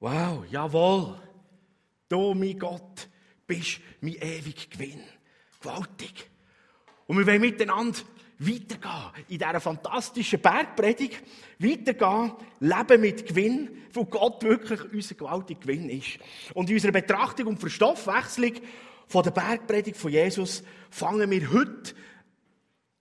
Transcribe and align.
Wow, 0.00 0.44
jawohl. 0.50 1.16
Du, 2.08 2.34
mein 2.34 2.58
Gott, 2.58 3.08
bist 3.46 3.80
mein 4.00 4.14
ewiger 4.14 4.66
Gewinn. 4.70 5.02
Gewaltig. 5.60 6.30
Und 7.06 7.18
wir 7.18 7.26
wollen 7.26 7.42
miteinander 7.42 7.98
weitergehen 8.38 9.26
in 9.28 9.38
dieser 9.38 9.60
fantastischen 9.60 10.40
Bergpredigt. 10.40 11.22
Weitergehen, 11.58 12.32
leben 12.60 13.00
mit 13.02 13.26
Gewinn, 13.26 13.68
wo 13.92 14.06
Gott 14.06 14.42
wirklich 14.42 14.80
unser 14.90 15.16
gewaltiger 15.16 15.60
Gewinn 15.60 15.90
ist. 15.90 16.18
Und 16.54 16.70
in 16.70 16.76
unserer 16.76 16.92
Betrachtung 16.92 17.48
und 17.48 17.60
Verstoffwechslung 17.60 18.54
von 19.06 19.22
der 19.22 19.32
Bergpredigt 19.32 19.98
von 19.98 20.12
Jesus 20.12 20.62
fangen 20.88 21.30
wir 21.30 21.52
heute 21.52 21.94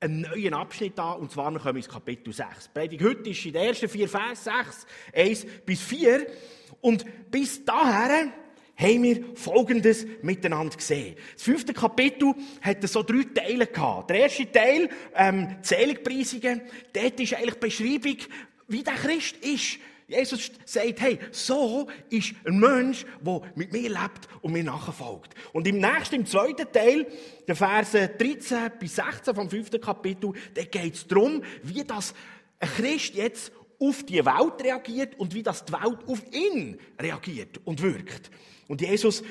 einen 0.01 0.21
neuen 0.21 0.53
Abschnitt 0.53 0.97
an, 0.99 1.19
und 1.19 1.31
zwar 1.31 1.51
noch 1.51 1.65
ins 1.65 1.89
Kapitel 1.89 2.31
6. 2.31 2.47
Die 2.65 2.69
Predigt 2.79 3.03
heute 3.03 3.29
ist 3.29 3.45
in 3.45 3.53
den 3.53 3.63
ersten 3.63 3.89
vier 3.89 4.07
Vers 4.07 4.45
6, 4.45 4.87
1 5.13 5.45
bis 5.65 5.81
4. 5.81 6.25
Und 6.81 7.05
bis 7.29 7.65
dahin 7.65 8.31
haben 8.77 9.03
wir 9.03 9.35
Folgendes 9.35 10.07
miteinander 10.21 10.77
gesehen. 10.77 11.17
Das 11.33 11.43
fünfte 11.43 11.73
Kapitel 11.73 12.33
hat 12.61 12.87
so 12.87 13.03
drei 13.03 13.23
Teile. 13.23 13.67
Der 14.07 14.15
erste 14.15 14.49
Teil, 14.49 14.89
ähm, 15.15 15.57
Zählungspreisungen, 15.61 16.61
dort 16.93 17.19
ist 17.19 17.33
eigentlich 17.33 17.55
die 17.55 17.59
Beschreibung, 17.59 18.17
wie 18.69 18.83
der 18.83 18.93
Christ 18.93 19.35
ist. 19.37 19.79
Jesus 20.09 20.51
sagt, 20.65 21.01
hey, 21.01 21.19
so 21.31 21.87
ist 22.09 22.33
ein 22.43 22.59
Mensch, 22.59 23.05
der 23.21 23.41
mit 23.53 23.71
mir 23.71 23.89
lebt 23.89 24.27
und 24.41 24.53
mir 24.53 24.63
nachfolgt. 24.63 25.35
Und 25.53 25.67
im 25.67 25.77
nächsten, 25.77 26.15
im 26.15 26.25
zweiten 26.25 26.71
Teil, 26.71 27.05
der 27.47 27.55
Verse 27.55 28.07
13 28.07 28.71
bis 28.79 28.95
16 28.95 29.35
vom 29.35 29.49
fünften 29.49 29.79
Kapitel, 29.79 30.33
da 30.55 30.63
geht 30.63 30.95
es 30.95 31.07
darum, 31.07 31.43
wie 31.61 31.83
das 31.83 32.15
ein 32.59 32.69
Christ 32.69 33.13
jetzt 33.13 33.51
auf 33.79 34.03
die 34.03 34.25
Welt 34.25 34.63
reagiert 34.63 35.17
und 35.19 35.33
wie 35.35 35.43
das 35.43 35.63
die 35.63 35.73
Welt 35.73 35.99
auf 36.07 36.21
ihn 36.33 36.79
reagiert 36.99 37.59
und 37.63 37.81
wirkt. 37.81 38.31
Und 38.67 38.81
Jesus 38.81 39.23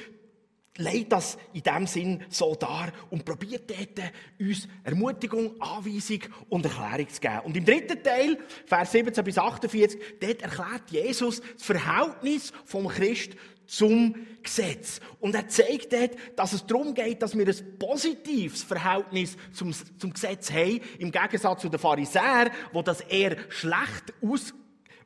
legt 0.79 1.13
das 1.13 1.37
in 1.53 1.63
dem 1.63 1.87
Sinn 1.87 2.25
so 2.31 2.55
dar 2.55 2.93
und 3.11 3.25
probiert 3.25 3.71
dort 3.71 4.13
uns 4.41 4.67
Ermutigung, 4.85 5.61
Anweisung 5.61 6.21
und 6.49 6.65
Erklärung 6.65 7.09
zu 7.09 7.21
geben. 7.21 7.41
Und 7.45 7.57
im 7.57 7.65
dritten 7.65 8.03
Teil, 8.03 8.39
Vers 8.65 8.93
17 8.93 9.25
bis 9.25 9.39
48, 9.39 10.01
dort 10.21 10.43
erklärt 10.43 10.91
Jesus 10.91 11.43
das 11.55 11.63
Verhältnis 11.63 12.53
vom 12.65 12.89
Christ 12.89 13.33
zum 13.67 14.15
Gesetz. 14.43 15.01
Und 15.21 15.35
er 15.35 15.47
zeigt 15.49 15.93
dort, 15.93 16.13
dass 16.37 16.55
es 16.55 16.67
darum 16.67 16.95
geht, 16.95 17.23
dass 17.23 17.37
wir 17.37 17.47
ein 17.47 17.79
positives 17.79 18.63
Verhältnis 18.63 19.37
zum, 19.53 19.73
zum 19.99 20.13
Gesetz 20.13 20.51
haben, 20.51 20.81
im 20.99 21.13
Gegensatz 21.13 21.61
zu 21.61 21.69
den 21.69 21.79
Pharisäern, 21.79 22.51
wo 22.73 22.83
das 22.83 23.03
eher 23.03 23.37
schlecht 23.51 24.15
aus, 24.23 24.55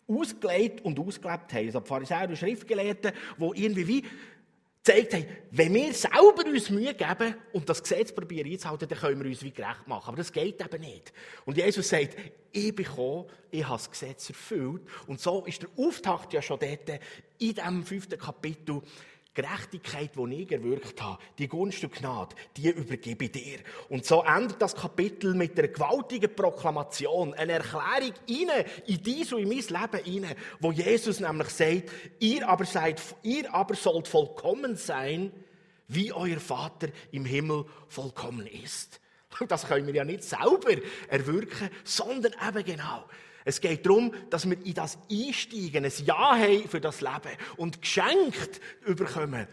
ausgelegt 0.07 0.85
und 0.85 0.99
ausgelebt 1.01 1.53
haben. 1.53 1.67
Also 1.67 1.81
die 1.81 1.89
Pharisäer 1.89 2.29
und 2.29 2.39
Schriftgelehrten, 2.39 3.13
die 3.39 3.65
irgendwie 3.65 3.89
wie 3.89 4.05
zeigt 4.83 5.15
haben, 5.15 5.27
wenn 5.53 5.73
wir 5.75 5.93
selber 5.95 6.45
uns 6.45 6.71
Mühe 6.71 6.95
geben 6.95 7.37
und 7.53 7.69
das 7.69 7.83
Gesetz 7.83 8.13
probieren 8.13 8.51
einzuhalten, 8.51 8.89
dann 8.89 8.99
können 8.99 9.23
wir 9.23 9.31
uns 9.31 9.43
wie 9.43 9.53
gerecht 9.53 9.87
machen. 9.87 10.09
Aber 10.09 10.17
das 10.17 10.33
geht 10.33 10.61
eben 10.61 10.81
nicht. 10.81 11.13
Und 11.45 11.57
Jesus 11.57 11.89
sagt, 11.89 12.17
ich 12.51 12.75
bin 12.75 12.85
gekommen, 12.85 13.27
ich 13.51 13.65
habe 13.65 13.77
das 13.77 13.91
Gesetz 13.91 14.29
erfüllt. 14.29 14.83
Und 15.07 15.21
so 15.21 15.45
ist 15.45 15.63
der 15.63 15.69
Auftakt 15.77 16.33
ja 16.33 16.43
schon 16.43 16.59
dort 16.59 17.01
in 17.39 17.55
diesem 17.55 17.85
fünften 17.85 18.19
Kapitel 18.19 18.83
Gerechtigkeit, 19.35 20.11
die 20.15 20.43
ich 20.43 20.53
erwirkt 20.53 21.01
habe, 21.01 21.19
die 21.39 21.49
Gunst 21.49 21.83
und 21.83 21.95
Gnade, 21.95 22.35
die 22.57 22.69
übergebe 22.69 23.25
ich 23.25 23.33
dir. 23.33 23.59
Und 23.89 24.05
so 24.05 24.23
endet 24.23 24.61
das 24.61 24.75
Kapitel 24.75 25.35
mit 25.35 25.59
einer 25.59 25.69
gewaltigen 25.69 26.35
Proklamation, 26.35 27.33
einer 27.33 27.55
Erklärung 27.55 28.13
in 28.27 29.03
dies 29.03 29.33
und 29.33 29.41
in 29.41 29.49
mein 29.49 29.59
Leben 29.59 30.25
rein, 30.25 30.37
wo 30.61 30.71
Jesus 30.71 31.21
nämlich 31.21 31.49
sagt, 31.49 31.91
ihr 32.19 32.47
aber 32.47 32.67
seid, 32.67 33.01
ihr 33.23 33.53
aber 33.55 33.75
sollt 33.75 34.07
vollkommen 34.07 34.77
sein, 34.77 35.33
wie 35.89 36.13
euer 36.13 36.41
Vater 36.41 36.89
im 37.11 37.25
Himmel 37.25 37.65
vollkommen 37.89 38.47
ist. 38.47 39.01
Das 39.49 39.67
können 39.67 39.87
wir 39.87 39.95
ja 39.95 40.05
nicht 40.05 40.25
selber 40.25 40.77
erwirken, 41.09 41.71
sondern 41.85 42.35
eben 42.47 42.65
genau 42.65 43.05
es 43.45 43.61
geht 43.61 43.87
darum, 43.87 44.15
dass 44.31 44.49
wir 44.49 44.57
in 44.65 44.75
das 44.75 44.99
einsteigen, 45.11 45.85
ein 45.85 45.93
Ja 46.05 46.37
haben 46.37 46.69
für 46.69 46.81
das 46.81 47.01
Leben 47.01 47.37
und 47.57 47.81
geschenkt 47.81 48.61
überkommen. 48.85 49.47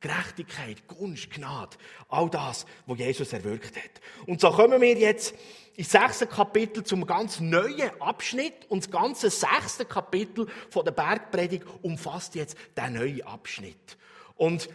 Gerechtigkeit, 0.00 0.88
Gunst, 0.88 1.30
Gnade, 1.30 1.76
all 2.08 2.28
das, 2.28 2.66
was 2.86 2.98
Jesus 2.98 3.32
erwirkt 3.32 3.76
hat. 3.76 4.00
Und 4.26 4.40
so 4.40 4.50
kommen 4.50 4.80
wir 4.80 4.98
jetzt 4.98 5.34
im 5.76 5.84
sechsten 5.84 6.28
Kapitel 6.28 6.82
zum 6.82 7.06
ganz 7.06 7.40
neuen 7.40 7.90
Abschnitt 8.00 8.68
und 8.68 8.84
das 8.84 8.90
ganze 8.90 9.30
sechste 9.30 9.84
Kapitel 9.84 10.48
von 10.70 10.84
der 10.84 10.92
Bergpredigt 10.92 11.64
umfasst 11.82 12.34
jetzt 12.34 12.56
den 12.76 12.94
neuen 12.94 13.22
Abschnitt. 13.22 13.96
Und 14.34 14.68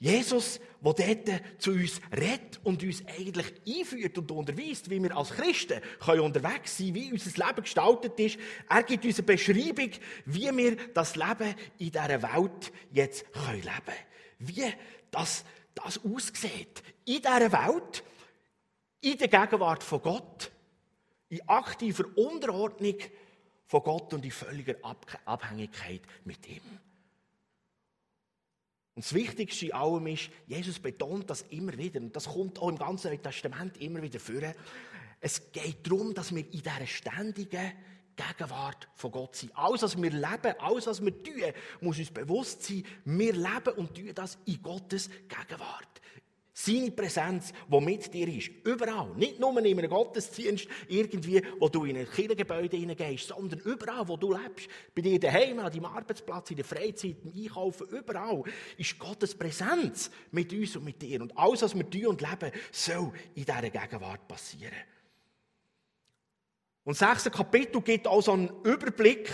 Jesus, 0.00 0.58
der 0.82 1.14
dort 1.14 1.42
zu 1.58 1.72
uns 1.72 2.00
redet 2.10 2.58
und 2.64 2.82
uns 2.82 3.04
eigentlich 3.06 3.52
einführt 3.68 4.16
und 4.16 4.30
unterweist, 4.30 4.88
wie 4.88 5.02
wir 5.02 5.14
als 5.14 5.28
Christen 5.28 5.82
können 6.02 6.22
unterwegs 6.22 6.78
sein 6.78 6.94
wie 6.94 7.12
unser 7.12 7.46
Leben 7.46 7.62
gestaltet 7.62 8.18
ist. 8.18 8.38
Er 8.66 8.82
gibt 8.82 9.04
uns 9.04 9.18
eine 9.18 9.26
Beschreibung, 9.26 9.90
wie 10.24 10.56
wir 10.56 10.76
das 10.94 11.16
Leben 11.16 11.54
in 11.76 11.90
dieser 11.90 12.22
Welt 12.22 12.72
jetzt 12.90 13.26
leben 13.52 13.62
können. 13.62 13.98
Wie 14.38 14.72
das, 15.10 15.44
das 15.74 16.00
aussieht. 16.02 16.82
In 17.04 17.20
dieser 17.20 17.52
Welt, 17.52 18.02
in 19.02 19.18
der 19.18 19.28
Gegenwart 19.28 19.84
von 19.84 20.00
Gott, 20.00 20.50
in 21.28 21.46
aktiver 21.46 22.04
Unterordnung 22.16 22.96
von 23.66 23.82
Gott 23.82 24.14
und 24.14 24.24
in 24.24 24.30
völliger 24.30 24.76
Abhängigkeit 25.26 26.00
mit 26.24 26.48
ihm. 26.48 26.62
Und 29.00 29.06
das 29.06 29.14
Wichtigste 29.14 29.64
in 29.64 29.72
allem 29.72 30.08
ist, 30.08 30.28
Jesus 30.46 30.78
betont 30.78 31.30
das 31.30 31.46
immer 31.48 31.72
wieder, 31.78 31.98
und 32.02 32.14
das 32.14 32.26
kommt 32.26 32.58
auch 32.58 32.68
im 32.68 32.76
ganzen 32.76 33.06
Neuen 33.06 33.22
Testament 33.22 33.80
immer 33.80 34.02
wieder 34.02 34.20
vor. 34.20 34.42
Es 35.22 35.50
geht 35.52 35.86
darum, 35.86 36.12
dass 36.12 36.34
wir 36.34 36.44
in 36.44 36.50
dieser 36.50 36.86
ständigen 36.86 37.72
Gegenwart 38.14 38.88
von 38.96 39.10
Gott 39.10 39.36
sind. 39.36 39.56
Alles, 39.56 39.80
was 39.80 39.96
wir 39.96 40.10
leben, 40.10 40.54
alles, 40.58 40.86
was 40.86 41.02
wir 41.02 41.22
tun, 41.22 41.32
muss 41.80 41.98
uns 41.98 42.10
bewusst 42.10 42.62
sein, 42.62 42.84
wir 43.06 43.32
leben 43.32 43.72
und 43.76 43.94
tun 43.94 44.12
das 44.14 44.36
in 44.44 44.60
Gottes 44.60 45.08
Gegenwart. 45.08 46.02
Seine 46.62 46.90
Präsenz, 46.90 47.54
die 47.68 47.80
mit 47.80 48.12
dir 48.12 48.28
ist. 48.28 48.50
Überall. 48.64 49.14
Nicht 49.16 49.40
nur 49.40 49.56
in 49.58 49.78
einem 49.78 49.88
Gottesdienst, 49.88 50.68
irgendwie, 50.88 51.42
wo 51.58 51.70
du 51.70 51.86
in 51.86 51.96
ein 51.96 52.10
Kirchengebäude 52.10 52.76
hineingehst, 52.76 53.28
sondern 53.28 53.60
überall, 53.60 54.06
wo 54.06 54.18
du 54.18 54.32
lebst. 54.32 54.68
Bei 54.94 55.00
dir 55.00 55.18
daheim, 55.18 55.58
an 55.60 55.72
deinem 55.72 55.86
Arbeitsplatz, 55.86 56.50
in 56.50 56.56
der 56.56 56.66
Freizeit, 56.66 57.16
im 57.24 57.32
Einkaufen, 57.32 57.86
überall 57.88 58.42
ist 58.76 58.98
Gottes 58.98 59.34
Präsenz 59.34 60.10
mit 60.32 60.52
uns 60.52 60.76
und 60.76 60.84
mit 60.84 61.00
dir. 61.00 61.22
Und 61.22 61.36
alles, 61.38 61.62
was 61.62 61.74
wir 61.74 61.88
tun 61.88 62.08
und 62.08 62.20
leben, 62.20 62.52
soll 62.70 63.10
in 63.34 63.46
dieser 63.46 63.70
Gegenwart 63.70 64.28
passieren. 64.28 64.76
Und 66.84 67.00
das 67.00 67.08
sechste 67.08 67.30
Kapitel 67.30 67.80
gibt 67.80 68.06
also 68.06 68.32
einen 68.32 68.50
Überblick 68.64 69.30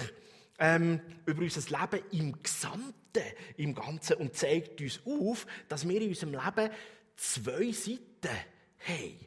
ähm, 0.61 1.01
über 1.25 1.43
unser 1.43 1.61
Leben 1.77 2.05
im 2.13 2.41
Gesamten, 2.41 2.95
im 3.57 3.75
Ganzen 3.75 4.17
und 4.17 4.37
zeigt 4.37 4.81
uns 4.81 5.01
auf, 5.05 5.47
dass 5.69 5.89
wir 5.89 6.01
in 6.01 6.11
unserem 6.11 6.35
Leben 6.35 6.71
zwei 7.17 7.73
Seiten 7.73 8.37
haben. 8.87 9.27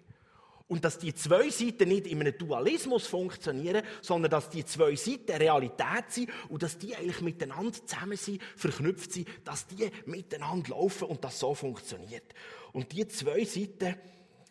Und 0.67 0.85
dass 0.85 0.99
die 0.99 1.15
zwei 1.15 1.49
Seiten 1.49 1.89
nicht 1.89 2.05
in 2.05 2.21
einem 2.21 2.37
Dualismus 2.37 3.07
funktionieren, 3.07 3.83
sondern 4.03 4.29
dass 4.29 4.51
die 4.51 4.63
zwei 4.63 4.95
Seiten 4.95 5.31
Realität 5.31 6.05
sind 6.09 6.29
und 6.47 6.61
dass 6.61 6.77
die 6.77 6.95
eigentlich 6.95 7.21
miteinander 7.21 7.73
zusammen 7.73 8.17
sind, 8.17 8.41
verknüpft 8.55 9.11
sind, 9.11 9.27
dass 9.43 9.65
die 9.65 9.89
miteinander 10.05 10.69
laufen 10.69 11.05
und 11.05 11.23
das 11.23 11.39
so 11.39 11.55
funktioniert. 11.55 12.35
Und 12.71 12.91
die 12.91 13.07
zwei 13.07 13.43
Seiten 13.45 13.95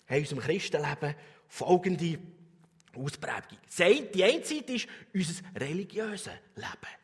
haben 0.08 0.16
in 0.16 0.18
unserem 0.18 0.40
Christenleben 0.40 1.14
folgende 1.46 2.18
Ausprägung. 2.96 3.58
Die 4.12 4.24
eine 4.24 4.44
Seite 4.44 4.72
ist 4.72 4.88
unser 5.14 5.34
religiöses 5.54 6.32
Leben. 6.56 6.98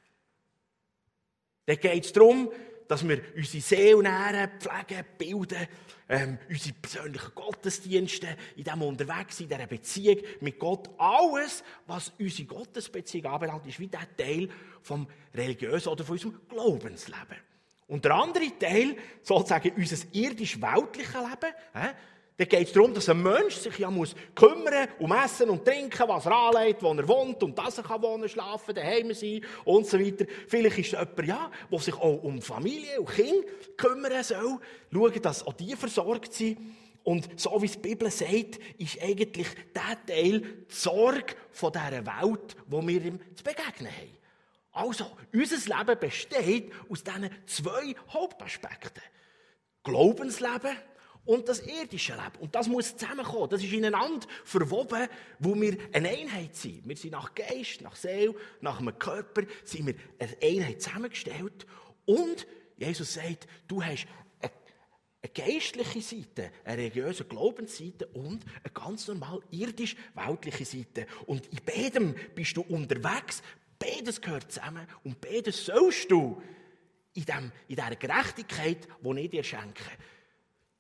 Da 1.67 1.75
geht 1.77 2.05
es 2.05 2.13
darum, 2.13 2.51
dass 2.89 3.07
wir 3.07 3.21
unsere 3.37 3.63
Seele 3.63 4.03
nähren, 4.03 4.51
pflegen, 4.59 5.05
bilden, 5.19 5.67
ähm, 6.09 6.39
unsere 6.49 6.75
persönlichen 6.75 7.35
Gottesdienste, 7.35 8.37
in 8.57 8.65
dem 8.65 8.83
unterwegs 8.83 9.41
in 9.41 9.49
dieser 9.49 9.67
Beziehung 9.67 10.19
mit 10.41 10.59
Gott. 10.59 10.91
Alles, 10.99 11.65
was 11.87 12.13
unsere 12.19 12.49
Gottesbeziehung 12.49 13.27
anbelangt, 13.33 13.67
ist 13.67 13.81
wie 13.81 13.89
der 13.89 14.17
Teil 14.17 14.49
vom 14.83 15.07
religiösen 15.35 15.89
oder 15.89 16.05
von 16.05 16.15
unserem 16.15 16.41
Glaubensleben. 16.49 17.39
Und 17.87 18.05
der 18.05 18.15
andere 18.15 18.59
Teil, 18.59 18.97
sozusagen 19.23 19.73
unser 19.77 19.97
irdisch-weltliches 20.13 21.15
Leben, 21.15 21.55
äh, 21.75 21.95
da 22.37 22.45
geht 22.45 22.67
es 22.67 22.73
darum, 22.73 22.93
dass 22.93 23.09
ein 23.09 23.23
Mensch 23.23 23.55
sich 23.55 23.79
ja 23.79 23.89
muss 23.91 24.17
kümmern 24.35 24.89
um 24.99 25.13
Essen 25.13 25.51
und 25.51 25.65
Trinken, 25.65 26.09
was 26.09 26.27
er 26.27 26.33
anlegt, 26.33 26.83
wo 26.83 26.93
er 26.93 27.07
wohnt 27.07 27.41
und 27.45 27.57
dass 27.57 27.79
er 27.79 27.85
kann 27.85 28.03
wohnen, 28.03 28.29
schlafen, 28.29 28.75
daheim 28.75 29.15
sein 29.15 29.45
und 29.65 29.87
so 29.87 30.01
weiter. 30.01 30.25
Vielleicht 30.49 30.79
ist 30.79 30.95
es 30.95 30.99
jemand, 30.99 31.29
ja, 31.29 31.51
der 31.71 31.79
sich 31.79 31.95
auch 31.95 32.23
um 32.25 32.43
Familie 32.43 33.01
und 33.01 33.11
Kinder 33.11 33.47
kümmern 33.77 34.25
soll, 34.25 34.59
schauen, 34.93 35.23
dass 35.23 35.47
auch 35.47 35.53
die 35.53 35.77
versorgt 35.77 36.33
sind. 36.33 36.59
Und 37.05 37.39
so 37.39 37.61
wie 37.63 37.67
es 37.67 37.73
die 37.73 37.89
Bibel 37.89 38.11
sagt, 38.11 38.59
ist 38.79 39.01
eigentlich 39.01 39.49
der 39.73 40.05
Teil 40.07 40.41
die 40.41 40.75
Sorge 40.75 41.37
von 41.53 41.71
dieser 41.71 42.05
Welt, 42.05 42.57
wo 42.67 42.85
wir 42.85 43.05
ihm 43.05 43.21
zu 43.37 43.45
begegnen 43.45 43.93
haben. 43.93 44.17
Also, 44.73 45.07
unser 45.33 45.79
Leben 45.79 46.01
besteht 46.01 46.73
aus 46.89 47.05
diesen 47.05 47.31
zwei 47.47 47.95
Hauptaspekten. 48.09 49.03
Glaubensleben 49.85 50.77
und 51.27 51.49
das 51.49 51.61
irdische 51.61 52.13
Leben. 52.13 52.39
Und 52.41 52.55
das 52.55 52.69
muss 52.69 52.97
zusammenkommen. 52.97 53.49
Das 53.51 53.63
ist 53.63 53.73
ineinander 53.73 54.27
verwoben, 54.45 55.09
wo 55.39 55.59
wir 55.61 55.77
eine 55.93 56.09
Einheit 56.11 56.55
sind. 56.55 56.87
Wir 56.87 56.97
sind 56.97 57.13
nach 57.13 57.35
Geist, 57.35 57.81
nach 57.81 57.97
Seele, 57.97 58.35
nach 58.61 58.81
einem 58.81 58.99
Körper, 58.99 59.43
sind 59.65 59.87
wir 59.87 59.95
eine 60.19 60.37
Einheit 60.43 60.83
zusammengestellt. 60.83 61.67
Und 62.05 62.47
Jesus 62.77 63.15
sagt, 63.15 63.47
du 63.69 63.83
hast 63.83 64.07
eine, 64.41 64.53
eine 65.23 65.33
geistliche 65.33 66.03
Seite, 66.03 66.51
eine 66.65 66.83
religiöse 66.83 67.25
Glaubensseite 67.25 68.07
und 68.09 68.45
eine 68.63 68.73
ganz 68.73 69.09
normal 69.09 69.41
irdisch-weltliche 69.51 70.65
Seite. 70.65 71.07
Und 71.27 71.47
in 71.47 71.61
beidem 71.65 72.15
bist 72.35 72.57
du 72.57 72.63
unterwegs. 72.63 73.43
Beides 73.79 74.21
gehört 74.21 74.53
zusammen 74.53 74.87
und 75.03 75.21
beides 75.21 75.67
sollst 75.67 76.11
du 76.11 76.41
in, 77.15 77.25
dem, 77.25 77.53
in 77.69 77.77
dieser 77.77 77.97
Gerechtigkeit, 77.97 78.89
die 79.03 79.21
ich 79.21 79.31
dir 79.31 79.45
schenke 79.45 79.85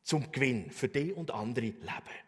zum 0.05 0.31
Gewinn 0.31 0.71
für 0.71 0.89
dich 0.89 1.13
und 1.17 1.33
andere 1.33 1.67
leben. 1.67 2.25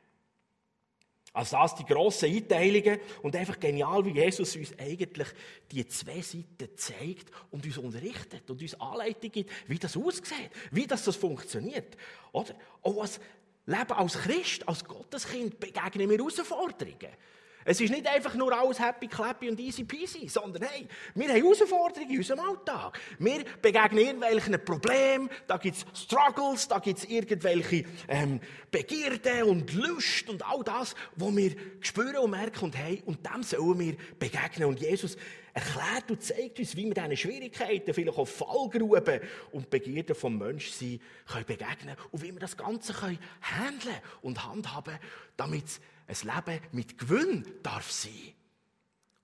Also 1.37 1.58
das 1.58 1.75
die 1.75 1.84
grossen 1.84 2.34
Einteilungen 2.34 2.99
und 3.20 3.37
einfach 3.37 3.61
genial, 3.61 4.02
wie 4.06 4.19
Jesus 4.19 4.56
uns 4.56 4.73
eigentlich 4.78 5.28
die 5.70 5.87
zwei 5.87 6.23
Seiten 6.23 6.75
zeigt 6.76 7.31
und 7.50 7.67
uns 7.67 7.76
unterrichtet 7.76 8.50
und 8.50 8.62
uns 8.62 8.81
Anleitung 8.81 9.31
gibt, 9.31 9.50
wie 9.69 9.78
das 9.78 9.99
aussieht, 9.99 10.50
wie 10.70 10.87
das, 10.87 11.05
das 11.05 11.14
funktioniert. 11.14 11.94
Oder? 12.32 12.55
Auch 12.81 13.02
als 13.02 13.20
Leben 13.67 13.93
als 13.93 14.14
Christ, 14.14 14.67
als 14.67 14.82
Gotteskind 14.82 15.61
begegnen 15.61 16.08
wir 16.08 16.17
Herausforderungen. 16.17 17.12
Es 17.68 17.80
ist 17.80 17.90
nicht 17.90 18.06
einfach 18.06 18.34
nur 18.36 18.56
alles 18.56 18.78
happy, 18.78 19.08
clappy 19.08 19.50
und 19.50 19.58
easy 19.58 19.82
peasy, 19.82 20.28
sondern 20.28 20.62
hey, 20.62 20.86
wir 21.16 21.28
haben 21.28 21.42
Herausforderungen 21.42 22.10
in 22.10 22.18
unserem 22.18 22.40
Alltag. 22.40 22.96
Wir 23.18 23.44
begegnen 23.60 23.98
irgendwelchen 23.98 24.64
Problemen, 24.64 25.28
da 25.48 25.56
gibt 25.56 25.76
es 25.76 26.02
Struggles, 26.02 26.68
da 26.68 26.78
gibt 26.78 27.00
es 27.00 27.04
irgendwelche 27.06 27.84
ähm, 28.06 28.40
Begierden 28.70 29.42
und 29.42 29.74
Lust 29.74 30.28
und 30.28 30.46
all 30.48 30.62
das, 30.62 30.94
wo 31.16 31.36
wir 31.36 31.56
spüren 31.80 32.18
und 32.18 32.30
merken 32.30 32.66
und 32.66 32.76
hey, 32.76 33.02
und 33.04 33.26
dem 33.26 33.42
sollen 33.42 33.78
wir 33.80 33.96
begegnen. 34.16 34.68
Und 34.68 34.80
Jesus 34.80 35.16
erklärt 35.52 36.08
und 36.08 36.22
zeigt 36.22 36.60
uns, 36.60 36.76
wie 36.76 36.84
wir 36.84 36.94
diesen 36.94 37.16
Schwierigkeiten, 37.16 37.92
vielleicht 37.92 38.16
auch 38.16 38.28
Fallgruben 38.28 39.20
und 39.50 39.70
Begierden 39.70 40.14
vom 40.14 40.38
Menschsein 40.38 41.00
können 41.26 41.46
begegnen 41.46 41.96
und 42.12 42.22
wie 42.22 42.32
wir 42.32 42.38
das 42.38 42.56
Ganze 42.56 42.92
können 42.92 43.18
handeln 43.40 43.96
und 44.22 44.46
handhaben, 44.46 44.98
damit 45.36 45.64
ein 46.06 46.16
Leben 46.22 46.60
mit 46.72 46.98
Gewinn 46.98 47.46
darf 47.62 47.90
sein. 47.90 48.32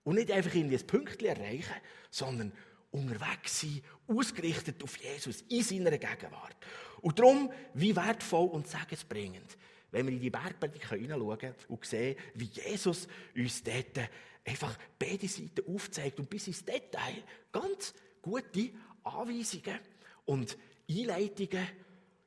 Und 0.05 0.17
nicht 0.17 0.31
einfach 0.31 0.55
irgendwie 0.55 0.79
ein 0.79 0.87
Pünktchen 0.87 1.29
erreichen, 1.29 1.75
sondern 2.11 2.53
unterwegs 2.91 3.61
sein, 3.61 3.83
ausgerichtet 4.07 4.83
auf 4.83 4.97
Jesus, 4.99 5.43
in 5.49 5.63
seiner 5.63 5.97
Gegenwart. 5.97 6.57
Und 7.01 7.19
darum, 7.19 7.51
wie 7.75 7.95
wertvoll 7.95 8.49
und 8.49 8.69
segensbringend, 8.69 9.57
wenn 9.91 10.07
wir 10.07 10.15
in 10.15 10.21
die 10.21 10.31
Bergpredigt 10.31 10.89
hineinschauen 10.89 11.55
und 11.69 11.85
sehen, 11.85 12.17
wie 12.35 12.47
Jesus 12.47 13.09
uns 13.35 13.63
dort 13.63 14.09
einfach 14.45 14.77
beide 14.99 15.29
Seiten 15.29 15.75
aufzeigt 15.75 16.19
und 16.19 16.29
bis 16.29 16.49
ins 16.49 16.65
Detail 16.65 17.23
ganz 17.53 17.95
gute 18.21 18.71
Anweisungen 19.05 19.79
und 20.25 20.57
Einleitungen 20.89 21.67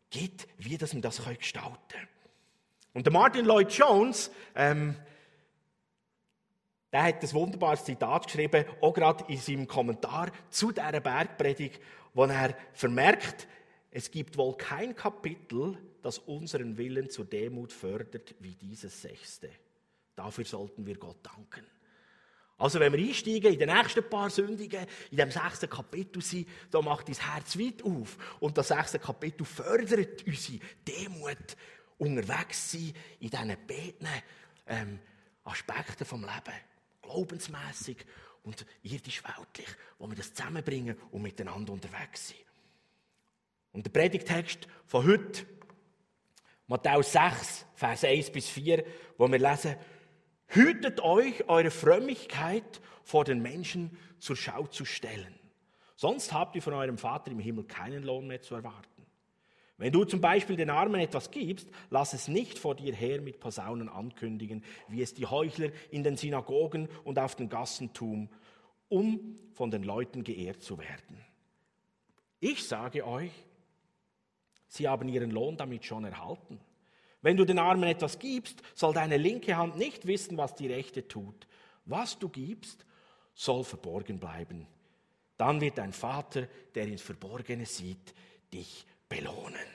gibt, 0.10 0.48
wie 0.58 0.78
das 0.78 0.94
wir 0.94 1.02
das 1.02 1.22
gestalten 1.24 1.78
können. 1.90 2.15
Und 2.96 3.06
der 3.06 3.12
Martin 3.12 3.44
Lloyd 3.44 3.74
Jones, 3.74 4.32
ähm, 4.56 4.96
der 6.94 7.04
hat 7.04 7.22
ein 7.22 7.34
wunderbares 7.34 7.84
Zitat 7.84 8.26
geschrieben, 8.26 8.64
auch 8.80 8.94
gerade 8.94 9.26
in 9.28 9.38
seinem 9.38 9.68
Kommentar 9.68 10.32
zu 10.50 10.72
dieser 10.72 11.02
Bergpredigt, 11.02 11.82
wo 12.14 12.24
er 12.24 12.56
vermerkt, 12.72 13.50
es 13.92 14.10
gibt 14.10 14.38
wohl 14.38 14.56
kein 14.56 14.96
Kapitel, 14.96 15.78
das 16.02 16.20
unseren 16.20 16.78
Willen 16.78 17.10
zur 17.10 17.26
Demut 17.26 17.74
fördert 17.74 18.34
wie 18.40 18.56
dieses 18.56 19.02
sechste. 19.02 19.50
Dafür 20.16 20.46
sollten 20.46 20.86
wir 20.86 20.96
Gott 20.96 21.18
danken. 21.22 21.66
Also 22.58 22.80
wenn 22.80 22.94
wir 22.94 23.06
einsteigen 23.06 23.52
in 23.52 23.60
den 23.60 23.76
nächsten 23.76 24.10
paar 24.10 24.30
Sündigen, 24.30 24.86
in 25.12 25.18
dem 25.18 25.32
sechsten 25.32 25.70
Kapitel 25.70 26.22
sind, 26.22 26.48
da 26.72 26.82
macht 26.82 27.10
dein 27.10 27.16
Herz 27.16 27.60
weit 27.60 27.84
auf. 27.84 28.18
Und 28.40 28.58
das 28.58 28.70
sechste 28.70 29.00
Kapitel 29.00 29.44
fördert 29.44 30.26
unsere 30.26 30.60
Demut 30.88 31.58
unterwegs 31.98 32.72
sein 32.72 32.94
in 33.20 33.30
diesen 33.30 33.58
beiden 33.68 34.08
ähm, 34.68 35.00
Aspekten 35.44 36.06
vom 36.06 36.22
Leben. 36.22 36.56
Glaubensmässig 37.02 38.06
und 38.44 38.66
irdisch-weltlich, 38.84 39.70
wo 39.98 40.08
wir 40.08 40.16
das 40.16 40.34
zusammenbringen 40.34 40.98
und 41.12 41.22
miteinander 41.22 41.74
unterwegs 41.74 42.30
sind. 42.30 42.40
Und 43.72 43.86
der 43.86 43.92
Predigtext 43.92 44.68
von 44.86 45.06
heute, 45.06 45.46
Matthäus 46.68 47.12
6, 47.12 47.66
Vers 47.76 48.04
1 48.04 48.32
bis 48.32 48.50
4, 48.50 48.86
wo 49.18 49.30
wir 49.30 49.40
lesen, 49.40 49.76
Hütet 50.48 51.02
euch, 51.02 51.50
eure 51.50 51.72
Frömmigkeit 51.72 52.82
vor 53.04 53.26
den 53.26 53.42
Menschen 53.42 53.98
zur 54.20 54.36
Schau 54.36 54.68
zu 54.68 54.86
stellen. 54.86 55.34
Sonst 55.96 56.34
habt 56.34 56.56
ihr 56.56 56.62
von 56.62 56.74
eurem 56.74 56.98
Vater 56.98 57.32
im 57.32 57.40
Himmel 57.40 57.66
keinen 57.66 58.04
Lohn 58.04 58.28
mehr 58.28 58.42
zu 58.42 58.56
erwarten. 58.56 58.95
Wenn 59.78 59.92
du 59.92 60.06
zum 60.06 60.22
Beispiel 60.22 60.56
den 60.56 60.70
Armen 60.70 61.02
etwas 61.02 61.32
gibst, 61.32 61.68
lass 61.90 62.14
es 62.14 62.30
nicht 62.30 62.58
vor 62.58 62.76
dir 62.76 62.94
her 62.94 63.20
mit 63.20 63.40
Posaunen 63.40 63.90
ankündigen, 63.90 64.64
wie 64.88 65.02
es 65.02 65.14
die 65.14 65.26
Heuchler 65.26 65.70
in 65.92 66.04
den 66.04 66.16
Synagogen 66.16 66.88
und 67.04 67.20
auf 67.20 67.36
den 67.36 67.50
Gassen 67.50 67.92
tun, 67.94 68.30
um 68.88 69.38
von 69.54 69.72
den 69.72 69.84
Leuten 69.84 70.24
geehrt 70.24 70.62
zu 70.62 70.78
werden. 70.78 71.20
Ich 72.40 72.64
sage 72.64 73.06
euch, 73.06 73.32
sie 74.68 74.88
haben 74.88 75.10
ihren 75.10 75.32
Lohn 75.32 75.58
damit 75.58 75.84
schon 75.84 76.06
erhalten. 76.06 76.60
Wenn 77.22 77.38
du 77.38 77.44
den 77.44 77.60
Armen 77.60 77.90
etwas 77.90 78.20
gibst, 78.20 78.62
soll 78.76 78.94
deine 78.94 79.18
linke 79.18 79.58
Hand 79.58 79.78
nicht 79.78 80.06
wissen, 80.06 80.38
was 80.38 80.56
die 80.56 80.68
rechte 80.68 81.08
tut. 81.08 81.48
Was 81.86 82.18
du 82.18 82.30
gibst, 82.30 82.86
soll 83.34 83.64
verborgen 83.64 84.20
bleiben. 84.20 84.68
Dann 85.38 85.60
wird 85.60 85.78
dein 85.80 85.92
Vater, 85.92 86.48
der 86.76 86.88
ins 86.88 87.02
Verborgene 87.02 87.66
sieht, 87.66 88.14
dich 88.54 88.86
belohnen. 89.08 89.68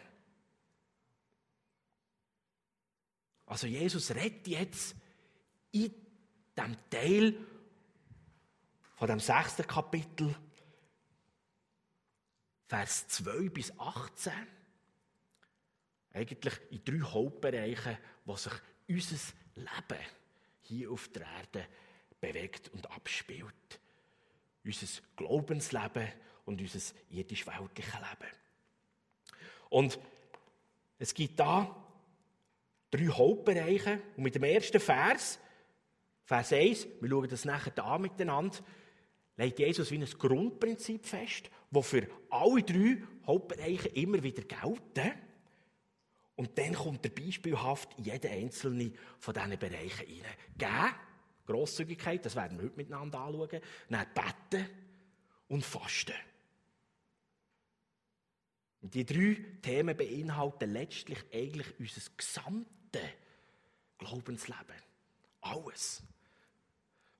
Also 3.46 3.66
Jesus 3.66 4.14
redet 4.14 4.46
jetzt 4.46 4.94
in 5.72 5.92
dem 6.56 6.76
Teil 6.88 7.34
von 8.94 9.08
dem 9.08 9.18
sechsten 9.18 9.66
Kapitel, 9.66 10.34
Vers 12.68 13.08
2 13.08 13.48
bis 13.48 13.76
18, 13.78 14.32
eigentlich 16.12 16.60
in 16.70 16.84
drei 16.84 17.00
Hauptbereichen, 17.00 17.98
wo 18.24 18.36
sich 18.36 18.52
unser 18.88 19.16
Leben 19.56 20.04
hier 20.62 20.90
auf 20.92 21.08
der 21.08 21.26
Erde 21.26 21.66
bewegt 22.20 22.68
und 22.68 22.88
abspielt. 22.90 23.80
Unser 24.64 24.86
Glaubensleben 25.16 26.12
und 26.44 26.60
unser 26.60 26.94
irdisch-weltliches 27.10 27.94
Leben. 27.94 28.32
Und 29.70 29.98
es 30.98 31.14
gibt 31.14 31.40
da 31.40 31.74
drei 32.90 33.06
Hauptbereiche. 33.06 34.02
Und 34.16 34.24
mit 34.24 34.34
dem 34.34 34.44
ersten 34.44 34.80
Vers, 34.80 35.38
Vers 36.24 36.52
1, 36.52 36.86
wir 37.00 37.08
schauen 37.08 37.28
das 37.28 37.44
nachher 37.44 37.72
da 37.72 37.98
miteinander, 37.98 38.58
legt 39.36 39.58
Jesus 39.58 39.90
wie 39.90 39.98
ein 39.98 40.04
Grundprinzip 40.04 41.06
fest, 41.06 41.50
das 41.70 41.88
für 41.88 42.06
alle 42.28 42.62
drei 42.62 42.98
Hauptbereiche 43.26 43.88
immer 43.88 44.22
wieder 44.22 44.42
gelten. 44.42 45.12
Und 46.36 46.56
dann 46.58 46.74
kommt 46.74 47.04
er 47.04 47.10
beispielhaft 47.10 47.96
in 47.98 48.04
jeden 48.04 48.30
einzelnen 48.30 48.96
von 49.18 49.34
diesen 49.34 49.58
Bereichen 49.58 50.06
rein. 50.06 50.24
Geben, 50.56 50.94
Grosszügigkeit, 51.46 52.24
das 52.24 52.36
werden 52.36 52.58
wir 52.58 52.66
heute 52.66 52.76
miteinander 52.76 53.20
anschauen. 53.20 53.60
Dann 53.88 54.06
beten 54.14 54.68
und 55.48 55.64
fasten. 55.64 56.14
Und 58.82 58.94
die 58.94 59.04
drei 59.04 59.36
Themen 59.62 59.96
beinhalten 59.96 60.72
letztlich 60.72 61.18
eigentlich 61.32 61.78
unser 61.78 62.00
gesamtes 62.16 63.02
Glaubensleben. 63.98 64.76
Alles. 65.42 66.02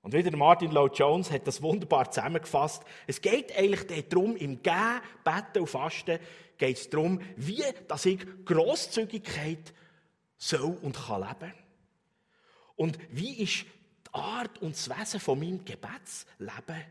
Und 0.02 0.14
wieder 0.14 0.34
Martin 0.34 0.70
Lloyd 0.70 0.98
Jones 0.98 1.30
hat 1.30 1.46
das 1.46 1.60
wunderbar 1.60 2.10
zusammengefasst. 2.10 2.82
Es 3.06 3.20
geht 3.20 3.54
eigentlich 3.56 4.08
darum, 4.08 4.34
im 4.36 4.62
Gehen, 4.62 5.00
Beten 5.22 5.60
und 5.60 5.66
Fasten 5.66 6.18
geht 6.56 6.78
es 6.78 6.88
darum, 6.88 7.20
wie 7.36 7.62
dass 7.86 8.06
ich 8.06 8.20
Grosszügigkeit 8.46 9.74
soll 10.38 10.78
und 10.80 10.96
kann 10.96 11.20
leben. 11.20 11.54
Und 12.76 12.98
wie 13.10 13.42
ist 13.42 13.66
die 14.06 14.14
Art 14.14 14.62
und 14.62 14.74
das 14.74 14.88
Wesen 14.88 15.20
von 15.20 15.38
meinem 15.38 15.64
Gebetsleben 15.64 16.82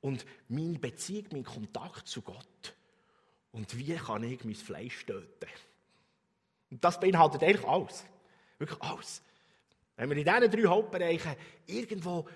und 0.00 0.26
meine 0.48 0.78
Beziehung, 0.78 1.26
mein 1.32 1.44
Kontakt 1.44 2.08
zu 2.08 2.22
Gott. 2.22 2.74
Und 3.52 3.76
wie 3.76 3.94
kann 3.94 4.22
ich 4.22 4.44
mein 4.44 4.54
Fleisch 4.54 5.04
töten? 5.06 5.48
Und 6.70 6.84
das 6.84 7.00
beinhaltet 7.00 7.42
eigentlich 7.42 7.66
alles. 7.66 8.04
Wirklich 8.58 8.80
alles. 8.82 9.22
Wenn 9.96 10.10
wir 10.10 10.16
in 10.16 10.24
diesen 10.24 10.62
drei 10.62 10.68
Hauptbereichen 10.68 11.36
irgendwo 11.66 12.26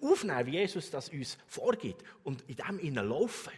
aufnehmen, 0.00 0.46
wie 0.46 0.58
Jesus 0.58 0.90
das 0.90 1.08
uns 1.08 1.36
vorgibt 1.46 2.02
und 2.22 2.42
in 2.48 2.56
dem 2.56 2.78
innen 2.78 3.08
laufen. 3.08 3.52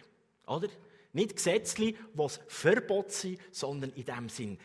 Oder? 0.45 0.67
Nicht 1.13 1.35
Gesetze, 1.35 1.93
was 2.13 2.39
Verbot 2.47 3.11
sind, 3.11 3.39
sondern 3.51 3.91
in 3.91 4.05
dem 4.05 4.29
Sinn 4.29 4.57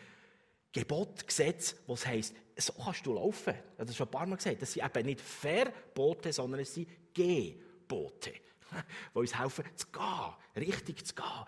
Gebot, 0.72 1.26
Gesetz, 1.26 1.76
was 1.86 2.06
heisst, 2.06 2.34
so 2.56 2.72
kannst 2.72 3.04
du 3.04 3.12
laufen. 3.12 3.52
Ich 3.54 3.78
habe 3.78 3.86
das 3.86 3.96
schon 3.96 4.08
ein 4.08 4.10
paar 4.10 4.26
Mal 4.26 4.36
gesagt. 4.36 4.62
Das 4.62 4.72
sind 4.72 4.84
eben 4.84 5.06
nicht 5.06 5.20
Verbote, 5.20 6.32
sondern 6.32 6.60
es 6.60 6.72
sind 6.72 6.88
Gebote, 7.12 8.32
die 9.14 9.18
uns 9.18 9.38
helfen, 9.38 9.64
zu 9.76 9.86
gehen, 9.88 10.64
richtig 10.64 11.06
zu 11.06 11.14
gehen, 11.14 11.44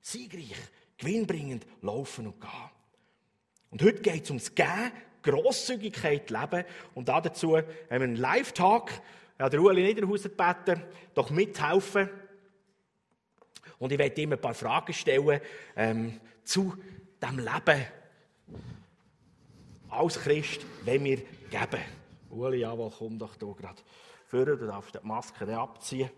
siegreich, 0.00 0.54
gewinnbringend 0.98 1.66
laufen 1.82 2.26
und 2.26 2.40
gehen. 2.40 2.70
Und 3.70 3.82
heute 3.82 4.02
geht 4.02 4.24
es 4.24 4.30
ums 4.30 4.54
Gehen, 4.54 4.92
Grosszügigkeit 5.22 6.30
leben. 6.30 6.64
Und 6.94 7.08
dazu 7.08 7.56
haben 7.56 7.66
wir 7.88 7.96
einen 7.96 8.16
Live-Talk. 8.16 8.90
Ja, 9.38 9.48
der 9.48 9.60
Ueli 9.60 9.82
Niederhauser 9.82 10.28
gebeten, 10.28 10.82
doch 11.14 11.30
mithelfen. 11.30 12.10
Und 13.78 13.92
ich 13.92 13.98
werde 13.98 14.20
ihm 14.20 14.32
ein 14.32 14.40
paar 14.40 14.54
Fragen 14.54 14.92
stellen 14.92 15.40
ähm, 15.76 16.20
zu 16.44 16.76
dem 17.22 17.38
Leben 17.38 17.86
als 19.88 20.20
Christ, 20.20 20.64
wenn 20.84 21.04
wir 21.04 21.16
geben. 21.50 21.80
Uli, 22.30 22.58
jawohl, 22.58 22.92
komm 22.96 23.18
doch 23.18 23.36
hier 23.38 23.54
gerade 23.54 23.82
vor, 24.26 24.44
du 24.44 24.56
darfst 24.56 24.94
die 24.94 25.06
Maske 25.06 25.58
abziehen. 25.58 26.10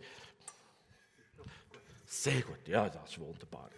Sehr 2.14 2.42
gut, 2.42 2.68
ja, 2.68 2.90
das 2.90 3.08
ist 3.10 3.18
wunderbar. 3.18 3.70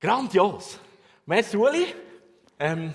Grandios. 0.00 0.80
Merci, 1.26 1.58
Uli. 1.58 1.94
Ähm, 2.58 2.94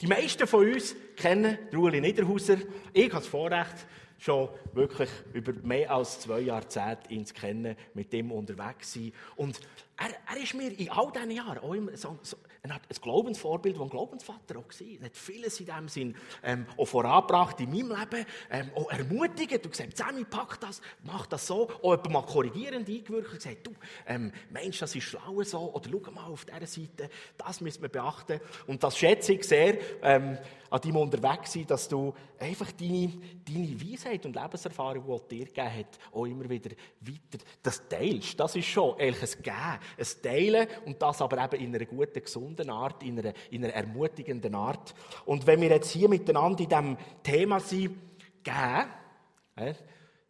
die 0.00 0.06
meisten 0.06 0.46
von 0.46 0.72
uns 0.72 0.94
kennen 1.16 1.58
Uli 1.72 2.00
Niederhauser. 2.00 2.58
Ich 2.92 3.06
habe 3.06 3.16
das 3.16 3.26
Vorrecht, 3.26 3.86
schon 4.16 4.48
wirklich 4.74 5.10
über 5.32 5.52
mehr 5.54 5.90
als 5.90 6.20
zwei 6.20 6.38
Jahrzehnte 6.38 7.12
ihn 7.12 7.26
zu 7.26 7.34
kennen, 7.34 7.76
mit 7.94 8.12
dem 8.12 8.30
unterwegs 8.30 8.92
sein. 8.92 9.12
Und 9.34 9.58
er, 9.96 10.10
er 10.32 10.40
ist 10.40 10.54
mir 10.54 10.70
in 10.70 10.90
all 10.90 11.10
diesen 11.10 11.32
Jahren 11.32 11.58
auch 11.58 11.74
immer 11.74 11.96
so, 11.96 12.16
so 12.22 12.36
ein, 12.64 12.72
ein 12.72 12.80
Glaubensvorbild, 13.00 13.78
ein 13.78 13.88
Glaubensvater 13.88 14.58
auch 14.58 14.64
war. 14.64 14.86
Er 15.00 15.06
hat 15.06 15.16
vieles 15.16 15.60
in 15.60 15.66
dem 15.66 15.88
Sinn 15.88 16.14
ähm, 16.42 16.66
auch 16.78 16.86
vorangebracht 16.86 17.60
in 17.60 17.70
meinem 17.70 17.90
Leben, 17.90 18.26
ähm, 18.50 18.70
auch 18.74 18.90
ermutigt. 18.90 19.64
Du 19.64 19.68
gesagt, 19.68 19.96
Sammy, 19.96 20.24
pack 20.24 20.58
das, 20.60 20.80
mach 21.02 21.26
das 21.26 21.46
so. 21.46 21.68
Auch 21.82 21.92
jemand 21.92 22.10
mal 22.10 22.22
korrigierend 22.22 22.88
eingewirkt 22.88 23.32
und 23.32 23.38
gesagt, 23.38 23.66
du, 23.66 23.72
ähm, 24.06 24.32
Mensch, 24.50 24.78
das 24.78 24.94
ist 24.94 25.04
schlauer 25.04 25.44
so. 25.44 25.74
Oder 25.74 25.90
schau 25.90 26.10
mal 26.10 26.24
auf 26.24 26.46
dieser 26.46 26.66
Seite, 26.66 27.10
das 27.36 27.60
müssen 27.60 27.82
wir 27.82 27.90
beachten. 27.90 28.40
Und 28.66 28.82
das 28.82 28.96
schätze 28.96 29.34
ich 29.34 29.44
sehr 29.44 29.76
ähm, 30.02 30.38
an 30.70 30.80
deinem 30.80 30.96
Unterwegssein, 30.96 31.66
dass 31.66 31.88
du 31.88 32.12
einfach 32.38 32.72
deine, 32.72 33.12
deine 33.46 33.80
Weisheit 33.80 34.26
und 34.26 34.34
Lebenserfahrung, 34.34 35.04
die 35.04 35.40
er 35.40 35.44
dir 35.44 35.46
gegeben 35.46 35.78
hat, 35.78 35.98
auch 36.12 36.24
immer 36.24 36.48
wieder 36.48 36.70
weiter 37.00 37.44
das 37.62 37.86
teilst. 37.88 38.38
Das 38.40 38.56
ist 38.56 38.66
schon 38.66 38.98
eigentlich 38.98 39.36
ein 39.36 39.42
Geben 39.42 39.56
ein 39.56 40.22
Teilen 40.22 40.68
und 40.86 41.00
das 41.00 41.22
aber 41.22 41.44
eben 41.44 41.64
in 41.64 41.74
einer 41.76 41.84
guten, 41.84 42.20
gesunden 42.20 42.53
Art, 42.60 43.02
in 43.02 43.18
einer, 43.18 43.32
in 43.50 43.64
einer 43.64 43.74
ermutigenden 43.74 44.54
Art. 44.54 44.94
Und 45.24 45.46
wenn 45.46 45.60
wir 45.60 45.68
jetzt 45.68 45.90
hier 45.90 46.08
miteinander 46.08 46.62
in 46.62 46.68
diesem 46.68 46.96
Thema 47.22 47.60
sind, 47.60 47.96
geben, 48.42 49.76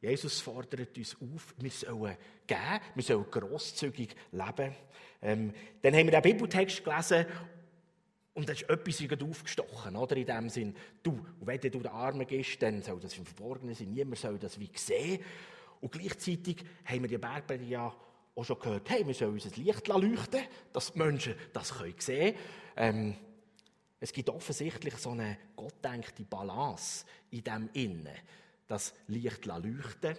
Jesus 0.00 0.40
fordert 0.40 0.97
uns 0.97 1.16
auf, 1.21 1.54
wir 1.59 1.71
sollen 1.71 2.16
geben, 2.47 2.81
wir 2.95 3.02
sollen 3.02 3.31
grosszügig 3.31 4.14
leben. 4.33 4.75
Ähm, 5.23 5.52
dann 5.81 5.95
haben 5.95 6.07
wir 6.07 6.21
den 6.21 6.23
Bibeltext 6.23 6.85
gelesen 6.85 7.26
und 8.35 8.49
da 8.49 8.52
ist 8.52 8.69
etwas 8.69 9.23
aufgestochen, 9.23 9.97
oder? 9.97 10.16
In 10.16 10.26
dem 10.26 10.49
Sinn, 10.50 10.76
du, 11.02 11.25
wenn 11.40 11.61
du 11.61 11.71
den 11.71 11.87
Armen 11.87 12.26
gehst, 12.26 12.61
dann 12.61 12.83
soll 12.83 13.00
das 13.00 13.16
im 13.16 13.25
Verborgenen 13.25 13.75
sein, 13.75 13.93
niemand 13.93 14.19
soll 14.19 14.38
das 14.38 14.59
wie 14.59 14.71
sehen. 14.75 15.21
Und 15.81 15.93
gleichzeitig 15.93 16.64
haben 16.85 17.02
wir 17.02 17.09
die 17.09 17.19
Bergbäder 17.19 17.64
ja 17.64 17.95
auch 18.35 18.45
schon 18.45 18.59
gehört, 18.59 18.91
hey, 18.91 19.07
wir 19.07 19.14
sollen 19.14 19.33
unser 19.33 19.50
Licht 19.57 19.87
leuchten, 19.88 20.43
dass 20.73 20.93
die 20.93 20.99
Menschen 20.99 21.35
das 21.53 21.69
sehen 21.69 21.97
können. 21.97 22.35
Ähm, 22.76 23.17
es 24.00 24.12
gibt 24.12 24.29
offensichtlich 24.29 24.95
so 24.97 25.11
eine 25.11 25.38
gottdenkte 25.57 26.25
Balance 26.25 27.07
in 27.31 27.45
dem 27.45 27.71
Innen, 27.73 28.17
das 28.67 28.95
Licht 29.07 29.47
leuchten 29.47 30.17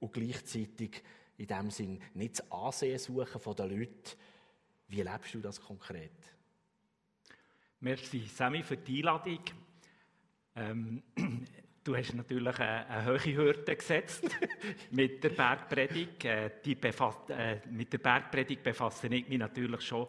und 0.00 0.12
gleichzeitig 0.12 1.02
in 1.36 1.46
dem 1.46 1.70
Sinn 1.70 2.02
nicht 2.14 2.40
das 2.40 2.50
Ansehen 2.50 2.98
suchen 2.98 3.40
von 3.40 3.54
den 3.54 3.78
Leuten. 3.78 4.18
Wie 4.88 5.02
lebst 5.02 5.34
du 5.34 5.40
das 5.40 5.60
konkret? 5.60 6.10
Merci, 7.80 8.28
Sammy, 8.34 8.62
für 8.62 8.76
die 8.76 8.98
Einladung. 8.98 9.44
Ähm, 10.56 11.02
Du 11.88 11.96
hast 11.96 12.12
natürlich 12.12 12.58
eine, 12.58 12.86
eine 12.86 13.06
hohe 13.06 13.34
Hürde 13.34 13.74
gesetzt 13.74 14.22
mit 14.90 15.24
der 15.24 15.30
Bergpredigt. 15.30 16.22
Äh, 16.22 16.48
äh, 16.48 17.60
mit 17.70 17.90
der 17.90 17.98
Bergpredigt 17.98 18.62
befasse 18.62 19.06
ich 19.06 19.26
mich 19.26 19.38
natürlich 19.38 19.80
schon 19.80 20.06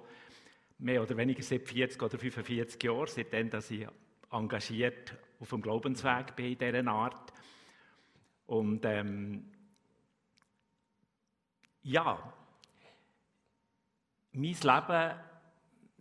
mehr 0.79 1.01
oder 1.01 1.15
weniger 1.15 1.41
seit 1.41 1.65
40 1.65 2.03
oder 2.03 2.19
45 2.19 2.83
Jahren, 2.83 3.07
seitdem 3.07 3.49
dass 3.49 3.71
ich 3.71 3.87
engagiert 4.29 5.15
auf 5.39 5.51
dem 5.51 5.61
Glaubensweg 5.61 6.35
bin 6.35 6.47
in 6.47 6.57
dieser 6.57 6.87
Art. 6.91 7.31
Und 8.47 8.83
ähm, 8.83 9.49
ja, 11.83 12.33
mein 14.33 14.43
Leben 14.43 15.13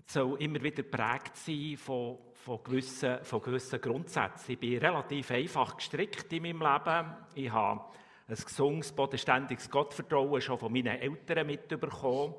soll 0.07 0.43
immer 0.43 0.61
wieder 0.61 0.83
geprägt 0.83 1.37
sein 1.37 1.77
von 1.77 2.19
von 2.49 2.65
gewissen, 2.65 3.23
von 3.25 3.43
gewissen 3.43 3.79
Grundsätzen. 3.79 4.53
Ich 4.53 4.59
bin 4.59 4.79
relativ 4.79 5.31
einfach 5.33 5.77
gestrickt 5.77 6.33
in 6.33 6.45
meinem 6.45 6.63
Leben. 6.63 7.15
Ich 7.35 7.53
habe 7.53 7.85
ein 8.27 8.35
gesundes, 8.35 8.91
bodenständiges 8.91 9.69
Gottvertrauen 9.69 10.41
schon 10.41 10.59
von 10.59 10.73
meinen 10.73 10.99
Eltern 10.99 11.47
mitbekommen. 11.47 12.35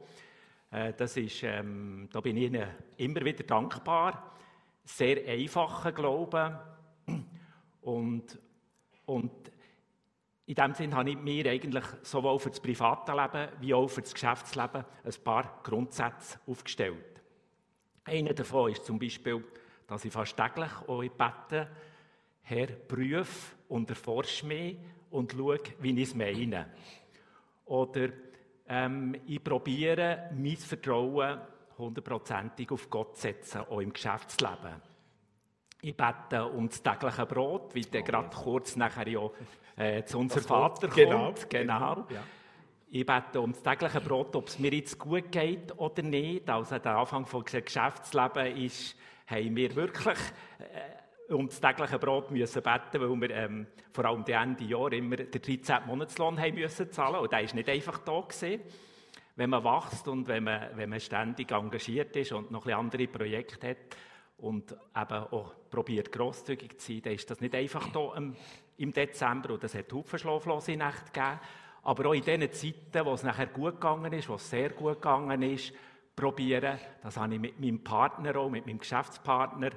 Äh, 0.72 0.94
das 0.94 1.16
ist, 1.16 1.44
ähm, 1.44 2.10
da 2.12 2.22
bin 2.22 2.38
ich 2.38 2.46
ihnen 2.46 2.68
immer 2.98 3.24
wieder 3.24 3.44
dankbar. 3.44 4.34
Sehr 4.84 5.28
einfacher 5.28 5.92
Glauben. 5.92 6.58
Und, 7.82 8.39
und 9.06 9.32
in 10.48 10.56
dem 10.56 10.74
Sinne 10.74 10.96
habe 10.96 11.12
ich 11.12 11.18
mir 11.18 11.51
eigentlich 11.51 11.86
sowohl 12.01 12.39
für 12.39 12.50
das 12.50 12.60
private 12.60 13.12
Leben 13.12 13.50
wie 13.62 13.75
auch 13.75 13.88
für 13.88 14.01
das 14.01 14.16
Geschäftsleben 14.16 14.86
ein 15.04 15.24
paar 15.24 15.60
Grundsätze 15.62 16.39
aufgestellt. 16.48 17.22
Einer 18.06 18.34
davon 18.34 18.72
ist 18.72 18.86
zum 18.86 18.98
Beispiel, 18.98 19.44
dass 19.89 20.05
ich 20.05 20.13
fast 20.13 20.38
täglich 20.38 20.72
auch 20.88 21.01
bete, 21.01 21.67
Herr, 22.43 22.67
prüf 22.67 23.55
und 23.67 23.89
erforsche 23.89 24.46
mich 24.46 24.77
und 25.10 25.31
schaue, 25.31 25.60
wie 25.79 26.00
ich 26.00 26.10
es 26.10 26.15
meine. 26.15 26.67
Oder 27.65 28.10
ähm, 28.67 29.15
ich 29.25 29.43
probiere, 29.43 30.29
mein 30.36 30.58
Vertrauen 30.58 31.39
hundertprozentig 31.77 32.72
auf 32.72 32.89
Gott 32.89 33.15
zu 33.15 33.24
setzen, 33.24 33.62
auch 33.62 33.79
im 33.79 33.93
Geschäftsleben. 33.93 34.81
Ich 35.81 35.96
bete 35.96 36.46
um 36.46 36.67
das 36.67 36.84
tägliche 36.84 37.25
Brot, 37.25 37.74
wie 37.74 37.81
der 37.81 38.03
gerade 38.03 38.36
kurz 38.36 38.75
nachher 38.75 39.08
ja 39.08 39.29
äh, 39.77 40.03
zu 40.03 40.19
unserem 40.19 40.43
Vater 40.43 40.88
kommt. 40.88 40.96
Genau. 40.96 41.34
genau. 41.50 42.05
Ja. 42.10 42.24
Ich 42.91 43.05
bete 43.05 43.39
um 43.39 43.53
das 43.53 43.63
tägliche 43.63 44.01
Brot, 44.01 44.36
ob 44.36 44.48
es 44.48 44.60
mir 44.60 44.74
jetzt 44.74 45.00
gut 45.00 45.31
geht 45.31 45.77
oder 45.77 46.03
nicht. 46.03 46.50
Also 46.50 46.77
der 46.77 46.98
Anfang 46.98 47.25
des 47.25 47.65
Geschäftslebens 47.65 48.60
ist 48.60 48.96
haben 49.29 49.55
wir 49.55 49.75
wirklich 49.75 50.17
äh, 50.59 51.33
um 51.33 51.48
das 51.48 51.62
tägliche 51.62 52.00
Brot 52.00 52.31
müssen 52.31 52.62
beten, 52.62 53.01
weil 53.01 53.21
wir 53.21 53.29
ähm, 53.29 53.67
vor 53.91 54.05
allem 54.05 54.25
die 54.25 54.31
Ende 54.31 54.63
Jahr 54.63 54.91
immer 54.91 55.17
den 55.17 55.41
13. 55.41 55.86
Monatslohn 55.86 56.39
haben 56.39 56.55
müssen 56.55 56.91
zahlen. 56.91 57.17
Und 57.17 57.31
der 57.31 57.41
ist 57.41 57.53
nicht 57.53 57.69
einfach 57.69 58.00
da 58.00 58.21
gewesen. 58.21 58.62
Wenn 59.36 59.51
man 59.51 59.63
wächst 59.63 60.07
und 60.07 60.27
wenn 60.27 60.43
man, 60.43 60.69
wenn 60.75 60.89
man 60.89 61.00
ständig 61.00 61.51
engagiert 61.51 62.15
ist 62.15 62.31
und 62.31 62.51
noch 62.51 62.65
ein 62.65 62.74
andere 62.74 63.07
Projekte 63.07 63.69
hat 63.69 63.77
und 64.38 64.71
eben 64.71 65.24
auch 65.31 65.53
probiert 65.69 66.12
grosszügig 66.12 66.79
zu 66.79 66.93
sein, 66.93 67.01
dann 67.03 67.13
ist 67.13 67.29
das 67.29 67.39
nicht 67.39 67.55
einfach 67.55 67.88
da 67.91 68.15
im, 68.17 68.36
im 68.77 68.91
Dezember 68.91 69.53
und 69.53 69.63
es 69.63 69.75
hat 69.75 69.93
Haufen 69.93 70.19
schlaflose 70.19 70.75
Nächte 70.75 71.12
gegeben. 71.13 71.39
Aber 71.83 72.09
auch 72.09 72.13
in 72.13 72.24
den 72.24 72.51
Zeiten, 72.51 73.05
wo 73.05 73.13
es 73.13 73.24
nachher 73.24 73.48
gut 73.48 73.75
gegangen 73.75 74.12
ist, 74.12 74.27
wo 74.27 74.36
es 74.36 74.50
sehr 74.50 74.71
gut 74.71 74.95
gegangen 74.95 75.41
ist, 75.43 75.74
probieren. 76.20 76.78
Das 77.02 77.18
habe 77.18 77.34
ich 77.34 77.40
mit 77.40 77.60
meinem 77.60 77.84
Partner 77.84 78.36
auch, 78.38 78.50
mit 78.50 78.66
meinem 78.66 78.80
Geschäftspartner 78.80 79.72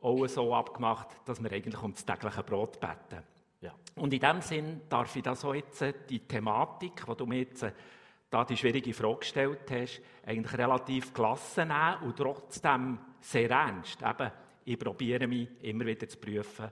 auch 0.00 0.26
so 0.26 0.54
abgemacht, 0.54 1.08
dass 1.24 1.42
wir 1.42 1.52
eigentlich 1.52 1.82
um 1.82 1.92
das 1.92 2.04
tägliche 2.04 2.42
Brot 2.42 2.80
beten. 2.80 3.22
Ja. 3.60 3.74
Und 3.96 4.12
in 4.12 4.20
dem 4.20 4.40
Sinn 4.40 4.80
darf 4.88 5.14
ich 5.14 5.22
das 5.22 5.44
auch 5.44 5.54
jetzt, 5.54 5.82
äh, 5.82 5.94
die 6.08 6.20
Thematik, 6.20 7.04
die 7.06 7.16
du 7.16 7.26
mir 7.26 7.38
jetzt 7.40 7.62
äh, 7.62 7.72
da 8.28 8.44
die 8.44 8.56
schwierige 8.56 8.92
Frage 8.94 9.18
gestellt 9.18 9.70
hast, 9.70 10.00
eigentlich 10.24 10.58
relativ 10.58 11.12
gelassen 11.12 11.68
nehmen 11.68 12.02
und 12.02 12.16
trotzdem 12.16 12.98
sehr 13.20 13.50
ernst. 13.50 14.02
Eben, 14.02 14.30
ich 14.64 14.78
probiere 14.78 15.26
mich 15.26 15.48
immer 15.62 15.86
wieder 15.86 16.08
zu 16.08 16.16
prüfen 16.18 16.70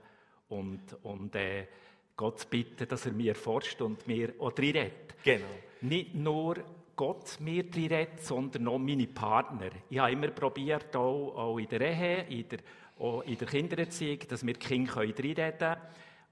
und, 0.49 0.97
und 1.03 1.35
äh, 1.35 1.67
Gott 2.15 2.39
zu 2.39 2.47
bitten, 2.47 2.87
dass 2.87 3.05
er 3.05 3.13
mir 3.13 3.35
forscht 3.35 3.81
und 3.81 4.05
mir 4.07 4.33
auch 4.39 4.57
redet. 4.57 5.15
Genau. 5.23 5.45
Nicht 5.81 6.15
nur 6.15 6.57
Gott 6.95 7.39
mir 7.39 7.63
redet, 7.75 8.21
sondern 8.21 8.67
auch 8.67 8.77
meine 8.77 9.07
Partner. 9.07 9.69
Ich 9.89 9.99
habe 9.99 10.11
immer 10.11 10.27
probiert, 10.27 10.95
auch, 10.95 11.35
auch 11.35 11.57
in 11.57 11.67
der 11.67 11.81
Ehe, 11.81 12.25
in 12.29 12.47
der, 12.47 12.59
auch 12.99 13.21
in 13.23 13.37
der 13.37 13.47
Kindererziehung, 13.47 14.19
dass 14.27 14.45
wir 14.45 14.53
die 14.53 14.59
Kinder 14.59 14.97
reinreden 14.97 15.57
können. 15.57 15.77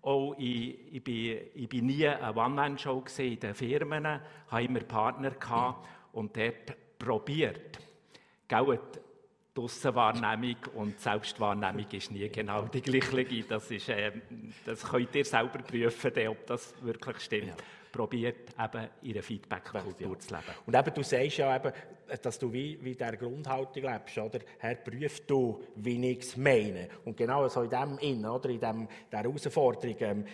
Auch 0.01 0.35
ich, 0.37 0.93
ich, 0.93 1.03
bin, 1.03 1.39
ich 1.53 1.67
bin 1.67 1.85
nie 1.87 2.07
eine 2.07 2.33
One-Man-Show 2.33 3.03
in 3.17 3.39
den 3.39 3.53
Firmen, 3.53 4.05
habe 4.47 4.63
immer 4.63 4.79
Partner 4.81 5.31
gehabt 5.31 5.87
und 6.13 6.35
dort 6.37 6.97
probiert. 6.97 7.79
Die 8.49 9.59
Aussenwahrnehmung 9.59 10.55
und 10.75 10.95
die 10.97 11.01
Selbstwahrnehmung 11.01 11.85
ist 11.91 12.11
nie 12.11 12.29
genau 12.29 12.63
die 12.63 12.81
gleiche. 12.81 13.43
Das, 13.43 13.69
ist, 13.71 13.89
äh, 13.89 14.11
das 14.65 14.83
könnt 14.83 15.13
ihr 15.15 15.25
selber 15.25 15.59
prüfen, 15.59 16.27
ob 16.29 16.45
das 16.45 16.73
wirklich 16.81 17.19
stimmt. 17.19 17.47
Ja 17.47 17.55
probiert, 17.91 18.49
eben 18.59 18.87
in 19.01 19.11
einer 19.11 19.23
Feedback-Kultur 19.23 20.11
ja. 20.13 20.19
zu 20.19 20.33
leben. 20.33 20.43
Und 20.65 20.75
eben, 20.75 20.93
du 20.93 21.03
sagst 21.03 21.37
ja 21.37 21.55
eben, 21.55 21.71
dass 22.21 22.39
du 22.39 22.51
wie, 22.51 22.77
wie 22.81 22.95
der 22.95 23.17
Grundhaltung 23.17 23.83
lebst, 23.83 24.17
oder? 24.17 24.39
Herr, 24.57 24.75
prüf 24.75 25.25
du, 25.25 25.63
wie 25.75 26.11
ich 26.11 26.19
es 26.19 26.37
meine. 26.37 26.89
Und 27.05 27.17
genau 27.17 27.47
so 27.47 27.63
in 27.63 27.69
dem 27.69 27.97
Innen, 27.99 28.25
oder? 28.25 28.49
In 28.49 28.59
dem, 28.59 28.87
der 29.11 29.19
Herausforderung, 29.19 29.95
ähm, 29.99 30.25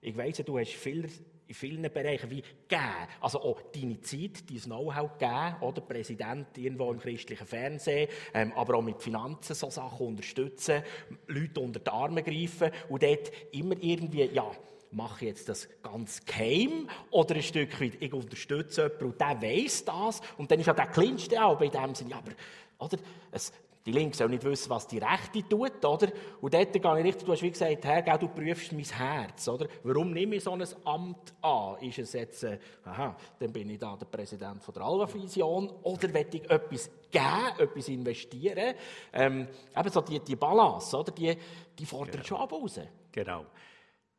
ich 0.00 0.16
weiss, 0.16 0.36
du 0.44 0.58
hast 0.58 0.72
viel 0.72 1.08
in 1.46 1.54
vielen 1.54 1.82
Bereichen 1.92 2.30
wie 2.30 2.42
geben. 2.68 2.82
Also 3.20 3.40
auch 3.40 3.60
deine 3.72 4.00
Zeit, 4.00 4.48
dein 4.48 4.60
Know-how 4.60 5.18
geben, 5.18 5.56
oder? 5.60 5.80
Präsident 5.82 6.56
irgendwo 6.56 6.90
im 6.90 6.98
christlichen 6.98 7.46
Fernsehen, 7.46 8.08
ähm, 8.32 8.52
aber 8.56 8.78
auch 8.78 8.82
mit 8.82 9.02
Finanzen 9.02 9.54
so 9.54 9.70
Sachen 9.70 10.06
unterstützen, 10.06 10.82
Leute 11.26 11.60
unter 11.60 11.80
die 11.80 11.90
Arme 11.90 12.22
greifen 12.22 12.70
und 12.88 13.02
dort 13.02 13.30
immer 13.52 13.76
irgendwie, 13.80 14.24
ja, 14.32 14.50
mache 14.94 15.24
ich 15.24 15.30
jetzt 15.30 15.48
das 15.48 15.68
ganz 15.82 16.24
geheim 16.24 16.88
oder 17.10 17.34
ein 17.34 17.42
Stück 17.42 17.80
weit, 17.80 17.94
ich 18.00 18.12
unterstütze 18.12 18.82
jemanden 18.82 19.04
und 19.04 19.20
der 19.20 19.42
weiss 19.42 19.84
das 19.84 20.20
und 20.38 20.50
dann 20.50 20.60
ist 20.60 20.66
ja 20.66 20.72
der 20.72 20.86
Kleinste 20.86 21.44
auch 21.44 21.58
bei 21.58 21.68
dem 21.68 21.94
Sinne, 21.94 22.10
ja, 22.10 22.18
aber, 22.18 22.32
oder, 22.78 22.98
es, 23.32 23.52
die 23.86 23.92
Linke 23.92 24.16
soll 24.16 24.30
nicht 24.30 24.44
wissen, 24.44 24.70
was 24.70 24.86
die 24.86 24.98
Rechte 24.98 25.46
tut, 25.46 25.84
oder? 25.84 26.08
Und 26.40 26.54
dort 26.54 26.72
gehe 26.72 26.98
ich 26.98 27.04
richtig, 27.04 27.26
du 27.26 27.32
hast 27.32 27.42
wie 27.42 27.50
gesagt, 27.50 27.84
Herr, 27.84 28.18
du 28.18 28.28
prüfst 28.28 28.72
mein 28.72 28.84
Herz, 28.84 29.46
oder? 29.46 29.66
Warum 29.82 30.12
nehme 30.12 30.36
ich 30.36 30.44
so 30.44 30.52
ein 30.52 30.64
Amt 30.84 31.34
an? 31.42 31.76
Ist 31.82 31.98
es 31.98 32.14
jetzt, 32.14 32.44
äh, 32.44 32.58
aha, 32.84 33.14
dann 33.38 33.52
bin 33.52 33.68
ich 33.68 33.78
da 33.78 33.94
der 33.94 34.06
Präsident 34.06 34.62
von 34.62 34.72
der 34.72 34.84
Alva-Vision, 34.84 35.70
oder 35.82 36.14
will 36.14 36.26
ich 36.32 36.50
etwas 36.50 36.90
geben, 37.10 37.58
etwas 37.58 37.88
investieren? 37.88 38.74
Ähm, 39.12 39.48
eben 39.76 39.90
so 39.90 40.00
die, 40.00 40.20
die 40.20 40.36
Balance, 40.36 40.96
oder? 40.96 41.12
Die, 41.12 41.36
die 41.78 41.84
fordert 41.86 42.12
genau. 42.12 42.24
schon 42.24 42.38
ab 42.38 42.52
raus. 42.52 42.80
Genau. 43.12 43.44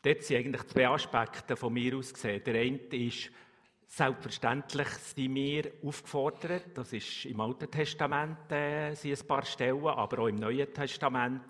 Dort 0.06 0.22
sind 0.22 0.38
eigentlich 0.38 0.68
zwei 0.68 0.88
Aspekte 0.88 1.56
von 1.56 1.74
mir 1.74 1.98
aus 1.98 2.14
gesehen. 2.14 2.44
Der 2.44 2.62
eine 2.62 2.78
ist, 2.92 3.32
selbstverständlich 3.88 4.88
sind 4.88 5.34
wir 5.34 5.72
aufgefordert, 5.84 6.78
das 6.78 6.94
ist 6.94 7.26
im 7.26 7.40
Alten 7.40 7.72
Testament 7.72 8.52
äh, 8.52 8.94
sind 8.94 9.20
ein 9.20 9.28
paar 9.28 9.44
Stellen, 9.44 9.84
aber 9.88 10.20
auch 10.20 10.28
im 10.28 10.36
Neuen 10.36 10.72
Testament, 10.72 11.42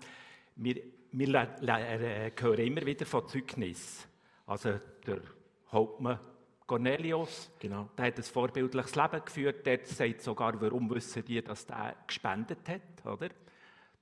wir, 0.54 0.76
wir 1.12 1.34
äh, 1.34 2.32
hören 2.34 2.58
immer 2.58 2.86
wieder 2.86 3.04
von 3.04 3.28
Zeugnis. 3.28 4.08
Also 4.46 4.80
der 5.06 5.20
Hauptmann 5.70 6.18
Cornelius, 6.66 7.50
genau. 7.58 7.90
der 7.98 8.06
hat 8.06 8.16
ein 8.16 8.22
vorbildliches 8.22 8.96
Leben 8.96 9.22
geführt, 9.22 9.66
der 9.66 9.80
sagt 9.84 10.22
sogar, 10.22 10.58
warum 10.62 10.88
wissen 10.88 11.22
die, 11.26 11.42
dass 11.42 11.66
der 11.66 11.94
gespendet 12.06 12.66
hat, 12.66 13.04
oder? 13.04 13.28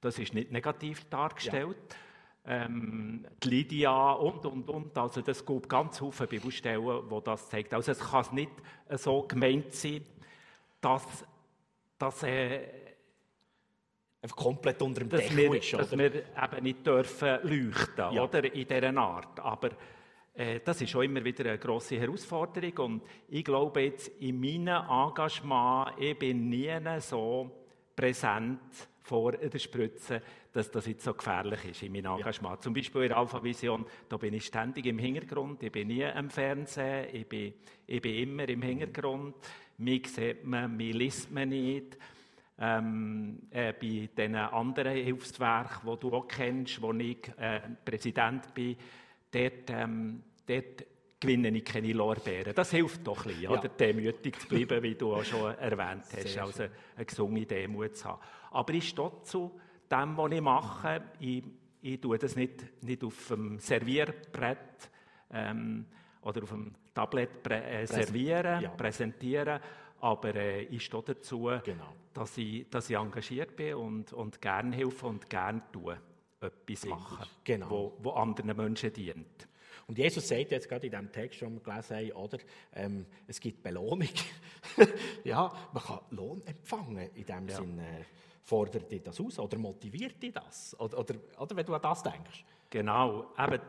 Das 0.01 0.17
ist 0.21 0.33
nicht 0.33 0.53
negativ 0.53 1.09
dargestellt. 1.11 1.77
Ja 1.91 1.97
ähm, 2.47 3.27
die 3.43 3.49
Lydia 3.49 4.13
und, 4.13 4.45
und, 4.47 4.69
und. 4.69 4.99
Also 4.99 5.23
das 5.23 5.45
gibt 5.45 5.69
ganz 5.69 5.99
viele 5.99 6.29
Bibelstellen, 6.29 7.03
die 7.11 7.25
das 7.25 7.49
zeigt. 7.49 7.73
Also 7.75 7.93
es 7.93 8.01
kann 8.01 8.27
nicht 8.33 8.53
so 8.91 9.23
gemeint 9.23 9.73
sein, 9.73 10.05
dass, 10.81 11.25
dass 11.99 12.23
äh, 12.23 12.85
Einfach 14.25 14.37
komplett 14.37 14.81
unter 14.81 15.01
dem 15.01 15.11
Deckel 15.11 15.37
wir, 15.37 15.55
ist. 15.55 15.75
Oder? 15.75 15.83
Dass 15.83 15.99
wir 15.99 16.15
eben 16.15 16.63
nicht 16.63 16.87
dürfen 16.87 17.41
leuchten 17.43 18.15
ja. 18.15 18.23
oder, 18.23 18.43
in 18.55 18.67
dieser 18.67 18.97
Art. 18.97 19.39
Aber 19.39 19.69
äh, 20.33 20.61
das 20.65 20.81
ist 20.81 20.97
auch 20.97 21.03
immer 21.03 21.23
wieder 21.23 21.45
eine 21.45 21.59
grosse 21.59 22.01
Herausforderung. 22.01 22.73
Und 22.79 23.03
ich 23.29 23.45
glaube 23.45 23.83
jetzt, 23.83 24.09
in 24.21 24.41
meinem 24.41 24.83
Engagement, 24.89 25.93
ich 25.99 26.19
bin 26.19 26.49
nie 26.49 26.73
so 27.01 27.51
präsent 27.95 28.61
vor 29.05 29.33
der 29.33 29.59
Spritze, 29.59 30.23
dass 30.51 30.71
das 30.71 30.87
jetzt 30.87 31.05
so 31.05 31.13
gefährlich 31.13 31.63
ist 31.67 31.83
in 31.83 31.93
meinem 31.93 32.17
Engagement. 32.17 32.57
Ja. 32.57 32.61
Zum 32.61 32.73
Beispiel 32.73 33.03
in 33.03 33.09
der 33.09 33.19
Alpha 33.19 33.43
Vision, 33.43 33.85
da 34.09 34.17
bin 34.17 34.33
ich 34.33 34.47
ständig 34.47 34.87
im 34.87 34.99
Hintergrund, 34.99 35.63
ich 35.63 35.71
bin 35.71 35.89
nie 35.89 36.07
am 36.07 36.31
Fernsehen, 36.31 37.09
ich 37.13 37.29
bin, 37.29 37.53
ich 37.87 38.01
bin 38.01 38.15
immer 38.15 38.49
im 38.49 38.63
Hintergrund. 38.63 39.35
Mich 39.77 40.09
sieht 40.09 40.45
man, 40.45 40.75
mich 40.75 40.95
liest 40.95 41.31
man 41.31 41.51
nicht. 41.51 41.99
Ähm, 42.59 43.41
äh, 43.51 43.75
bei 43.75 44.09
den 44.17 44.37
anderen 44.37 44.95
Hilfswerken, 44.95 45.91
die 45.91 46.01
du 46.01 46.13
auch 46.15 46.27
kennst, 46.27 46.81
wo 46.81 46.93
ich 46.93 47.31
äh, 47.37 47.61
Präsident 47.85 48.55
bin, 48.55 48.77
dort, 49.31 49.69
ähm, 49.69 50.23
dort 50.47 50.87
gewinne 51.25 51.49
ich 51.49 51.65
keine 51.65 51.93
Lorbeeren. 51.93 52.55
Das 52.55 52.71
hilft 52.71 53.07
doch 53.07 53.25
ein 53.25 53.29
bisschen, 53.29 53.43
ja. 53.43 53.51
oder? 53.51 53.69
demütig 53.69 54.39
zu 54.39 54.49
bleiben, 54.49 54.83
wie 54.83 54.95
du 54.95 55.15
auch 55.15 55.25
schon 55.25 55.57
erwähnt 55.57 56.05
hast, 56.17 56.39
also 56.39 56.65
eine 56.97 57.05
gesunde 57.05 57.47
Demut 57.47 57.97
zu 57.97 58.05
haben. 58.05 58.21
Aber 58.51 58.73
ich 58.75 58.89
stehe 58.89 59.11
zu 59.23 59.59
dem, 59.91 60.17
was 60.17 60.33
ich 60.33 60.41
mache. 60.41 61.03
Ich, 61.21 61.43
ich 61.83 62.01
tue 62.01 62.19
das 62.19 62.37
nicht, 62.37 62.83
nicht 62.83 63.03
auf 63.05 63.29
dem 63.29 63.59
Servierbrett 63.59 64.91
ähm, 65.33 65.87
oder 66.23 66.43
auf 66.43 66.51
dem 66.51 66.75
Tablet 66.95 67.47
äh, 67.51 67.87
servieren, 67.87 68.63
ja. 68.63 68.71
präsentieren, 68.71 69.61
aber 70.01 70.35
äh, 70.35 70.63
ich 70.65 70.85
stehe 70.85 71.03
dazu, 71.03 71.51
genau. 71.65 71.93
dass, 72.13 72.39
ich, 72.39 72.69
dass 72.71 72.89
ich 72.89 72.97
engagiert 72.97 73.57
bin 73.57 73.75
und, 73.75 74.13
und 74.13 74.41
gerne 74.41 74.77
helfe 74.77 75.07
und 75.07 75.29
gerne 75.29 75.63
tue, 75.73 75.99
etwas 76.41 76.87
machen, 76.87 77.27
genau. 77.43 77.71
wo, 77.71 77.97
wo 77.99 78.11
anderen 78.11 78.57
Menschen 78.57 78.93
dient. 78.93 79.49
Und 79.87 79.99
Jesus 79.99 80.27
sagt 80.27 80.51
jetzt 80.51 80.69
gerade 80.69 80.87
in 80.87 80.93
dem 80.93 81.13
Text, 81.13 81.41
den 81.41 81.55
wir 81.55 81.61
gelesen 81.61 81.97
haben, 81.97 82.13
oder, 82.13 82.39
ähm, 82.75 83.07
es 83.27 83.39
gibt 83.41 83.63
Belohnung. 83.63 84.09
ja, 85.25 85.53
man 85.73 85.83
kann 85.83 86.01
Lohn 86.11 86.43
empfangen 86.47 87.11
in 87.15 87.25
dem 87.25 87.49
ja. 87.49 87.57
Sinne. 87.57 88.07
Fordert 88.43 88.91
dich 88.91 89.03
das 89.03 89.19
aus 89.21 89.39
oder 89.39 89.57
motiviert 89.57 90.23
dich 90.23 90.33
das? 90.33 90.79
Oder, 90.79 90.99
oder, 90.99 91.15
oder 91.39 91.57
wenn 91.57 91.65
du 91.65 91.75
an 91.75 91.83
das 91.83 92.03
denkst? 92.03 92.45
Genau. 92.69 93.33
Eben, 93.39 93.61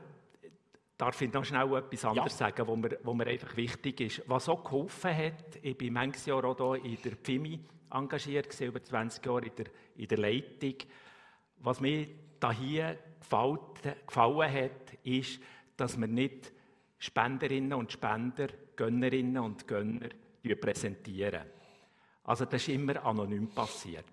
darf 0.97 1.21
ich 1.21 1.31
noch 1.31 1.45
schnell 1.45 1.75
etwas 1.75 2.05
anderes 2.05 2.39
ja. 2.39 2.49
sagen, 2.49 2.67
wo 2.67 2.75
mir, 2.75 2.97
wo 3.03 3.13
mir 3.13 3.27
einfach 3.27 3.55
wichtig 3.55 4.01
ist. 4.01 4.21
Was 4.27 4.49
auch 4.49 4.63
geholfen 4.63 5.15
hat, 5.15 5.59
ich 5.61 5.77
bin 5.77 5.93
manches 5.93 6.25
Jahr 6.25 6.43
auch 6.43 6.75
hier 6.75 6.85
in 6.85 6.97
der 7.03 7.13
FIMI 7.15 7.59
engagiert, 7.91 8.49
gewesen, 8.49 8.67
über 8.67 8.83
20 8.83 9.25
Jahre 9.25 9.45
in 9.45 9.55
der, 9.55 9.65
in 9.97 10.07
der 10.07 10.17
Leitung. 10.17 10.75
Was 11.57 11.79
mir 11.79 12.07
da 12.39 12.51
hier 12.51 12.97
gefallen, 13.19 13.59
gefallen 14.05 14.53
hat, 14.53 14.93
ist, 15.03 15.39
dass 15.77 15.99
wir 15.99 16.07
nicht 16.07 16.51
Spenderinnen 16.97 17.73
und 17.73 17.91
Spender, 17.91 18.47
Gönnerinnen 18.75 19.43
und 19.43 19.67
Gönner 19.67 20.09
präsentieren. 20.59 21.43
Also 22.23 22.45
das 22.45 22.61
ist 22.61 22.69
immer 22.69 23.03
anonym 23.05 23.47
passiert. 23.49 24.05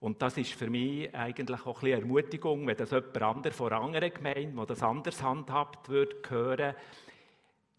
Und 0.00 0.22
das 0.22 0.38
ist 0.38 0.54
für 0.54 0.70
mich 0.70 1.14
eigentlich 1.14 1.66
auch 1.66 1.82
ein 1.82 1.90
bisschen 1.90 2.00
Ermutigung, 2.00 2.66
wenn 2.66 2.76
das 2.76 2.90
jemand 2.90 3.22
anderes 3.22 3.56
von 3.56 3.70
einer 3.70 3.82
anderen 3.82 4.14
Gemeinde, 4.14 4.56
der 4.56 4.66
das 4.66 4.82
anders 4.82 5.22
handhabt, 5.22 5.88
würde 5.90 6.16
hören, 6.28 6.74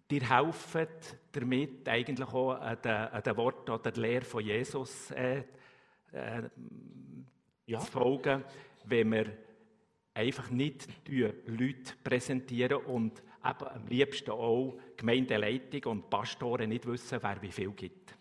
dir 0.10 0.30
helfen 0.30 0.88
damit 1.32 1.88
eigentlich 1.88 2.28
auch 2.28 2.52
an 2.52 2.78
den, 2.84 2.92
an 2.92 3.24
den 3.24 3.38
Wort 3.38 3.70
oder 3.70 3.92
der 3.92 4.02
Lehre 4.02 4.26
von 4.26 4.44
Jesus 4.44 5.10
äh, 5.12 5.44
äh, 6.12 6.44
ja. 7.66 7.80
zu 7.80 7.92
folgen, 7.92 8.44
wenn 8.86 9.12
wir 9.12 9.26
einfach 10.14 10.50
nicht 10.50 10.88
Leute 11.08 11.94
präsentieren 12.04 12.84
und 12.86 13.22
eben 13.44 13.68
am 13.68 13.88
liebsten 13.88 14.32
auch 14.32 14.78
Gemeindeleitung 14.98 15.92
und 15.92 16.10
Pastoren 16.10 16.70
nicht 16.70 16.86
wissen, 16.86 17.20
wer 17.22 17.42
wie 17.42 17.52
viel 17.52 17.72
gibt. 17.72 18.16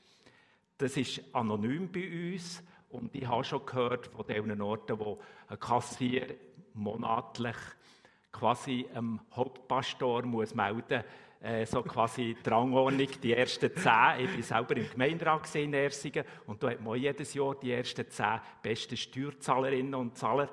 Das 0.79 0.97
ist 0.97 1.23
anonym 1.35 1.91
bei 1.93 2.33
uns 2.33 2.63
und 2.91 3.15
ich 3.15 3.27
habe 3.27 3.45
schon 3.45 3.67
gehört 3.67 4.07
von 4.07 4.27
den 4.27 4.61
Orten, 4.63 4.99
wo 4.99 5.21
ein 5.49 5.61
Kassier 5.61 6.35
monatlich 6.75 7.57
quasi 8.33 8.87
einem 8.95 9.21
Hauptpastor 9.33 10.23
muss 10.23 10.55
melden 10.55 11.05
äh, 11.43 11.65
so 11.65 11.83
quasi 11.83 12.37
die 12.45 12.51
Rangordnung, 12.51 13.09
die 13.23 13.33
ersten 13.33 13.75
zehn. 13.75 14.25
Ich 14.25 14.37
war 14.37 14.43
selber 14.43 14.77
im 14.77 14.91
Gemeinderat 14.91 15.55
in 15.55 15.73
Ersingen 15.73 16.25
und 16.47 16.63
da 16.63 16.71
hat 16.71 16.83
man 16.83 16.99
jedes 16.99 17.35
Jahr 17.35 17.55
die 17.55 17.73
ersten 17.73 18.09
zehn 18.09 18.41
besten 18.63 18.97
Steuerzahlerinnen 18.97 19.95
und 19.95 20.19
Zahler 20.19 20.51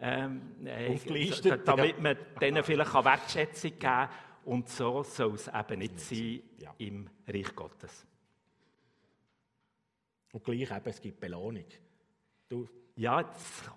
ähm, 0.00 0.66
äh, 0.66 1.58
damit 1.64 2.00
man 2.00 2.16
denen 2.40 2.64
vielleicht 2.64 2.94
eine 2.94 3.04
Wertschätzung 3.04 3.70
geben 3.70 3.80
kann. 3.80 4.08
Und 4.44 4.68
so 4.68 5.02
soll 5.02 5.34
es 5.34 5.48
eben 5.48 5.78
nicht 5.78 6.00
sein 6.00 6.40
ja. 6.58 6.74
im 6.78 7.08
Reich 7.28 7.54
Gottes. 7.54 8.06
Und 10.32 10.44
gleich 10.44 10.70
eben, 10.70 10.86
es 10.86 11.00
gibt 11.00 11.20
Belohnung. 11.20 11.64
Du. 12.48 12.68
Ja, 12.96 13.20
jetzt 13.20 13.70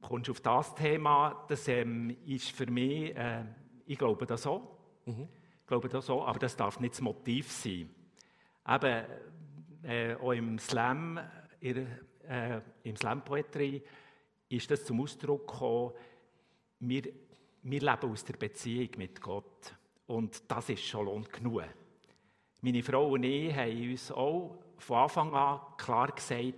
kommst 0.00 0.28
du 0.28 0.32
auf 0.32 0.40
das 0.40 0.74
Thema, 0.74 1.44
das 1.48 1.66
ähm, 1.68 2.16
ist 2.26 2.50
für 2.50 2.66
mich, 2.66 3.14
äh, 3.16 3.44
ich 3.86 3.98
glaube 3.98 4.26
das 4.26 4.42
so, 4.42 4.78
mhm. 5.04 5.28
ich 5.60 5.66
glaube 5.66 5.88
das 5.88 6.06
so, 6.06 6.24
aber 6.24 6.38
das 6.38 6.56
darf 6.56 6.78
nicht 6.80 6.94
das 6.94 7.00
Motiv 7.00 7.50
sein. 7.50 7.90
Eben, 8.68 9.04
äh, 9.82 10.14
auch 10.14 10.32
im 10.32 10.58
Slam, 10.58 11.20
in, 11.60 11.86
äh, 12.28 12.60
im 12.82 12.96
Slam-Poetry 12.96 13.82
ist 14.48 14.70
das 14.70 14.84
zum 14.84 15.00
Ausdruck 15.00 15.46
gekommen, 15.46 15.92
wir, 16.80 17.02
wir 17.62 17.80
leben 17.80 18.10
aus 18.10 18.24
der 18.24 18.34
Beziehung 18.34 18.90
mit 18.96 19.20
Gott. 19.20 19.74
Und 20.06 20.42
das 20.48 20.68
ist 20.68 20.84
schon 20.84 21.06
Lohn 21.06 21.24
genug. 21.24 21.64
Meine 22.60 22.82
Frau 22.82 23.12
und 23.12 23.24
ich 23.24 23.54
haben 23.54 23.90
uns 23.90 24.10
auch 24.12 24.58
von 24.78 24.98
Anfang 24.98 25.34
an 25.34 25.60
klar 25.76 26.12
gesagt, 26.12 26.54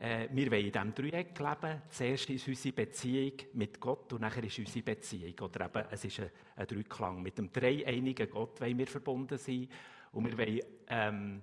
äh, 0.00 0.28
wir 0.30 0.50
wollen 0.50 0.66
in 0.66 0.72
diesem 0.72 0.94
Dreieck 0.94 1.38
leben. 1.38 1.82
Zuerst 1.88 2.30
ist 2.30 2.46
unsere 2.46 2.74
Beziehung 2.74 3.32
mit 3.54 3.80
Gott 3.80 4.12
und 4.12 4.20
nachher 4.20 4.44
ist 4.44 4.58
unsere 4.58 4.84
Beziehung. 4.84 5.34
Oder 5.40 5.66
eben, 5.66 5.88
es 5.90 6.04
ist 6.04 6.20
ein, 6.20 6.30
ein 6.56 6.66
Dreiklang. 6.66 7.22
Mit 7.22 7.38
dem 7.38 7.52
dreieinigen 7.52 8.30
Gott 8.30 8.60
wollen 8.60 8.78
wir 8.78 8.86
verbunden 8.86 9.38
sein. 9.38 9.68
Und 10.12 10.26
wir 10.26 10.38
wollen 10.38 10.60
ähm, 10.88 11.42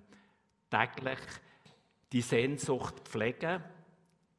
täglich 0.70 1.18
die 2.12 2.22
Sehnsucht 2.22 3.00
pflegen, 3.06 3.62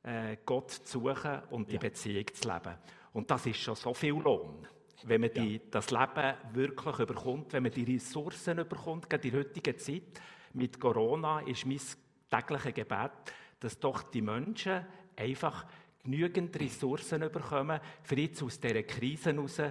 äh, 0.03 0.38
Gott 0.45 0.71
zu 0.71 0.99
suchen 0.99 1.41
und 1.49 1.69
die 1.69 1.75
ja. 1.75 1.79
Beziehung 1.79 2.25
zu 2.33 2.47
leben. 2.47 2.75
Und 3.13 3.29
das 3.29 3.45
ist 3.45 3.60
schon 3.60 3.75
so 3.75 3.93
viel 3.93 4.13
Lohn. 4.13 4.67
Wenn 5.03 5.21
man 5.21 5.31
die, 5.31 5.55
ja. 5.55 5.62
das 5.71 5.91
Leben 5.91 6.33
wirklich 6.53 6.99
überkommt, 6.99 7.53
wenn 7.53 7.63
man 7.63 7.71
die 7.71 7.83
Ressourcen 7.83 8.60
überkommt, 8.60 9.10
gerade 9.10 9.27
in 9.27 9.33
der 9.33 9.41
heutigen 9.41 9.77
Zeit 9.77 10.21
mit 10.53 10.79
Corona, 10.79 11.41
ist 11.41 11.65
mein 11.65 11.79
tägliches 12.29 12.73
Gebet, 12.73 13.12
dass 13.60 13.79
doch 13.79 14.03
die 14.03 14.21
Menschen 14.21 14.86
einfach 15.15 15.65
genügend 16.03 16.60
Ressourcen 16.60 17.19
bekommen, 17.19 17.79
für 18.03 18.15
jetzt 18.15 18.41
aus 18.41 18.60
dieser 18.60 18.83
Krise 18.83 19.33
heraus 19.33 19.62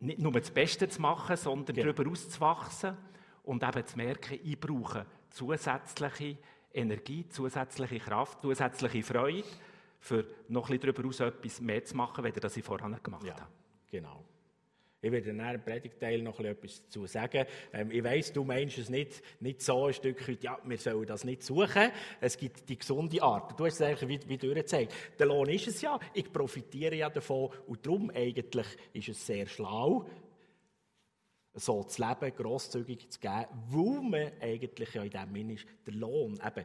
nicht 0.00 0.18
nur 0.18 0.32
das 0.32 0.50
Beste 0.50 0.88
zu 0.88 1.00
machen, 1.00 1.36
sondern 1.36 1.76
ja. 1.76 1.84
darüber 1.84 2.10
auszuwachsen 2.10 2.96
und 3.44 3.62
eben 3.62 3.86
zu 3.86 3.96
merken, 3.96 4.40
ich 4.42 4.58
brauche 4.58 5.06
zusätzliche 5.30 6.38
Energie, 6.72 7.28
zusätzliche 7.28 7.98
Kraft, 7.98 8.40
zusätzliche 8.42 9.02
Freude, 9.02 9.44
für 9.98 10.24
noch 10.48 10.70
ein 10.70 10.78
bisschen 10.78 10.94
darüber 10.94 11.08
aus 11.08 11.20
etwas 11.20 11.60
mehr 11.60 11.84
zu 11.84 11.96
machen, 11.96 12.24
als 12.24 12.34
das 12.36 12.56
ich 12.56 12.64
vorher 12.64 12.88
gemacht 13.02 13.26
ja, 13.26 13.34
habe. 13.34 13.46
Genau. 13.90 14.24
Ich 15.02 15.10
werde 15.10 15.30
in 15.30 15.40
einem 15.40 15.62
Predigteil 15.62 16.20
noch 16.20 16.38
etwas 16.40 16.82
dazu 16.82 17.06
sagen. 17.06 17.46
Ähm, 17.72 17.90
ich 17.90 18.04
weiss, 18.04 18.32
du 18.32 18.44
meinst 18.44 18.76
es 18.76 18.90
nicht, 18.90 19.22
nicht 19.40 19.62
so 19.62 19.86
ein 19.86 19.94
Stück 19.94 20.28
weit, 20.28 20.42
ja, 20.42 20.58
wir 20.62 20.76
sollen 20.76 21.06
das 21.06 21.24
nicht 21.24 21.42
suchen. 21.42 21.90
Es 22.20 22.36
gibt 22.36 22.68
die 22.68 22.78
gesunde 22.78 23.22
Art. 23.22 23.58
Du 23.58 23.64
hast 23.64 23.80
es 23.80 23.82
eigentlich 23.82 24.08
wie, 24.08 24.28
wie 24.28 24.36
durchgezeigt. 24.36 24.92
Der 25.18 25.26
Lohn 25.26 25.48
ist 25.48 25.68
es 25.68 25.80
ja. 25.80 25.98
Ich 26.12 26.30
profitiere 26.30 26.96
ja 26.96 27.08
davon. 27.08 27.48
Und 27.66 27.84
darum 27.86 28.10
eigentlich 28.10 28.66
ist 28.92 29.08
es 29.08 29.26
sehr 29.26 29.46
schlau, 29.46 30.06
so 31.60 31.82
zu 31.84 32.02
leben, 32.02 32.34
grosszügig 32.36 33.10
zu 33.10 33.20
geben, 33.20 33.46
weil 33.68 34.02
man 34.02 34.32
eigentlich 34.40 34.94
ja 34.94 35.02
in 35.02 35.10
dem 35.10 35.34
Sinn 35.34 35.50
ist, 35.50 35.66
der 35.86 35.94
Lohn, 35.94 36.38
eben, 36.44 36.64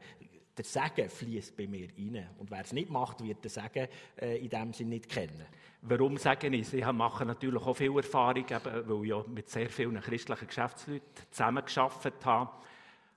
der 0.58 0.66
Segen 0.66 1.10
fließt 1.10 1.58
bei 1.58 1.68
mir 1.68 1.90
rein. 1.90 2.30
Und 2.38 2.50
wer 2.50 2.62
es 2.62 2.72
nicht 2.72 2.90
macht, 2.90 3.24
wird 3.24 3.44
den 3.44 3.50
Segen 3.50 3.88
äh, 4.18 4.38
in 4.38 4.50
dem 4.50 4.74
Sinne 4.74 4.92
nicht 4.92 5.10
kennen. 5.10 5.46
Warum 5.82 6.18
sage 6.18 6.48
ich 6.48 6.62
es? 6.62 6.74
Ich 6.74 6.86
mache 6.86 7.26
natürlich 7.26 7.62
auch 7.62 7.76
viel 7.76 7.96
Erfahrung, 7.96 8.46
eben, 8.50 8.90
weil 8.90 9.04
ich 9.04 9.10
ja 9.10 9.24
mit 9.28 9.50
sehr 9.50 9.70
vielen 9.70 10.00
christlichen 10.02 10.48
Geschäftsleuten 10.48 11.06
zusammengearbeitet 11.30 12.26
habe, 12.26 12.52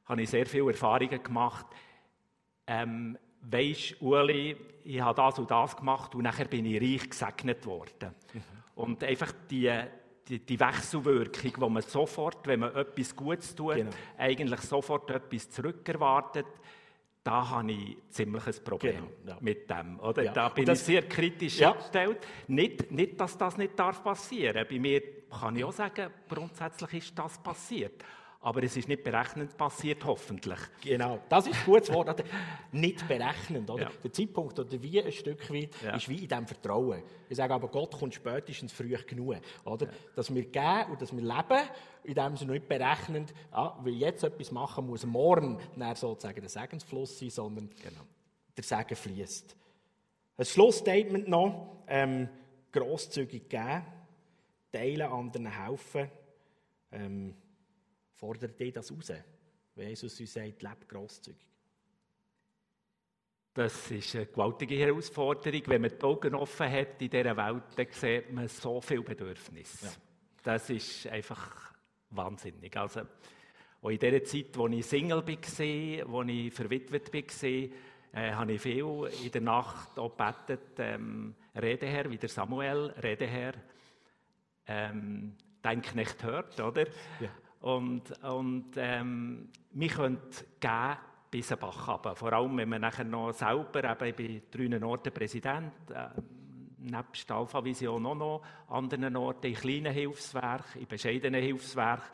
habe 0.06 0.22
ich 0.22 0.30
sehr 0.30 0.46
viele 0.46 0.68
Erfahrungen 0.68 1.22
gemacht. 1.22 1.66
Ähm, 2.66 3.16
weisst, 3.42 4.00
Uli, 4.02 4.56
ich 4.84 5.00
habe 5.00 5.16
das 5.16 5.38
und 5.38 5.50
das 5.50 5.76
gemacht 5.76 6.14
und 6.14 6.22
nachher 6.22 6.46
bin 6.46 6.66
ich 6.66 6.80
reich 6.80 7.10
gesegnet 7.10 7.64
worden. 7.66 8.14
Mhm. 8.32 8.42
Und 8.74 9.04
einfach 9.04 9.32
die, 9.50 9.72
die, 10.28 10.38
die, 10.40 10.60
Wechselwirkung, 10.60 11.52
wo 11.58 11.68
man 11.68 11.82
sofort, 11.82 12.46
wenn 12.46 12.60
man 12.60 12.74
etwas 12.74 13.14
Gutes 13.14 13.54
tut, 13.54 13.76
genau. 13.76 13.90
eigentlich 14.16 14.60
sofort 14.60 15.10
etwas 15.10 15.50
zurückerwartet, 15.50 16.46
da 17.24 17.50
habe 17.50 17.72
ich 17.72 17.96
ziemlich 18.10 18.46
ein 18.46 18.64
Problem 18.64 19.08
genau, 19.22 19.34
ja. 19.34 19.38
mit 19.40 19.68
dem. 19.68 20.00
Oder? 20.00 20.24
Ja. 20.24 20.32
Da 20.32 20.48
bin 20.48 20.64
das, 20.64 20.80
ich 20.80 20.86
sehr 20.86 21.02
kritisch 21.02 21.58
ja. 21.58 21.72
eingestellt. 21.72 22.18
Nicht, 22.46 22.90
nicht, 22.90 23.20
dass 23.20 23.36
das 23.36 23.56
nicht 23.58 23.78
darf 23.78 24.02
passieren 24.02 24.54
darf. 24.54 24.68
Bei 24.68 24.78
mir 24.78 25.02
kann 25.28 25.56
ich 25.56 25.64
auch 25.64 25.72
sagen, 25.72 26.10
grundsätzlich 26.28 26.94
ist 26.94 27.18
das 27.18 27.38
passiert. 27.42 28.02
Aber 28.40 28.62
es 28.62 28.76
ist 28.76 28.86
nicht 28.86 29.02
berechnend 29.02 29.56
passiert, 29.56 30.04
hoffentlich. 30.04 30.58
Genau, 30.80 31.18
das 31.28 31.48
ist 31.48 31.56
ein 31.56 31.64
gutes 31.64 31.92
Wort. 31.92 32.22
Nicht 32.70 33.06
berechnend. 33.08 33.68
Oder? 33.68 33.84
Ja. 33.84 33.90
Der 34.02 34.12
Zeitpunkt 34.12 34.56
oder 34.60 34.80
wie 34.80 35.02
ein 35.02 35.10
Stück 35.10 35.52
weit 35.52 35.70
ja. 35.82 35.96
ist 35.96 36.08
wie 36.08 36.22
in 36.22 36.28
diesem 36.28 36.46
Vertrauen. 36.46 37.02
Ich 37.28 37.36
sage 37.36 37.52
aber, 37.52 37.66
Gott 37.66 37.98
kommt 37.98 38.14
spätestens 38.14 38.72
früh 38.72 38.96
genug. 39.06 39.38
Oder? 39.64 39.86
Ja. 39.86 39.92
Dass 40.14 40.32
wir 40.32 40.44
geben 40.44 40.92
und 40.92 41.02
dass 41.02 41.12
wir 41.12 41.22
leben, 41.22 41.68
in 42.04 42.14
dem 42.14 42.36
Sinne 42.36 42.52
nicht 42.52 42.68
berechnend, 42.68 43.34
ah, 43.50 43.76
weil 43.80 43.94
jetzt 43.94 44.22
etwas 44.22 44.52
machen 44.52 44.86
muss, 44.86 45.04
morgen 45.04 45.58
dann 45.76 45.96
sozusagen 45.96 46.40
der 46.40 46.48
Segensfluss 46.48 47.18
sein, 47.18 47.30
sondern 47.30 47.68
genau. 47.82 48.02
der 48.56 48.64
Segen 48.64 48.94
fließt. 48.94 49.56
Ein 50.36 50.44
Schlussstatement 50.44 51.26
noch, 51.26 51.82
ähm, 51.88 52.28
grosszügig 52.70 53.48
geben, 53.48 53.84
teilen, 54.70 55.10
anderen 55.10 55.46
helfen. 55.46 56.08
Ähm, 56.92 57.34
fordert 58.18 58.58
dich 58.58 58.72
das 58.72 58.92
raus? 58.92 59.12
Wenn 59.74 59.88
Jesus 59.88 60.20
uns 60.20 60.32
sagt, 60.32 60.62
lebe 60.62 60.86
grosszügig. 60.86 61.46
Das 63.54 63.90
ist 63.90 64.14
eine 64.14 64.26
gewaltige 64.26 64.76
Herausforderung. 64.76 65.62
Wenn 65.66 65.82
man 65.82 65.90
die 65.90 66.04
Augen 66.04 66.34
offen 66.34 66.70
hat 66.70 67.00
in 67.00 67.10
dieser 67.10 67.36
Welt, 67.36 67.64
dann 67.76 67.86
sieht 67.90 68.32
man 68.32 68.46
so 68.48 68.80
viel 68.80 69.02
Bedürfnis. 69.02 69.82
Ja. 69.82 69.90
Das 70.44 70.70
ist 70.70 71.06
einfach 71.08 71.72
wahnsinnig. 72.10 72.76
Also, 72.76 73.02
auch 73.80 73.90
in 73.90 73.98
der 73.98 74.22
Zeit, 74.24 74.56
wo 74.56 74.66
ich 74.68 74.86
Single 74.86 75.26
war, 75.26 76.12
wo 76.12 76.22
ich 76.22 76.52
verwitwet 76.52 77.12
war, 77.12 77.48
äh, 78.12 78.32
habe 78.32 78.52
ich 78.52 78.60
viel 78.60 79.10
in 79.24 79.32
der 79.32 79.40
Nacht 79.40 79.98
auch 79.98 80.16
gebetet, 80.16 80.78
ähm, 80.78 81.34
Rede 81.54 81.86
her, 81.86 82.10
wie 82.10 82.16
der 82.16 82.28
Samuel, 82.28 82.94
Rede 83.02 83.26
her, 83.26 83.54
ähm, 84.66 85.36
dein 85.62 85.82
Knecht 85.82 86.22
hört, 86.22 86.60
oder? 86.60 86.86
Ja. 87.20 87.30
Und, 87.60 88.02
und 88.22 88.70
ähm, 88.76 89.48
wir 89.72 89.88
können 89.88 90.18
geben 90.60 90.96
bis 91.30 91.52
ein 91.52 91.58
Bach 91.58 91.88
runter. 91.88 92.14
Vor 92.14 92.32
allem, 92.32 92.56
wenn 92.56 92.68
man 92.68 92.80
nachher 92.80 93.04
noch 93.04 93.32
selber, 93.32 93.84
eben, 93.84 94.04
ich 94.04 94.50
bin 94.52 94.70
drei 94.70 94.86
Orten 94.86 95.12
Präsident, 95.12 95.72
äh, 95.90 96.08
nebst 96.78 97.30
Alpha 97.30 97.62
Vision 97.64 98.06
auch 98.06 98.14
noch 98.14 98.42
anderen 98.68 99.16
Orten, 99.16 99.48
in 99.48 99.54
kleinen 99.54 99.92
Hilfswerken, 99.92 100.80
in 100.80 100.86
bescheidenen 100.86 101.42
Hilfswerken. 101.42 102.10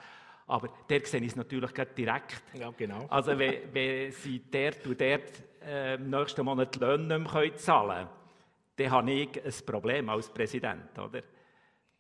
Aber 0.47 0.69
der 0.89 1.07
sehe 1.07 1.21
ich 1.21 1.29
es 1.29 1.37
natürlich 1.37 1.71
direkt. 1.97 2.43
Ja, 2.55 2.71
genau. 2.77 3.07
Also, 3.09 3.39
wenn, 3.39 3.73
wenn 3.73 4.13
sie 4.13 4.43
dort 4.51 4.87
und 4.87 5.01
dort 5.01 5.43
äh, 5.67 5.95
im 5.95 6.11
nächsten 6.11 6.45
Monat 6.45 6.75
die 6.75 6.81
Löhne 6.81 7.19
nicht 7.19 7.33
mehr 7.35 7.57
zahlen 7.57 8.07
können, 8.07 8.09
dann 8.77 8.91
habe 8.91 9.13
ich 9.13 9.45
ein 9.45 9.67
Problem 9.67 10.09
als 10.09 10.29
Präsident, 10.29 10.99
oder? 10.99 11.23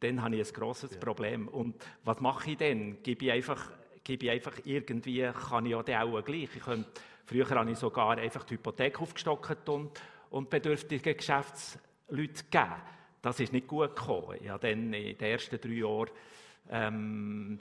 Dann 0.04 0.22
habe 0.22 0.36
ich 0.36 0.46
ein 0.46 0.52
grosses 0.54 0.92
ja. 0.92 0.98
Problem. 0.98 1.48
Und 1.48 1.74
was 2.04 2.20
mache 2.20 2.52
ich 2.52 2.56
denn? 2.58 3.02
Gebe 3.02 3.26
ich 3.26 3.32
einfach, 3.32 3.70
gebe 4.02 4.26
ich 4.26 4.30
einfach 4.30 4.54
irgendwie, 4.64 5.30
kann 5.48 5.66
ich 5.66 5.72
ja 5.72 5.82
dann 5.82 6.14
auch 6.14 6.24
gleich. 6.24 6.48
Ich 6.54 6.62
könnte, 6.62 6.88
früher 7.26 7.48
habe 7.50 7.70
ich 7.70 7.78
sogar 7.78 8.18
einfach 8.18 8.44
die 8.44 8.54
Hypothek 8.54 9.00
aufgestockt 9.00 9.68
und, 9.68 9.90
und 10.30 10.50
bedürftige 10.50 11.14
Geschäftsleute 11.14 12.44
gegeben. 12.44 12.74
Das 13.22 13.40
ist 13.40 13.52
nicht 13.52 13.66
gut 13.66 13.96
gekommen. 13.96 14.36
Ich 14.40 14.48
habe 14.48 14.68
dann 14.68 14.92
in 14.92 15.16
den 15.16 15.18
ersten 15.18 15.58
drei 15.58 15.70
Jahren 15.70 16.10
ähm, 16.70 17.60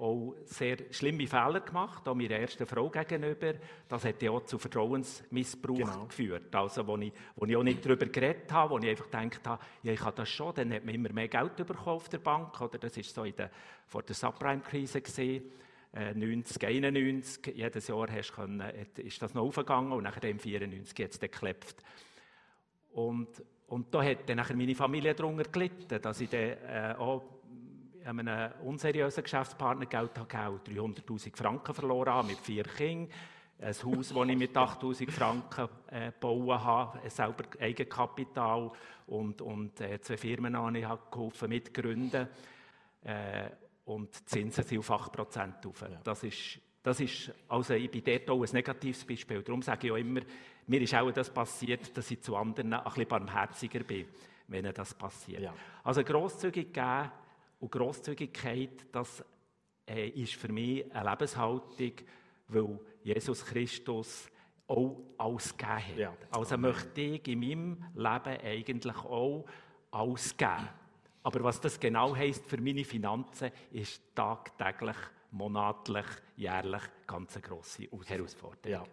auch 0.00 0.34
sehr 0.44 0.78
schlimme 0.90 1.26
Fehler 1.26 1.60
gemacht, 1.60 2.06
auch 2.08 2.14
meiner 2.14 2.36
ersten 2.36 2.66
Frau 2.66 2.88
gegenüber. 2.90 3.54
Das 3.88 4.04
hat 4.04 4.20
ja 4.20 4.32
auch 4.32 4.44
zu 4.44 4.58
Vertrauensmissbrauch 4.58 5.76
genau. 5.76 6.06
geführt. 6.06 6.54
Also, 6.54 6.86
wo 6.86 6.96
ich, 6.96 7.12
wo 7.36 7.46
ich 7.46 7.56
auch 7.56 7.62
nicht 7.62 7.84
darüber 7.84 8.06
geredet 8.06 8.50
habe, 8.52 8.70
wo 8.70 8.78
ich 8.78 8.88
einfach 8.88 9.10
gedacht 9.10 9.46
habe, 9.46 9.64
ja, 9.84 9.92
ich 9.92 10.00
habe 10.00 10.16
das 10.16 10.28
schon, 10.28 10.54
dann 10.54 10.72
hat 10.72 10.84
man 10.84 10.94
immer 10.94 11.12
mehr 11.12 11.28
Geld 11.28 11.56
bekommen 11.56 11.96
auf 11.96 12.08
der 12.08 12.18
Bank. 12.18 12.60
Oder 12.60 12.78
das 12.78 12.96
war 12.96 13.04
so 13.04 13.24
in 13.24 13.36
der, 13.36 13.50
vor 13.86 14.02
der 14.02 14.14
Subprime-Krise 14.14 15.00
gesehen. 15.00 15.44
90, 15.94 16.64
91, 16.66 17.54
jedes 17.54 17.88
Jahr 17.88 18.10
hast 18.10 18.32
können, 18.32 18.62
ist 18.96 19.20
das 19.20 19.34
noch 19.34 19.42
aufgegangen 19.42 19.92
und 19.92 20.04
nachher 20.04 20.24
im 20.24 20.38
94 20.38 20.98
jetzt 20.98 21.20
geklebt. 21.20 21.76
Und, 22.92 23.28
und 23.66 23.94
da 23.94 24.02
hat 24.02 24.26
dann 24.26 24.38
nachher 24.38 24.56
meine 24.56 24.74
Familie 24.74 25.14
darunter 25.14 25.44
gelitten, 25.44 26.00
dass 26.00 26.20
ich 26.22 26.30
dann 26.30 26.40
äh, 26.40 26.94
auch 26.98 27.22
einem 28.06 28.52
unseriösen 28.64 29.22
Geschäftspartner 29.22 29.86
Geld 29.86 30.14
gegeben 30.14 30.60
300'000 30.66 31.36
Franken 31.36 31.74
verloren 31.74 32.12
habe, 32.12 32.28
mit 32.28 32.38
vier 32.38 32.64
Kindern. 32.64 33.12
Ein 33.60 33.74
Haus, 33.74 34.08
das 34.08 34.28
ich 34.28 34.36
mit 34.36 34.56
8000 34.56 35.12
Franken 35.12 35.68
äh, 35.88 36.10
gebaut 36.10 36.64
habe, 36.64 37.10
selber 37.10 37.44
Eigenkapital 37.60 38.72
und, 39.06 39.40
und 39.40 39.80
äh, 39.80 40.00
zwei 40.00 40.16
Firmen 40.16 40.56
habe 40.56 40.78
ich 40.78 40.86
geholfen 41.10 41.48
mitgründen. 41.48 42.28
Äh, 43.04 43.50
und 43.84 44.08
die 44.18 44.24
Zinsen 44.24 44.64
sind 44.64 44.78
auf 44.78 44.90
8% 44.90 45.66
auf. 45.66 45.84
Das 46.02 46.24
ist, 46.24 46.60
das 46.82 47.00
ist, 47.00 47.32
also 47.48 47.74
ich 47.74 47.90
bin 47.90 48.02
dort 48.04 48.30
auch 48.30 48.42
ein 48.42 48.52
negatives 48.52 49.04
Beispiel. 49.04 49.42
Darum 49.42 49.62
sage 49.62 49.86
ich 49.86 49.92
auch 49.92 49.96
immer, 49.96 50.20
mir 50.66 50.80
ist 50.80 50.94
auch 50.94 51.10
das 51.10 51.30
passiert, 51.30 51.96
dass 51.96 52.10
ich 52.10 52.20
zu 52.20 52.36
anderen 52.36 52.72
ein 52.72 52.84
bisschen 52.84 53.08
barmherziger 53.08 53.80
bin, 53.80 54.06
wenn 54.48 54.72
das 54.72 54.94
passiert. 54.94 55.42
Ja. 55.42 55.54
Also 55.84 56.02
grosszügig 56.04 56.72
geben, 56.72 57.10
und 57.62 57.70
Grosszügigkeit, 57.70 58.86
das 58.90 59.24
äh, 59.88 60.08
ist 60.08 60.34
für 60.34 60.52
mich 60.52 60.92
eine 60.92 61.10
Lebenshaltung, 61.10 61.92
weil 62.48 62.80
Jesus 63.04 63.44
Christus 63.44 64.28
auch 64.66 65.00
alles 65.16 65.56
gegeben 65.56 65.78
hat. 65.78 65.96
Ja. 65.96 66.16
Also 66.32 66.56
möchte 66.56 67.00
ich 67.00 67.28
in 67.28 67.38
meinem 67.38 67.84
Leben 67.94 68.40
eigentlich 68.44 68.96
auch 68.96 69.44
alles 69.92 70.36
geben. 70.36 70.68
Aber 71.22 71.44
was 71.44 71.60
das 71.60 71.78
genau 71.78 72.16
heisst 72.16 72.44
für 72.46 72.60
meine 72.60 72.84
Finanzen, 72.84 73.52
ist 73.70 74.02
tagtäglich, 74.12 74.96
monatlich, 75.30 76.06
jährlich 76.36 76.82
ganz 77.06 77.36
eine 77.36 77.42
grosse 77.42 77.84
Herausforderung. 78.06 78.72
Ja. 78.72 78.84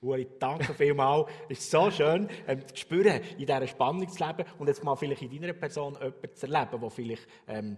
Uri, 0.00 0.28
danke 0.38 0.72
vielmals. 0.74 1.28
Es 1.48 1.58
ist 1.64 1.70
so 1.72 1.90
schön, 1.90 2.28
ähm, 2.46 2.66
zu 2.68 2.76
spüren, 2.76 3.20
in 3.32 3.38
dieser 3.38 3.66
Spannung 3.66 4.08
zu 4.08 4.24
leben 4.24 4.44
und 4.58 4.68
jetzt 4.68 4.84
mal 4.84 4.94
vielleicht 4.94 5.22
in 5.22 5.40
deiner 5.40 5.52
Person 5.54 5.94
jemanden 5.94 6.34
zu 6.34 6.46
erleben, 6.46 6.80
der 6.80 6.90
vielleicht 6.90 7.26
ähm, 7.48 7.76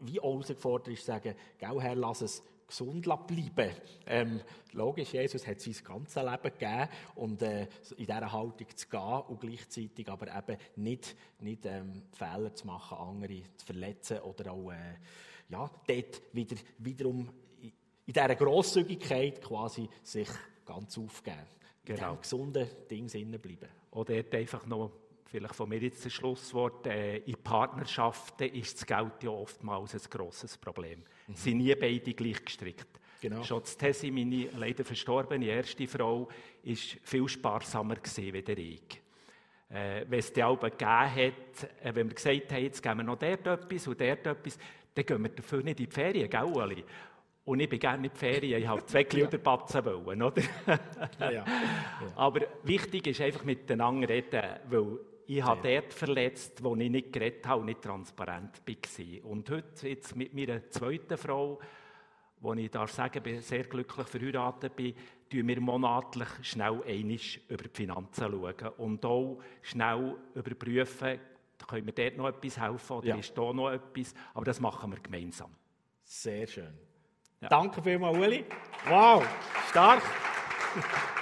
wie 0.00 0.20
herausgefordert 0.20 0.88
ist, 0.88 1.06
sagen, 1.06 1.34
gell, 1.58 1.80
Herr, 1.80 1.94
lass 1.94 2.22
es 2.22 2.42
gesund 2.66 3.02
bleiben. 3.02 3.74
Ähm, 4.06 4.40
logisch, 4.72 5.12
Jesus 5.12 5.46
hat 5.46 5.60
sein 5.60 5.74
ganzes 5.84 6.22
Leben 6.22 6.42
gegeben 6.42 6.88
und 7.16 7.42
äh, 7.42 7.62
in 7.96 8.06
dieser 8.06 8.32
Haltung 8.32 8.66
zu 8.74 8.88
gehen 8.88 9.22
und 9.28 9.40
gleichzeitig 9.40 10.08
aber 10.08 10.28
eben 10.36 10.56
nicht, 10.76 11.16
nicht 11.40 11.66
ähm, 11.66 12.04
Fehler 12.12 12.54
zu 12.54 12.66
machen, 12.66 12.96
andere 12.98 13.42
zu 13.56 13.66
verletzen 13.66 14.20
oder 14.20 14.52
auch 14.52 14.70
äh, 14.70 14.94
ja, 15.48 15.70
dort 15.86 16.22
wieder, 16.32 16.56
wiederum 16.78 17.28
in 17.60 17.72
dieser 18.06 18.34
Grosszügigkeit 18.34 19.42
quasi 19.42 19.88
sich 20.02 20.28
ganz 20.64 20.96
aufgeben. 20.96 21.46
Genau. 21.84 22.14
In 22.14 22.20
gesunden 22.20 22.68
Ding 22.88 23.06
bleiben. 23.08 23.68
Oder 23.90 24.22
dort 24.22 24.34
einfach 24.34 24.66
noch 24.66 24.92
vielleicht 25.30 25.54
von 25.54 25.68
mir 25.68 25.78
jetzt 25.78 26.04
das 26.04 26.12
Schlusswort, 26.12 26.86
äh, 26.86 27.18
in 27.18 27.36
Partnerschaften 27.36 28.48
ist 28.48 28.76
das 28.76 28.86
Geld 28.86 29.22
ja 29.22 29.30
oftmals 29.30 29.94
ein 29.94 30.10
grosses 30.10 30.58
Problem. 30.58 31.02
Mhm. 31.28 31.34
sind 31.34 31.58
nie 31.58 31.74
beide 31.74 32.12
gleich 32.12 32.44
gestrickt. 32.44 32.88
Genau. 33.20 33.42
Schon 33.44 33.62
die 33.62 33.78
Tessi, 33.78 34.10
meine 34.10 34.48
leider 34.56 34.84
verstorbene 34.84 35.46
erste 35.46 35.86
Frau, 35.86 36.28
war 36.64 36.74
viel 37.02 37.28
sparsamer 37.28 37.96
gewesen, 37.96 38.32
wie 38.32 38.74
ich. 38.74 39.02
Äh, 39.68 40.04
wenn 40.08 40.18
es 40.18 40.32
die 40.32 40.42
Alben 40.42 40.70
gegeben 40.70 40.90
hat, 40.90 41.70
äh, 41.84 41.94
wenn 41.94 42.08
wir 42.08 42.14
gesagt 42.14 42.52
haben, 42.52 42.62
jetzt 42.62 42.82
geben 42.82 42.98
wir 42.98 43.04
noch 43.04 43.18
dort 43.18 43.46
etwas 43.46 43.86
und 43.86 44.00
dort 44.00 44.26
etwas, 44.26 44.58
dann 44.94 45.06
gehen 45.06 45.22
wir 45.22 45.28
dafür 45.28 45.62
nicht 45.62 45.78
in 45.78 45.86
die 45.86 45.92
Ferien, 45.92 46.28
gell, 46.28 46.44
Ueli? 46.44 46.84
Und 47.44 47.60
ich 47.60 47.68
bin 47.68 47.78
gerne 47.78 48.06
in 48.06 48.12
die 48.12 48.18
Ferien, 48.18 48.60
ich 48.60 48.66
habe 48.66 48.84
zwei 48.86 49.04
Gliederpatzen 49.04 49.84
wollen, 49.84 50.22
oder? 50.22 50.42
ja, 50.66 50.78
ja. 51.20 51.30
ja. 51.32 51.44
Aber 52.16 52.40
wichtig 52.64 53.06
ist 53.06 53.20
einfach 53.20 53.44
miteinander 53.44 54.08
reden, 54.08 54.42
weil 54.68 54.98
ich 55.36 55.44
habe 55.44 55.60
dort 55.62 55.92
verletzt, 55.92 56.62
wo 56.64 56.74
ich 56.74 56.90
nicht 56.90 57.12
geredet 57.12 57.46
habe 57.46 57.60
und 57.60 57.66
nicht 57.66 57.82
transparent 57.82 58.60
war. 58.66 59.30
Und 59.30 59.48
heute, 59.50 59.88
jetzt 59.88 60.16
mit 60.16 60.34
meiner 60.34 60.68
zweiten 60.70 61.16
Frau, 61.16 61.60
wo 62.40 62.52
ich 62.54 62.68
darf 62.68 62.90
sagen, 62.90 63.22
bin 63.22 63.40
sehr 63.40 63.62
glücklich 63.62 64.08
verheiratet 64.08 64.74
bin, 64.74 64.92
schauen 65.32 65.46
wir 65.46 65.60
monatlich 65.60 66.28
schnell 66.42 66.82
einisch 66.84 67.40
über 67.48 67.62
die 67.62 67.76
Finanzen 67.76 68.28
schauen 68.28 68.68
und 68.78 69.04
auch 69.04 69.38
schnell 69.62 70.16
überprüfen, 70.34 71.20
können 71.68 71.86
wir 71.86 71.92
dort 71.92 72.16
noch 72.16 72.28
etwas 72.28 72.58
helfen 72.60 72.96
oder 72.96 73.06
ja. 73.06 73.16
ist 73.16 73.38
da 73.38 73.52
noch 73.52 73.70
etwas, 73.70 74.14
aber 74.34 74.44
das 74.46 74.58
machen 74.58 74.90
wir 74.90 74.98
gemeinsam. 74.98 75.54
Sehr 76.02 76.48
schön. 76.48 76.76
Ja. 77.40 77.48
Danke 77.48 77.80
vielmals, 77.80 78.18
Uli. 78.18 78.44
Wow, 78.88 79.24
stark. 79.68 80.02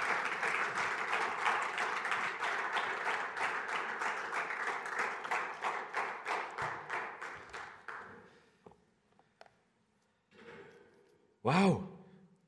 Wow, 11.51 11.81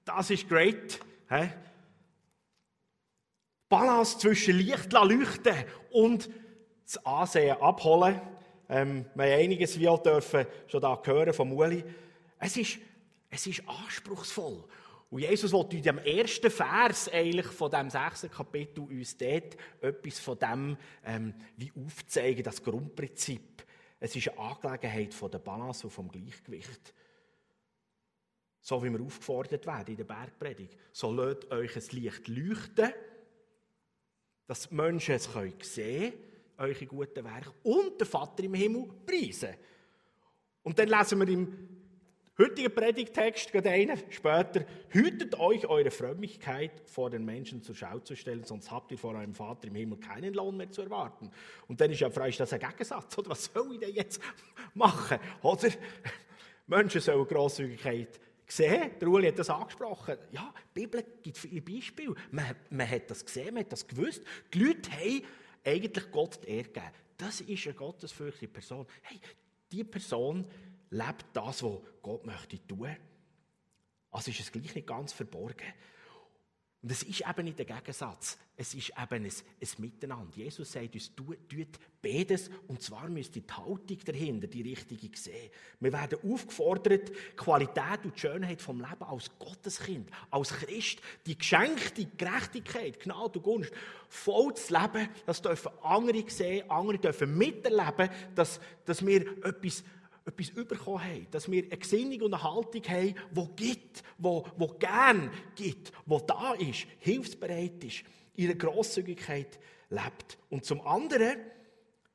das 0.06 0.30
ist 0.30 0.48
great. 0.48 1.00
He? 1.28 1.50
Balance 3.68 4.20
zwischen 4.20 4.58
Licht 4.58 4.94
leuchten 4.94 5.56
und 5.90 6.30
das 6.86 7.04
Ansehen 7.04 7.58
abholen. 7.60 8.22
Ähm, 8.70 9.08
wir 9.16 9.24
haben 9.24 9.40
einiges 9.40 9.80
wie 9.80 9.90
auch 9.90 10.04
dürfen 10.04 10.46
schon 10.68 10.82
da 10.82 11.02
hören 11.04 11.34
von 11.34 11.52
Uli. 11.52 11.84
Es 12.38 12.58
ist, 12.58 12.78
es 13.32 13.48
ist 13.48 13.68
anspruchsvoll. 13.68 14.66
Und 15.10 15.20
Jesus 15.20 15.52
wollte 15.52 15.78
in 15.78 15.82
dem 15.82 15.98
ersten 15.98 16.52
Vers 16.52 17.10
eigentlich 17.12 17.48
von 17.48 17.72
dem 17.72 17.90
sechsten 17.90 18.30
Kapitel 18.30 18.82
uns 18.82 19.18
dort 19.18 19.58
etwas 19.82 20.20
von 20.20 20.38
dem 20.38 20.78
ähm, 21.04 21.34
wie 21.58 21.72
aufzeigen, 21.76 22.44
das 22.44 22.64
Grundprinzip. 22.64 23.66
Es 24.00 24.16
ist 24.16 24.30
eine 24.30 24.38
Angelegenheit 24.38 25.16
von 25.16 25.32
der 25.32 25.40
Balance 25.40 25.88
und 25.88 25.92
vom 25.92 26.12
Gleichgewicht. 26.12 26.94
So 28.62 28.84
wie 28.84 28.92
wir 28.92 29.02
aufgefordert 29.02 29.66
werden 29.66 29.90
in 29.90 29.98
der 29.98 30.04
Bergpredigt. 30.04 30.78
So 30.92 31.12
lasst 31.12 31.52
euch 31.52 31.76
ein 31.76 31.84
Licht 31.92 32.28
leuchten, 32.28 32.94
dass 34.46 34.70
die 34.70 34.76
Menschen 34.76 35.16
es 35.16 35.30
sehen 35.74 36.12
können, 36.12 36.14
eure 36.58 36.86
guten 36.86 37.24
Werke, 37.26 37.54
und 37.64 38.00
der 38.00 38.08
Vater 38.08 38.44
im 38.44 38.54
Himmel 38.54 38.88
preisen. 39.06 39.56
Und 40.62 40.78
dann 40.78 40.90
lesen 40.90 41.20
wir 41.20 41.28
im 41.28 41.72
heutigen 42.38 42.74
Predigtext, 42.74 43.52
gerade 43.52 43.72
einen 43.72 43.98
später, 44.10 44.66
hütet 44.90 45.40
euch 45.40 45.66
eure 45.68 45.90
Frömmigkeit 45.90 46.82
vor 46.86 47.10
den 47.10 47.26
Menschen 47.26 47.64
zur 47.64 47.76
Schau 47.76 48.00
zu 48.00 48.16
stellen, 48.16 48.44
sonst 48.44 48.70
habt 48.70 48.92
ihr 48.92 48.98
vor 48.98 49.16
eurem 49.16 49.34
Vater 49.34 49.68
im 49.68 49.76
Himmel 49.76 50.00
keinen 50.00 50.34
Lohn 50.34 50.58
mehr 50.58 50.70
zu 50.70 50.84
erwarten. 50.84 51.32
Und 51.68 51.82
dann 51.82 51.90
ist 51.90 52.02
ja 52.02 52.10
frei, 52.10 52.30
ist 52.30 52.40
das 52.40 52.54
ein 52.54 52.60
Gegensatz, 52.60 53.18
oder 53.18 53.32
was 53.32 53.46
soll 53.46 53.74
ich 53.74 53.80
denn 53.80 53.96
jetzt 53.96 54.22
machen? 54.76 55.18
Oder? 55.42 55.70
Menschen 56.68 57.02
sollen 57.02 57.28
Grosszügigkeit 57.28 58.20
gesehen, 58.52 58.92
der 59.00 59.08
Uli 59.08 59.28
hat 59.28 59.40
das 59.40 59.50
angesprochen. 59.50 60.18
Ja, 60.32 60.54
die 60.76 60.82
Bibel 60.82 61.04
gibt 61.24 61.38
viele 61.38 61.62
Beispiele. 61.62 62.16
Man, 62.32 62.54
man 62.70 62.90
hat 62.90 63.10
das 63.10 63.26
gesehen, 63.26 63.54
man 63.54 63.64
hat 63.64 63.72
das 63.72 63.88
gewusst. 63.88 64.22
Die 64.54 64.60
Leute 64.60 64.92
haben 64.92 65.22
eigentlich 65.64 66.12
Gott 66.12 66.40
die 66.44 66.50
Ehre 66.50 66.64
gegeben. 66.64 66.92
Das 67.18 67.40
ist 67.40 67.66
eine 67.66 67.76
gottesfürchtige 67.76 68.52
Person. 68.52 68.86
Hey, 69.04 69.22
diese 69.72 69.86
Person 69.86 70.46
lebt 70.90 71.26
das, 71.34 71.64
was 71.64 71.80
Gott 72.02 72.26
möchte 72.26 72.68
tun. 72.68 72.96
Also 74.12 74.32
ist 74.32 74.42
es 74.42 74.52
gleich 74.52 74.76
nicht 74.76 74.88
ganz 74.88 75.14
verborgen. 75.14 75.74
Und 76.84 76.92
es 76.92 77.04
ist 77.04 77.22
eben 77.22 77.44
nicht 77.46 77.60
der 77.60 77.66
Gegensatz. 77.66 78.40
Es 78.58 78.74
ist 78.74 78.90
eben 78.90 79.26
ein, 79.26 79.26
ein 79.26 79.70
Miteinander. 79.78 80.36
Jesus 80.36 80.72
sagt 80.72 80.96
uns, 80.96 81.14
tut 81.16 81.80
beides. 82.02 82.50
Und 82.68 82.82
zwar 82.82 83.08
müsst 83.08 83.36
ihr 83.36 83.44
die 83.44 83.54
Haltung 83.54 84.00
dahinter, 84.04 84.48
die 84.48 84.64
richtige 84.64 85.16
sehen. 85.16 85.52
Wir 85.80 85.94
werden 85.94 86.18
aufgefordert, 86.24 87.12
Qualität 87.38 88.04
und 88.04 88.16
die 88.16 88.20
Schönheit 88.20 88.64
vom 88.64 88.80
Leben 88.80 89.04
als 89.04 89.30
Gotteskind, 89.38 90.10
als 90.32 90.50
Christ, 90.50 91.02
die 91.28 91.38
geschenkte 91.38 92.06
Gerechtigkeit, 92.18 93.00
Gnade 93.00 93.38
und 93.38 93.44
Gunst, 93.44 93.72
voll 94.10 94.56
zu 94.56 94.74
leben. 94.74 95.08
Das 95.28 95.40
dürfen 95.40 95.72
andere 95.84 96.28
sehen, 96.32 96.68
andere 96.68 96.98
dürfen 96.98 97.38
miterleben, 97.38 98.10
dass, 98.34 98.60
dass 98.86 99.06
wir 99.06 99.22
etwas 99.46 99.84
etwas 100.26 100.52
bekommen 100.52 101.04
haben, 101.04 101.28
dass 101.32 101.50
wir 101.50 101.64
eine 101.64 101.78
Gesinnung 101.78 102.22
und 102.22 102.34
eine 102.34 102.44
Haltung 102.44 102.84
haben, 102.84 103.16
die 103.32 103.56
gibt, 103.56 104.04
die, 104.18 104.42
die 104.60 104.80
gern 104.80 105.32
gibt, 105.56 105.92
die 106.06 106.18
da 106.28 106.54
ist, 106.54 106.88
hilfsbereit 107.00 107.84
ist, 107.84 108.04
ihre 108.36 108.56
Grosszügigkeit 108.56 109.60
lebt. 109.90 110.38
Und 110.50 110.66
zum 110.66 110.86
anderen 110.86 111.38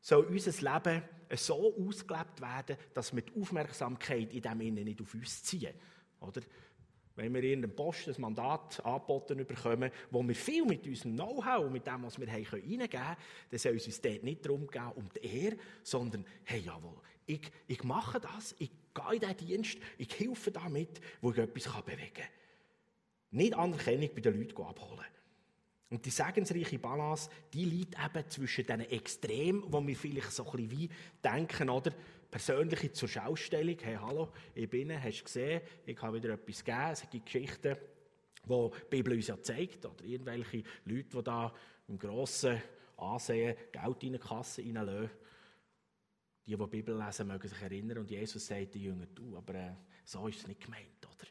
soll 0.01 0.25
unser 0.25 0.53
Leben 0.73 1.03
so 1.35 1.75
ausgelebt 1.77 2.41
werden, 2.41 2.77
dass 2.95 3.15
wir 3.15 3.23
die 3.23 3.41
Aufmerksamkeit 3.41 4.33
in 4.33 4.43
dem 4.43 4.61
Innen 4.61 4.85
nicht 4.85 5.01
auf 5.01 5.13
uns 5.15 5.43
ziehen. 5.43 5.75
Oder? 6.21 6.41
Wenn 7.17 7.33
wir 7.33 7.43
in 7.43 7.63
den 7.63 7.75
Post 7.75 8.09
ein 8.09 8.15
Mandat 8.19 8.85
angeboten 8.85 9.45
bekommen, 9.47 9.91
wo 10.11 10.23
wir 10.23 10.35
viel 10.35 10.65
mit 10.67 10.87
unserem 10.87 11.15
Know-how 11.15 11.65
und 11.65 11.73
mit 11.73 11.87
dem, 11.87 12.03
was 12.03 12.21
wir 12.21 12.31
haben, 12.31 12.45
reingeben 12.45 12.91
können, 12.91 13.17
dann 13.51 13.59
soll 13.59 13.77
es 13.77 13.87
uns 13.87 14.01
dort 14.01 14.23
nicht 14.23 14.45
darum 14.45 14.67
gehen, 14.67 14.93
um 14.95 15.09
die 15.17 15.27
Ehre, 15.27 15.57
sondern, 15.83 16.27
hey, 16.45 16.61
jawohl, 16.61 17.01
ich, 17.27 17.51
ich 17.67 17.85
mache 17.85 18.21
das, 18.21 18.55
ich 18.59 18.71
gehe 18.95 19.15
in 19.15 19.21
diesen 19.21 19.37
Dienst, 19.37 19.79
ich 19.99 20.19
helfe 20.19 20.51
damit, 20.51 21.01
wo 21.21 21.33
ich 21.33 21.39
etwas 21.39 21.65
bewegen 21.85 22.15
kann. 22.15 22.27
Nicht 23.33 23.55
Anerkennung 23.55 24.11
bei 24.15 24.21
den 24.21 24.39
Leuten 24.39 24.63
abholen. 24.63 25.05
Und 25.91 26.05
die 26.05 26.11
segensreiche 26.11 26.79
Balance, 26.79 27.31
die 27.53 27.65
liegt 27.65 27.95
eben 27.95 28.29
zwischen 28.29 28.65
diesen 28.65 28.81
Extremen, 28.81 29.65
wo 29.67 29.85
wir 29.87 29.97
vielleicht 29.97 30.33
so 30.33 30.45
ein 30.45 30.69
bisschen 30.69 30.71
wie 30.71 30.91
denken, 31.23 31.71
oder? 31.71 31.93
Persönliche 32.31 32.93
zur 32.93 33.09
Schaustellung. 33.09 33.77
Hey, 33.81 33.97
hallo, 34.01 34.33
ich 34.55 34.69
bin, 34.69 34.93
hast 35.01 35.21
du 35.21 35.25
gesehen, 35.25 35.61
ich 35.85 36.01
habe 36.03 36.17
wieder 36.17 36.35
etwas 36.35 36.65
gegeben. 36.65 36.91
Es 36.91 37.09
gibt 37.09 37.27
Geschichten, 37.27 37.77
die 38.45 38.71
die 38.71 38.85
Bibel 38.91 39.15
uns 39.15 39.29
ja 39.29 39.41
zeigt, 39.41 39.87
oder 39.87 40.05
irgendwelche 40.05 40.65
Leute, 40.85 41.17
die 41.17 41.23
da 41.23 41.55
im 41.89 41.99
grossen 41.99 42.61
Ansehen 42.97 43.57
Geld 43.71 44.03
in 44.03 44.13
die 44.15 44.19
Kasse 44.19 44.63
reinlösen. 44.63 45.11
Die, 46.47 46.53
die 46.53 46.57
die 46.57 46.67
Bibel 46.67 46.97
lesen, 46.97 47.27
mögen 47.27 47.49
sich 47.49 47.61
erinnern. 47.61 47.99
Und 47.99 48.11
Jesus 48.11 48.47
sagt 48.47 48.75
den 48.75 48.83
Jüngern, 48.83 49.09
du, 49.15 49.37
aber 49.37 49.55
äh, 49.55 49.73
so 50.05 50.29
ist 50.29 50.41
es 50.41 50.47
nicht 50.47 50.61
gemeint, 50.61 51.05
oder? 51.05 51.27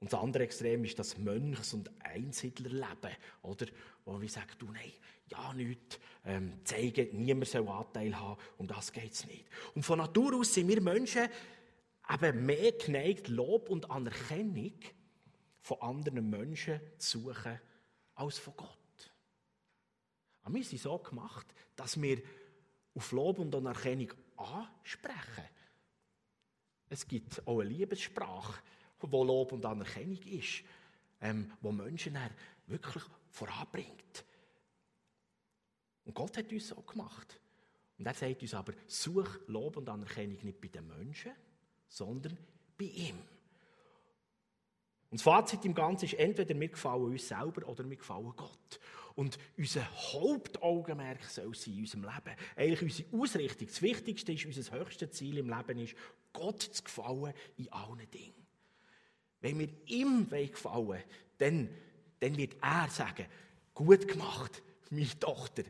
Und 0.00 0.12
das 0.12 0.20
andere 0.20 0.44
Extrem 0.44 0.84
ist 0.84 0.98
das 0.98 1.16
Mönchs- 1.18 1.74
und 1.74 1.90
Einsiedlerleben, 2.00 3.16
oder? 3.42 3.66
Wo 4.04 4.20
wir 4.20 4.28
sagen, 4.28 4.52
du, 4.58 4.70
nein, 4.70 4.92
ja, 5.28 5.52
nichts 5.52 5.98
ähm, 6.24 6.58
zeigen, 6.64 7.24
niemand 7.24 7.48
soll 7.48 7.68
Anteil 7.68 8.18
haben, 8.18 8.40
um 8.58 8.66
das 8.66 8.92
geht 8.92 9.12
es 9.12 9.26
nicht. 9.26 9.46
Und 9.74 9.82
von 9.82 9.98
Natur 9.98 10.36
aus 10.36 10.54
sind 10.54 10.68
wir 10.68 10.80
Menschen 10.80 11.28
eben 12.12 12.46
mehr 12.46 12.72
geneigt, 12.72 13.28
Lob 13.28 13.68
und 13.68 13.90
Anerkennung 13.90 14.74
von 15.60 15.80
anderen 15.80 16.28
Menschen 16.28 16.80
zu 16.98 17.20
suchen, 17.20 17.58
als 18.14 18.38
von 18.38 18.54
Gott. 18.56 18.68
Aber 20.42 20.54
wir 20.54 20.64
sind 20.64 20.80
so 20.80 20.98
gemacht, 20.98 21.46
dass 21.76 22.00
wir 22.00 22.22
auf 22.94 23.12
Lob 23.12 23.38
und 23.38 23.54
Anerkennung 23.54 24.12
ansprechen. 24.36 25.48
Es 26.88 27.06
gibt 27.06 27.46
auch 27.46 27.60
eine 27.60 27.70
Liebessprache, 27.70 28.62
wo 29.00 29.24
Lob 29.24 29.52
und 29.52 29.64
Anerkennung 29.66 30.22
ist, 30.22 30.62
ähm, 31.20 31.52
wo 31.60 31.72
Menschen 31.72 32.16
wirklich 32.66 33.02
voranbringt. 33.30 34.24
Und 36.04 36.14
Gott 36.14 36.36
hat 36.36 36.52
uns 36.52 36.68
so 36.68 36.76
gemacht. 36.76 37.40
Und 37.98 38.06
er 38.06 38.14
sagt 38.14 38.42
uns 38.42 38.54
aber, 38.54 38.72
such 38.86 39.28
Lob 39.46 39.76
und 39.76 39.88
Anerkennung 39.88 40.38
nicht 40.42 40.60
bei 40.60 40.68
den 40.68 40.86
Menschen, 40.86 41.32
sondern 41.88 42.36
bei 42.76 42.86
ihm. 42.86 43.18
Und 45.10 45.20
das 45.20 45.22
Fazit 45.22 45.64
im 45.64 45.74
Ganzen 45.74 46.06
ist, 46.06 46.14
entweder 46.14 46.58
wir 46.58 46.68
gefallen 46.68 47.04
uns 47.04 47.28
selber 47.28 47.68
oder 47.68 47.88
wir 47.88 47.96
gefallen 47.96 48.32
Gott. 48.36 48.80
Und 49.14 49.38
unser 49.56 49.88
Hauptaugenmerk 50.12 51.22
soll 51.24 51.54
sein 51.54 51.74
in 51.74 51.80
unserem 51.80 52.02
Leben. 52.02 52.36
Eigentlich 52.56 53.06
unsere 53.12 53.22
Ausrichtung, 53.22 53.68
das 53.68 53.82
Wichtigste 53.82 54.32
ist, 54.32 54.44
unser 54.46 54.72
höchstes 54.72 55.12
Ziel 55.12 55.38
im 55.38 55.48
Leben 55.48 55.78
ist, 55.78 55.94
Gott 56.32 56.62
zu 56.62 56.82
gefallen 56.82 57.32
in 57.56 57.72
allen 57.72 58.10
Dingen. 58.10 58.34
Wenn 59.40 59.58
wir 59.58 59.68
ihm 59.86 60.28
gefallen 60.28 61.02
dann, 61.38 61.68
dann 62.18 62.36
wird 62.36 62.56
er 62.60 62.88
sagen, 62.90 63.26
gut 63.74 64.08
gemacht, 64.08 64.62
meine 64.90 65.18
Tochter, 65.20 65.62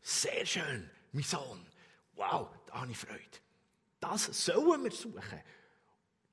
sehr 0.00 0.44
schön, 0.46 0.88
mein 1.12 1.22
Sohn. 1.24 1.66
Wow, 2.16 2.48
da 2.66 2.80
habe 2.82 2.92
ich 2.92 2.98
Freude. 2.98 3.20
Das 3.98 4.26
sollen 4.44 4.84
wir 4.84 4.90
suchen. 4.90 5.40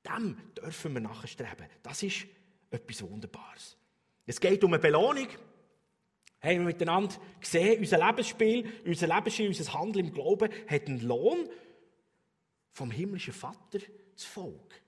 Dem 0.06 0.36
dürfen 0.54 0.92
wir 0.94 1.00
nachstreben. 1.00 1.66
Das 1.82 2.02
ist 2.02 2.26
etwas 2.70 3.02
Wunderbares. 3.02 3.76
Es 4.26 4.38
geht 4.38 4.62
um 4.62 4.72
eine 4.72 4.82
Belohnung. 4.82 5.28
Haben 6.42 6.58
wir 6.58 6.60
miteinander 6.60 7.14
gesehen, 7.40 7.78
unser 7.78 8.04
Lebensspiel, 8.04 8.68
unser 8.84 9.06
Lebensstil, 9.06 9.48
unser 9.48 9.72
Handeln 9.74 10.06
im 10.06 10.12
Glauben 10.12 10.50
hat 10.66 10.86
einen 10.88 11.00
Lohn 11.00 11.48
vom 12.72 12.90
himmlischen 12.90 13.32
Vater 13.32 13.78
zu 14.16 14.28
Volk. 14.28 14.82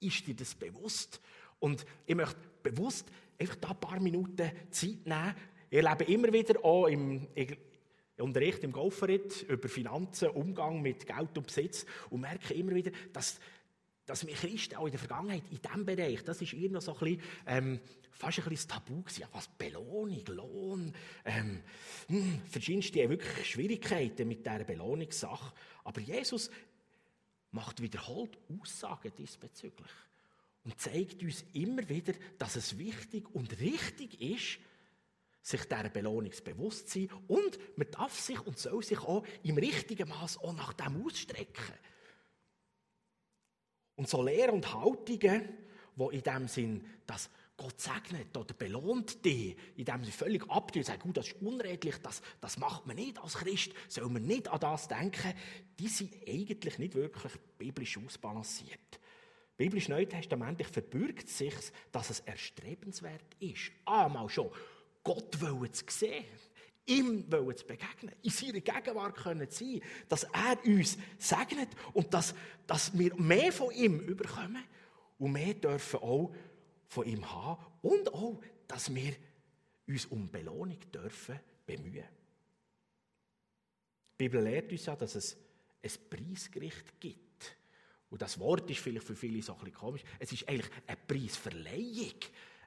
Ist 0.00 0.26
dir 0.26 0.34
das 0.34 0.54
bewusst? 0.54 1.20
Und 1.58 1.84
ich 2.06 2.14
möchte 2.14 2.40
bewusst 2.62 3.06
einfach 3.38 3.56
da 3.56 3.70
ein 3.70 3.80
paar 3.80 4.00
Minuten 4.00 4.50
Zeit 4.70 5.06
nehmen. 5.06 5.34
Ich 5.68 5.84
erlebe 5.84 6.04
immer 6.04 6.32
wieder 6.32 6.64
auch 6.64 6.86
im 6.86 7.26
Unterricht 8.18 8.62
im 8.64 8.72
Golfritt 8.72 9.42
über 9.42 9.68
Finanzen, 9.68 10.28
Umgang 10.28 10.80
mit 10.80 11.06
Geld 11.06 11.36
und 11.36 11.46
Besitz 11.46 11.84
und 12.10 12.20
merke 12.20 12.54
immer 12.54 12.74
wieder, 12.74 12.92
dass, 13.12 13.40
dass 14.06 14.26
wir 14.26 14.34
Christen 14.34 14.76
auch 14.76 14.86
in 14.86 14.92
der 14.92 15.00
Vergangenheit 15.00 15.44
in 15.50 15.60
diesem 15.60 15.86
Bereich, 15.86 16.22
das 16.24 16.42
ist 16.42 16.52
noch 16.52 16.82
so 16.82 16.92
ein 16.92 16.98
bisschen, 16.98 17.22
ähm, 17.46 17.80
fast 18.10 18.38
ein 18.38 18.44
bisschen 18.48 18.68
Tabu 18.68 19.02
gewesen. 19.02 19.20
Ja, 19.22 19.28
was 19.32 19.48
Belohnung, 19.48 20.24
Lohn, 20.26 20.94
ähm, 21.24 21.62
hm, 22.08 22.42
verschiedenste 22.46 23.02
haben 23.02 23.10
wirklich 23.10 23.50
Schwierigkeiten 23.50 24.28
mit 24.28 24.44
dieser 24.44 24.64
Belohnungssache. 24.64 25.54
Aber 25.84 26.00
Jesus 26.00 26.50
macht 27.50 27.80
wiederholt 27.80 28.36
Aussagen 28.60 29.12
diesbezüglich 29.16 29.90
und 30.64 30.80
zeigt 30.80 31.22
uns 31.22 31.44
immer 31.52 31.88
wieder, 31.88 32.14
dass 32.38 32.56
es 32.56 32.78
wichtig 32.78 33.32
und 33.34 33.58
richtig 33.60 34.20
ist, 34.20 34.58
sich 35.40 35.62
dieser 35.62 35.90
Belohnung 35.90 36.32
bewusst 36.42 36.88
sein 36.88 37.08
und 37.28 37.58
man 37.76 37.90
darf 37.90 38.18
sich 38.18 38.40
und 38.40 38.58
soll 38.58 38.82
sich 38.82 38.98
auch 39.00 39.26
im 39.42 39.58
richtigen 39.58 40.08
Maß 40.08 40.38
auch 40.38 40.54
nach 40.54 40.72
dem 40.72 41.04
ausstrecken. 41.04 41.74
Und 43.96 44.08
so 44.08 44.22
Lehren 44.22 44.56
und 44.56 44.74
Haltungen, 44.74 45.48
die 45.96 46.16
in 46.16 46.22
dem 46.22 46.48
Sinn, 46.48 46.86
dass 47.06 47.30
Gott 47.56 47.80
segnet 47.80 48.36
oder 48.36 48.52
belohnt 48.52 49.24
dich, 49.24 49.56
in 49.76 49.84
dem 49.84 50.04
sie 50.04 50.10
völlig 50.10 50.50
abtun 50.50 50.80
und 50.80 50.86
sagen, 50.86 51.12
das 51.12 51.28
ist 51.28 51.40
unredlich, 51.40 51.96
das, 52.02 52.20
das 52.40 52.58
macht 52.58 52.86
man 52.86 52.96
nicht 52.96 53.18
als 53.18 53.34
Christ, 53.34 53.72
soll 53.88 54.08
man 54.08 54.24
nicht 54.24 54.48
an 54.48 54.58
das 54.58 54.88
denken, 54.88 55.34
die 55.78 55.86
sind 55.88 56.16
eigentlich 56.26 56.78
nicht 56.78 56.94
wirklich 56.94 57.32
biblisch 57.56 57.96
ausbalanciert. 57.98 59.00
Biblisch 59.56 59.88
Neutestamentlich 59.88 60.66
verbürgt 60.66 61.28
sich, 61.28 61.54
dass 61.92 62.10
es 62.10 62.20
erstrebenswert 62.20 63.36
ist. 63.38 63.70
Einmal 63.84 64.28
schon 64.28 64.50
Gott 65.04 65.36
zu 65.36 65.84
sehen, 65.88 66.24
ihm 66.86 67.30
zu 67.30 67.66
begegnen, 67.66 68.14
in 68.22 68.30
seiner 68.30 68.60
Gegenwart 68.60 69.16
können 69.16 69.50
sein, 69.50 69.80
dass 70.08 70.24
er 70.24 70.58
uns 70.64 70.98
segnet 71.18 71.68
und 71.92 72.12
dass, 72.12 72.34
dass 72.66 72.96
wir 72.96 73.14
mehr 73.16 73.52
von 73.52 73.72
ihm 73.72 74.00
überkommen 74.00 74.64
und 75.18 75.32
mehr 75.32 75.54
dürfen 75.54 76.00
auch 76.00 76.34
von 76.88 77.06
ihm 77.06 77.30
haben 77.30 77.64
und 77.82 78.12
auch, 78.12 78.40
dass 78.66 78.94
wir 78.94 79.14
uns 79.86 80.06
um 80.06 80.30
Belohnung 80.30 80.78
dürfen 80.92 81.38
bemühen. 81.66 82.04
Die 84.12 84.24
Bibel 84.24 84.42
lehrt 84.42 84.70
uns 84.70 84.86
ja, 84.86 84.94
dass 84.94 85.14
es 85.14 85.36
ein 85.82 85.90
Preisgericht 86.08 87.00
gibt. 87.00 87.56
Und 88.10 88.22
das 88.22 88.38
Wort 88.38 88.70
ist 88.70 88.80
vielleicht 88.80 89.06
für 89.06 89.16
viele 89.16 89.42
so 89.42 89.52
ein 89.54 89.58
bisschen 89.58 89.74
komisch. 89.74 90.02
Es 90.18 90.32
ist 90.32 90.48
eigentlich 90.48 90.70
eine 90.86 90.96
Preisverleihung, 90.96 92.14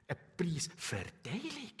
eine 0.06 0.18
Preisverteilung. 0.36 1.72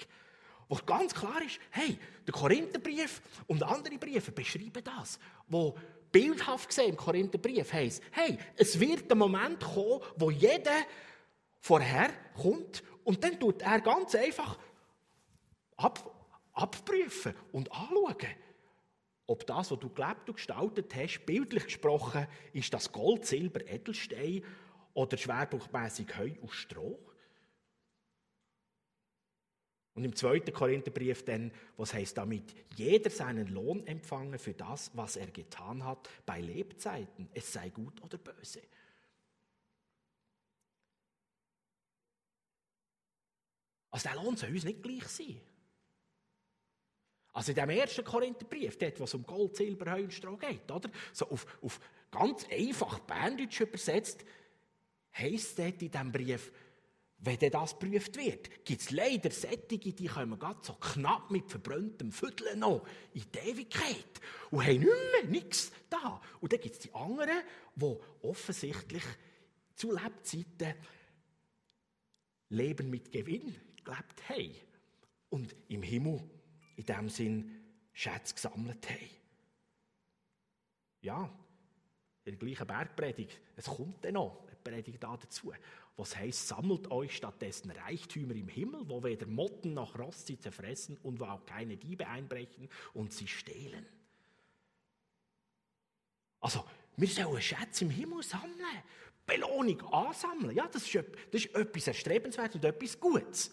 Wo 0.68 0.76
ganz 0.84 1.14
klar 1.14 1.42
ist, 1.42 1.58
hey, 1.70 1.98
der 2.26 2.34
Korintherbrief 2.34 3.22
und 3.46 3.62
andere 3.62 3.96
Briefe 3.98 4.32
beschreiben 4.32 4.84
das. 4.84 5.18
Wo 5.46 5.76
bildhaft 6.12 6.68
gesehen 6.68 6.90
im 6.90 6.96
Korintherbrief 6.96 7.72
heisst, 7.72 8.02
hey, 8.12 8.38
es 8.56 8.78
wird 8.78 9.08
der 9.08 9.16
Moment 9.16 9.60
kommen, 9.60 10.00
wo 10.16 10.30
jeder 10.30 10.84
vorher 11.60 12.10
kommt 12.34 12.82
und 13.04 13.22
dann 13.24 13.38
tut 13.40 13.62
er 13.62 13.80
ganz 13.80 14.14
einfach 14.14 14.58
ab, 15.76 16.14
abprüfen 16.52 17.34
und 17.52 17.70
anschauen, 17.72 18.16
ob 19.26 19.46
das, 19.46 19.70
was 19.70 19.78
du 19.78 19.90
gelebt 19.90 20.28
und 20.28 20.36
gestaltet 20.36 20.94
hast, 20.94 21.26
bildlich 21.26 21.64
gesprochen, 21.64 22.26
ist 22.52 22.72
das 22.72 22.90
Gold, 22.90 23.26
Silber, 23.26 23.66
Edelstein 23.66 24.42
oder 24.94 25.16
schwerpunktmäßig 25.18 26.18
Heu 26.18 26.32
und 26.40 26.50
Stroh. 26.50 26.98
Und 29.98 30.04
im 30.04 30.14
zweiten 30.14 30.52
Korintherbrief 30.52 31.24
dann, 31.24 31.50
was 31.76 31.92
heißt 31.92 32.16
damit, 32.16 32.54
jeder 32.76 33.10
seinen 33.10 33.48
Lohn 33.48 33.84
empfange 33.84 34.38
für 34.38 34.54
das, 34.54 34.92
was 34.94 35.16
er 35.16 35.26
getan 35.26 35.84
hat 35.84 36.08
bei 36.24 36.40
Lebzeiten, 36.40 37.28
es 37.34 37.52
sei 37.52 37.70
gut 37.70 38.00
oder 38.04 38.16
böse. 38.16 38.62
Also 43.90 44.08
der 44.08 44.22
Lohn 44.22 44.36
soll 44.36 44.50
uns 44.50 44.62
nicht 44.62 44.84
gleich 44.84 45.08
sein. 45.08 45.40
Also 47.32 47.50
in 47.50 47.56
dem 47.56 47.70
ersten 47.70 48.04
Korintherbrief, 48.04 48.78
dort, 48.78 49.00
wo 49.00 49.02
es 49.02 49.14
um 49.14 49.26
Gold, 49.26 49.56
Silber, 49.56 49.90
Heu 49.90 50.04
und 50.04 50.14
Stroh 50.14 50.36
geht, 50.36 50.70
oder? 50.70 50.88
So 51.12 51.28
auf, 51.28 51.44
auf 51.60 51.80
ganz 52.12 52.46
einfach 52.52 53.00
Berndeutsch 53.00 53.62
übersetzt, 53.62 54.24
heisst 55.12 55.58
dort 55.58 55.82
in 55.82 55.90
diesem 55.90 56.12
Brief, 56.12 56.52
wenn 57.20 57.50
das 57.50 57.78
geprüft 57.78 58.16
wird, 58.16 58.64
gibt 58.64 58.80
es 58.80 58.90
leider 58.90 59.30
Sättige, 59.30 59.92
die 59.92 60.06
kommen 60.06 60.38
gerade 60.38 60.60
so 60.62 60.74
knapp 60.74 61.30
mit 61.30 61.50
verbranntem 61.50 62.12
Viertel 62.12 62.56
noch 62.56 62.86
in 63.12 63.24
die 63.32 63.38
Ewigkeit 63.38 64.20
und 64.50 64.64
haben 64.64 64.78
nicht 64.78 64.86
mehr 64.86 65.24
nichts 65.28 65.72
da. 65.90 66.20
Und 66.40 66.52
dann 66.52 66.60
gibt 66.60 66.76
es 66.76 66.80
die 66.80 66.94
anderen, 66.94 67.42
die 67.74 67.96
offensichtlich 68.22 69.02
zu 69.74 69.92
Lebzeiten 69.92 70.74
Leben 72.50 72.88
mit 72.88 73.10
Gewinn 73.10 73.54
gelebt 73.84 74.28
haben 74.28 74.54
und 75.30 75.54
im 75.68 75.82
Himmel 75.82 76.22
in 76.76 76.86
dem 76.86 77.08
Sinn 77.08 77.64
Schätze 77.92 78.34
gesammelt 78.34 78.88
haben. 78.88 79.10
Ja, 81.00 81.24
in 82.24 82.38
der 82.38 82.46
gleichen 82.46 82.66
Bergpredigt, 82.66 83.40
es 83.56 83.66
kommt 83.66 84.04
dann 84.04 84.14
noch 84.14 84.46
eine 84.46 84.56
Predigt 84.56 85.02
dazu 85.02 85.52
was 85.98 86.16
heißt, 86.16 86.46
sammelt 86.48 86.90
euch 86.92 87.16
stattdessen 87.16 87.72
Reichtümer 87.72 88.34
im 88.36 88.46
Himmel, 88.46 88.88
wo 88.88 89.02
weder 89.02 89.26
Motten 89.26 89.74
noch 89.74 89.98
Rost 89.98 90.28
sie 90.28 90.38
zerfressen 90.38 90.96
und 91.02 91.18
wo 91.18 91.24
auch 91.24 91.44
keine 91.44 91.76
Diebe 91.76 92.06
einbrechen 92.06 92.68
und 92.94 93.12
sie 93.12 93.26
stehlen. 93.26 93.84
Also, 96.40 96.64
wir 96.96 97.08
sollen 97.08 97.42
Schätze 97.42 97.84
im 97.84 97.90
Himmel 97.90 98.22
sammeln, 98.22 98.54
Belohnung 99.26 99.80
ansammeln. 99.92 100.54
Ja, 100.54 100.68
das 100.68 100.86
ist, 100.86 100.94
das 100.94 101.44
ist 101.44 101.54
etwas 101.54 101.88
Erstrebenswertes 101.88 102.54
und 102.54 102.64
etwas 102.64 102.98
Gutes. 103.00 103.50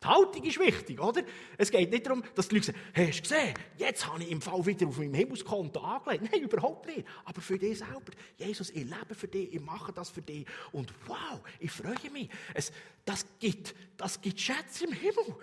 Die 0.00 0.06
Haltung 0.06 0.44
ist 0.44 0.60
wichtig, 0.60 1.00
oder? 1.00 1.22
Es 1.56 1.72
geht 1.72 1.90
nicht 1.90 2.06
darum, 2.06 2.22
dass 2.36 2.48
die 2.48 2.56
Leute 2.56 2.66
sagen, 2.66 2.78
hast 2.94 3.18
du 3.18 3.22
gesehen, 3.22 3.54
jetzt 3.78 4.06
habe 4.06 4.22
ich 4.22 4.30
im 4.30 4.40
Fall 4.40 4.64
wieder 4.64 4.86
auf 4.86 4.98
meinem 4.98 5.14
Himmelskonto 5.14 5.80
angelegt. 5.80 6.30
Nein, 6.30 6.42
überhaupt 6.42 6.86
nicht. 6.86 7.04
Aber 7.24 7.40
für 7.40 7.58
dich 7.58 7.78
selber. 7.78 8.12
Jesus, 8.36 8.70
ich 8.70 8.84
lebe 8.84 9.14
für 9.14 9.26
dich, 9.26 9.52
ich 9.52 9.60
mache 9.60 9.92
das 9.92 10.10
für 10.10 10.22
dich. 10.22 10.46
Und 10.70 10.92
wow, 11.06 11.40
ich 11.58 11.72
freue 11.72 12.10
mich. 12.12 12.30
Es, 12.54 12.70
das, 13.04 13.26
gibt, 13.40 13.74
das 13.96 14.20
gibt 14.20 14.40
Schätze 14.40 14.84
im 14.84 14.92
Himmel, 14.92 15.34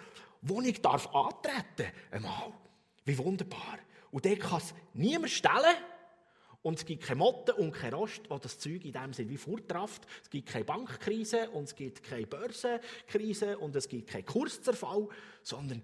wo 0.41 0.61
ich 0.61 0.81
darf 0.81 1.13
antreten 1.13 1.91
darf. 2.11 2.53
Wie 3.03 3.17
wunderbar. 3.17 3.79
Und 4.09 4.23
der 4.23 4.37
kann 4.37 4.59
es 4.59 4.73
niemand 4.93 5.31
stellen. 5.31 5.75
Und 6.65 6.79
es 6.79 6.85
gibt 6.85 7.03
keine 7.03 7.19
Motten 7.19 7.53
und 7.57 7.73
kein 7.73 7.93
Rost, 7.93 8.23
wo 8.27 8.39
das 8.39 8.57
Zeug 8.57 8.83
in 8.85 8.91
dem 8.91 9.13
Sinne 9.13 9.29
wie 9.29 9.37
vortrafft. 9.37 10.07
Es 10.23 10.31
gibt 10.31 10.49
keine 10.49 10.65
Bankkrise 10.65 11.47
und 11.51 11.65
es 11.65 11.75
gibt 11.75 12.01
keine 12.01 12.25
Börsenkrise 12.25 13.59
und 13.59 13.75
es 13.75 13.87
gibt 13.87 14.09
keinen 14.09 14.25
Kurszerfall, 14.25 15.07
sondern 15.43 15.83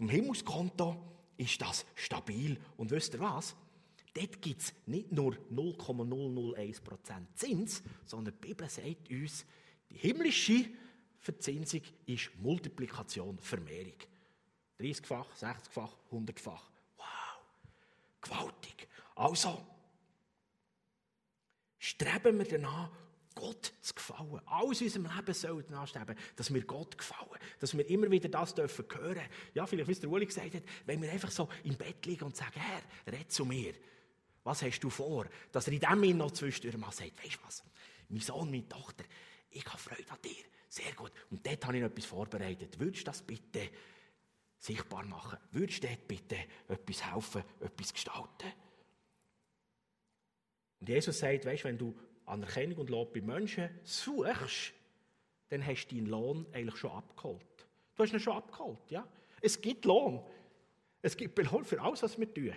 im 0.00 0.08
Himmelskonto 0.08 0.96
ist 1.36 1.62
das 1.62 1.86
stabil. 1.94 2.58
Und 2.76 2.90
wisst 2.90 3.14
ihr 3.14 3.20
was? 3.20 3.54
dort 4.12 4.42
gibt 4.42 4.62
es 4.62 4.74
nicht 4.86 5.12
nur 5.12 5.36
0,001% 5.52 6.80
Zins, 7.34 7.82
sondern 8.04 8.34
die 8.34 8.48
Bibel 8.48 8.68
sagt 8.68 9.10
uns, 9.10 9.46
die 9.90 9.96
himmlische 9.96 10.70
Verzinsung 11.20 11.82
ist 12.06 12.30
Multiplikation, 12.40 13.38
Vermehrung. 13.38 13.94
30-fach, 14.80 15.36
60-fach, 15.36 15.96
100-fach. 16.10 16.70
Wow, 16.96 17.06
gewaltig. 18.20 18.88
Also, 19.14 19.73
streben 21.84 22.38
wir 22.38 22.46
danach, 22.46 22.90
Gott 23.34 23.72
zu 23.80 23.94
gefallen. 23.94 24.40
Alles 24.46 24.80
in 24.80 24.86
unserem 24.86 25.16
Leben 25.16 25.34
soll 25.34 25.62
danach 25.64 25.88
streben, 25.88 26.16
dass 26.36 26.54
wir 26.54 26.64
Gott 26.64 26.96
gefallen. 26.96 27.40
Dass 27.58 27.76
wir 27.76 27.88
immer 27.90 28.10
wieder 28.10 28.28
das 28.28 28.54
dürfen 28.54 28.86
hören. 28.96 29.28
Ja, 29.54 29.66
vielleicht, 29.66 29.88
wie 29.88 29.92
es 29.92 30.00
der 30.00 30.08
Uli 30.08 30.24
gesagt 30.24 30.54
hat, 30.54 30.62
wenn 30.86 31.02
wir 31.02 31.10
einfach 31.10 31.30
so 31.30 31.48
im 31.64 31.76
Bett 31.76 32.06
liegen 32.06 32.24
und 32.24 32.36
sagen, 32.36 32.60
Herr, 32.60 33.12
red 33.12 33.30
zu 33.30 33.44
mir. 33.44 33.74
Was 34.44 34.62
hast 34.62 34.80
du 34.80 34.88
vor? 34.88 35.26
Dass 35.52 35.66
er 35.66 35.72
in 35.72 35.80
dem 35.80 35.90
Moment 35.90 36.18
noch 36.18 36.30
zwischendurch 36.30 36.76
mal 36.76 36.92
sagt, 36.92 37.22
weißt 37.22 37.34
du 37.34 37.38
was, 37.44 37.64
mein 38.08 38.20
Sohn, 38.20 38.50
meine 38.50 38.68
Tochter, 38.68 39.04
ich 39.50 39.66
habe 39.66 39.78
Freude 39.78 40.10
an 40.10 40.18
dir. 40.22 40.44
Sehr 40.68 40.92
gut. 40.92 41.12
Und 41.30 41.46
dort 41.46 41.64
habe 41.66 41.76
ich 41.76 41.82
noch 41.82 41.90
etwas 41.90 42.04
vorbereitet. 42.06 42.78
Würdest 42.78 43.02
du 43.02 43.04
das 43.06 43.22
bitte 43.22 43.68
sichtbar 44.58 45.04
machen? 45.04 45.38
Würdest 45.50 45.82
du 45.82 45.88
dort 45.88 46.06
bitte 46.08 46.36
etwas 46.68 47.12
helfen, 47.12 47.42
etwas 47.60 47.92
gestalten? 47.92 48.52
Und 50.84 50.90
Jesus 50.90 51.18
sagt, 51.18 51.46
weißt, 51.46 51.64
wenn 51.64 51.78
du 51.78 51.94
Anerkennung 52.26 52.76
und 52.76 52.90
Lob 52.90 53.14
bei 53.14 53.22
Menschen 53.22 53.70
suchst, 53.84 54.74
dann 55.48 55.64
hast 55.64 55.86
du 55.86 55.94
deinen 55.94 56.08
Lohn 56.08 56.46
eigentlich 56.52 56.76
schon 56.76 56.90
abgeholt. 56.90 57.66
Du 57.96 58.02
hast 58.02 58.12
ihn 58.12 58.20
schon 58.20 58.36
abgeholt, 58.36 58.90
ja? 58.90 59.08
Es 59.40 59.58
gibt 59.58 59.86
Lohn. 59.86 60.22
Es 61.00 61.16
gibt 61.16 61.36
Belohn 61.36 61.64
für 61.64 61.80
alles, 61.80 62.02
was 62.02 62.18
wir 62.18 62.34
tun. 62.34 62.52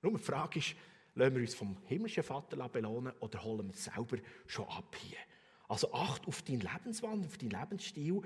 Nur 0.00 0.12
die 0.12 0.24
Frage 0.24 0.60
ist, 0.60 0.74
lassen 1.14 1.34
wir 1.34 1.42
uns 1.42 1.54
vom 1.54 1.76
himmlischen 1.88 2.22
Vater 2.22 2.56
belohnen 2.70 3.12
oder 3.20 3.44
holen 3.44 3.66
wir 3.66 3.74
es 3.74 3.84
selber 3.84 4.16
schon 4.46 4.66
ab 4.68 4.96
hier? 4.98 5.18
Also 5.68 5.92
acht 5.92 6.26
auf 6.26 6.40
deinen 6.40 6.60
Lebenswandel, 6.62 7.26
auf 7.26 7.36
deinen 7.36 7.50
Lebensstil 7.50 8.22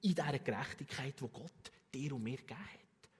in 0.00 0.14
dieser 0.14 0.38
Gerechtigkeit, 0.38 1.20
die 1.20 1.26
Gott 1.26 1.72
dir 1.92 2.14
und 2.14 2.22
mir 2.22 2.36
gegeben 2.36 2.60
hat. 2.60 3.10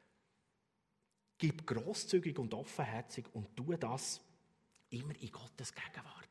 Gib 1.39 1.67
grosszügig 1.67 2.39
und 2.39 2.55
offenherzig 2.55 3.25
und 3.33 3.57
tu 3.57 3.73
das 3.73 4.21
immer 4.91 5.15
in 5.21 5.31
Gottes 5.31 5.75
Gegenwart. 5.75 6.29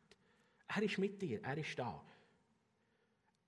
Er 0.68 0.84
ist 0.84 0.98
mit 0.98 1.22
dir, 1.22 1.42
er 1.44 1.58
ist 1.58 1.78
da. 1.78 2.04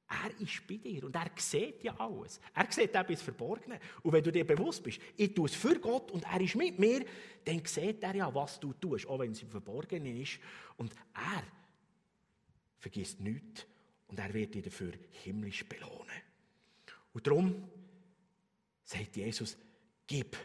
Er 0.09 0.41
ist 0.41 0.67
bei 0.67 0.75
dir 0.75 1.05
und 1.05 1.15
er 1.15 1.31
sieht 1.37 1.83
ja 1.83 1.95
alles. 1.97 2.41
Er 2.53 2.69
sieht 2.69 2.95
auch 2.97 3.05
bis 3.05 3.21
Verborgene. 3.21 3.79
Und 4.03 4.11
wenn 4.11 4.23
du 4.23 4.31
dir 4.31 4.45
bewusst 4.45 4.83
bist, 4.83 4.99
ich 5.15 5.33
tue 5.33 5.47
es 5.47 5.55
für 5.55 5.79
Gott 5.79 6.11
und 6.11 6.23
er 6.23 6.41
ist 6.41 6.55
mit 6.55 6.77
mir, 6.77 7.05
dann 7.45 7.63
sieht 7.65 8.03
er 8.03 8.15
ja, 8.15 8.33
was 8.33 8.59
du 8.59 8.73
tust, 8.73 9.07
auch 9.07 9.19
wenn 9.19 9.31
es 9.31 9.41
im 9.41 9.49
Verborgenen 9.49 10.21
ist. 10.21 10.39
Und 10.75 10.93
er 11.13 11.43
vergisst 12.77 13.21
nichts 13.21 13.65
und 14.07 14.19
er 14.19 14.33
wird 14.33 14.53
dich 14.53 14.63
dafür 14.63 14.91
himmlisch 15.23 15.65
belohnen. 15.67 16.21
Und 17.13 17.25
darum 17.25 17.69
sagt 18.83 19.15
Jesus, 19.15 19.57
gib. 20.05 20.35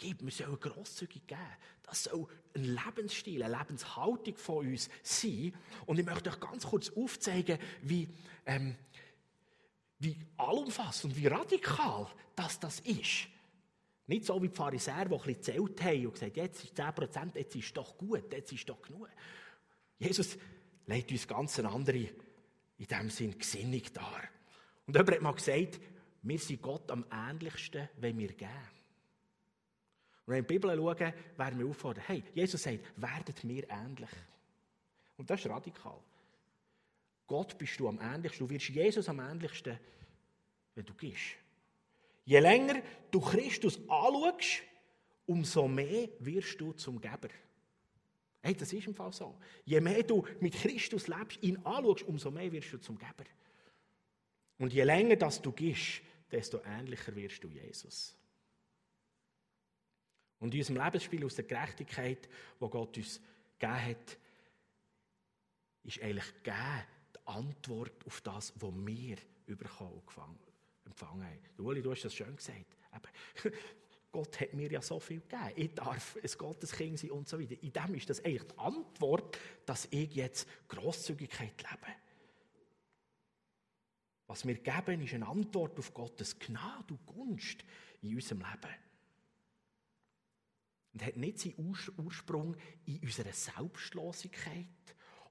Gib, 0.00 0.22
wir 0.22 0.30
sollen 0.32 0.58
grosszügig 0.58 1.26
geben. 1.26 1.40
Das 1.82 2.04
soll 2.04 2.26
ein 2.54 2.64
Lebensstil, 2.64 3.42
eine 3.42 3.58
Lebenshaltung 3.58 4.34
von 4.34 4.66
uns 4.66 4.88
sein. 5.02 5.52
Und 5.84 5.98
ich 5.98 6.06
möchte 6.06 6.30
euch 6.30 6.40
ganz 6.40 6.66
kurz 6.66 6.90
aufzeigen, 6.96 7.58
wie, 7.82 8.08
ähm, 8.46 8.76
wie 9.98 10.16
allumfassend, 10.38 11.14
wie 11.14 11.26
radikal 11.26 12.06
das, 12.34 12.58
das 12.58 12.80
ist. 12.80 13.28
Nicht 14.06 14.24
so 14.24 14.42
wie 14.42 14.48
die 14.48 14.56
Pharisäer, 14.56 15.04
die 15.04 15.14
ein 15.14 15.18
bisschen 15.18 15.34
gezählt 15.34 15.82
haben 15.82 16.06
und 16.06 16.14
gesagt 16.14 16.36
jetzt 16.36 16.64
ist 16.64 16.80
10%, 16.80 17.36
jetzt 17.36 17.54
ist 17.54 17.76
doch 17.76 17.98
gut, 17.98 18.32
jetzt 18.32 18.52
ist 18.52 18.68
doch 18.68 18.80
genug. 18.80 19.10
Jesus 19.98 20.38
legt 20.86 21.12
uns 21.12 21.28
ganz 21.28 21.58
eine 21.58 21.68
andere, 21.68 22.08
in 22.78 22.86
dem 22.86 23.10
Sinn, 23.10 23.38
Gesinnung 23.38 23.82
dar. 23.92 24.22
Und 24.86 24.96
jemand 24.96 25.10
hat 25.14 25.22
mal 25.22 25.34
gesagt, 25.34 25.78
wir 26.22 26.38
sind 26.38 26.62
Gott 26.62 26.90
am 26.90 27.04
ähnlichsten, 27.12 27.90
wenn 27.98 28.18
wir 28.18 28.32
geben. 28.32 28.79
Und 30.30 30.36
wenn 30.36 30.48
wir 30.48 30.54
in 30.54 30.60
die 30.60 30.68
Bibel 30.68 30.76
schauen, 30.76 31.12
werden 31.38 31.58
wir 31.58 31.66
auffordern, 31.66 32.04
hey, 32.06 32.22
Jesus 32.34 32.62
sagt, 32.62 32.78
werdet 32.94 33.42
mir 33.42 33.68
ähnlich. 33.68 34.10
Und 35.16 35.28
das 35.28 35.40
ist 35.40 35.50
radikal. 35.50 35.98
Gott 37.26 37.58
bist 37.58 37.80
du 37.80 37.88
am 37.88 37.98
ähnlichsten. 38.00 38.46
Du 38.46 38.54
wirst 38.54 38.68
Jesus 38.68 39.08
am 39.08 39.18
ähnlichsten, 39.18 39.76
wenn 40.76 40.84
du 40.84 40.94
gehst. 40.94 41.34
Je 42.24 42.38
länger 42.38 42.80
du 43.10 43.20
Christus 43.20 43.80
anschaust, 43.88 44.62
umso 45.26 45.66
mehr 45.66 46.08
wirst 46.20 46.60
du 46.60 46.74
zum 46.74 47.00
Geber. 47.00 47.30
Hey, 48.40 48.54
das 48.54 48.72
ist 48.72 48.86
im 48.86 48.94
Fall 48.94 49.12
so. 49.12 49.36
Je 49.64 49.80
mehr 49.80 50.04
du 50.04 50.24
mit 50.38 50.54
Christus 50.54 51.08
lebst, 51.08 51.42
ihn 51.42 51.56
anschaust, 51.66 52.04
umso 52.04 52.30
mehr 52.30 52.52
wirst 52.52 52.72
du 52.72 52.78
zum 52.78 52.96
Geber. 52.96 53.24
Und 54.58 54.72
je 54.72 54.84
länger 54.84 55.16
das 55.16 55.42
du 55.42 55.50
gehst, 55.50 56.02
desto 56.30 56.60
ähnlicher 56.64 57.16
wirst 57.16 57.42
du 57.42 57.48
Jesus. 57.48 58.14
Und 60.40 60.54
in 60.54 60.60
unserem 60.60 60.82
Lebensspiel 60.82 61.24
aus 61.24 61.36
der 61.36 61.44
Gerechtigkeit, 61.44 62.28
wo 62.58 62.68
Gott 62.68 62.96
uns 62.96 63.20
gegeben 63.58 63.84
hat, 63.84 64.18
ist 65.84 66.02
eigentlich 66.02 66.34
gegeben 66.42 66.84
die 67.14 67.26
Antwort 67.26 68.06
auf 68.06 68.20
das, 68.22 68.52
was 68.56 68.72
wir 68.74 69.16
bekommen 69.46 70.02
empfangen 70.84 71.24
haben. 71.24 71.64
Uli, 71.64 71.82
du 71.82 71.92
hast 71.92 72.04
das 72.04 72.14
schön 72.14 72.34
gesagt. 72.34 72.76
Gott 74.12 74.40
hat 74.40 74.54
mir 74.54 74.70
ja 74.70 74.82
so 74.82 74.98
viel 74.98 75.20
gegeben. 75.20 75.52
Ich 75.56 75.74
darf 75.74 76.16
ein 76.16 76.30
Gotteskind 76.38 76.98
sein 76.98 77.10
und 77.12 77.28
so 77.28 77.38
weiter. 77.38 77.54
In 77.62 77.72
dem 77.72 77.94
ist 77.94 78.10
das 78.10 78.24
eigentlich 78.24 78.42
die 78.42 78.58
Antwort, 78.58 79.38
dass 79.66 79.86
ich 79.90 80.12
jetzt 80.14 80.48
Grosszügigkeit 80.68 81.54
lebe. 81.58 81.92
Was 84.26 84.46
wir 84.46 84.54
geben, 84.54 85.02
ist 85.02 85.14
eine 85.14 85.26
Antwort 85.26 85.78
auf 85.78 85.92
Gottes 85.94 86.38
Gnade 86.38 86.94
und 86.94 87.06
Gunst 87.06 87.64
in 88.02 88.14
unserem 88.14 88.40
Leben. 88.40 88.89
Und 90.92 91.04
hat 91.04 91.16
nicht 91.16 91.38
seinen 91.38 91.74
Ursprung 91.96 92.56
in 92.86 92.98
unserer 92.98 93.32
Selbstlosigkeit 93.32 94.66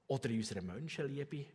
oder 0.06 0.30
in 0.30 0.38
unserer 0.38 0.62
Menschenliebe, 0.62 1.46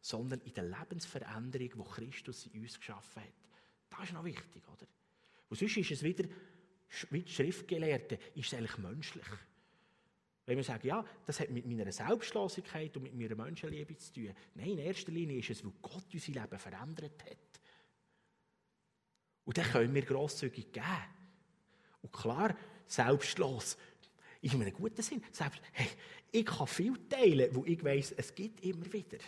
sondern 0.00 0.40
in 0.40 0.54
der 0.54 0.64
Lebensveränderung, 0.64 1.68
die 1.68 1.90
Christus 1.90 2.46
in 2.46 2.62
uns 2.62 2.78
geschaffen 2.78 3.22
hat. 3.22 3.50
Das 3.90 4.04
ist 4.04 4.12
noch 4.14 4.24
wichtig, 4.24 4.66
oder? 4.66 4.86
Und 5.48 5.58
sonst 5.58 5.76
ist 5.76 5.90
es 5.90 6.02
wieder, 6.02 6.24
wie 7.10 7.22
die 7.22 7.30
Schriftgelehrten, 7.30 8.18
ist 8.34 8.46
es 8.46 8.54
eigentlich 8.54 8.78
menschlich. 8.78 9.26
Wenn 10.46 10.56
wir 10.56 10.64
sagen, 10.64 10.86
ja, 10.86 11.04
das 11.26 11.38
hat 11.38 11.50
mit 11.50 11.66
meiner 11.66 11.92
Selbstlosigkeit 11.92 12.96
und 12.96 13.04
mit 13.04 13.14
meiner 13.14 13.36
Menschenliebe 13.36 13.96
zu 13.96 14.12
tun. 14.12 14.34
Nein, 14.54 14.70
in 14.70 14.78
erster 14.78 15.12
Linie 15.12 15.38
ist 15.38 15.50
es, 15.50 15.64
weil 15.64 15.72
Gott 15.82 16.06
unser 16.12 16.32
Leben 16.32 16.58
verändert 16.58 17.24
hat. 17.24 17.60
Und 19.44 19.58
dann 19.58 19.66
können 19.66 19.94
wir 19.94 20.02
grosszügig 20.02 20.72
geben. 20.72 20.86
Und 22.02 22.12
klar, 22.12 22.56
selbstlos. 22.90 23.76
In 24.42 24.52
einem 24.52 24.72
guten 24.72 25.02
Sinn. 25.02 25.22
Selbst, 25.32 25.60
hey, 25.72 25.88
ich 26.32 26.46
kann 26.46 26.66
viel 26.66 26.96
teilen, 27.08 27.54
wo 27.54 27.64
ich 27.64 27.82
weiss, 27.84 28.12
es 28.12 28.34
gibt 28.34 28.64
immer 28.64 28.90
wieder. 28.92 29.18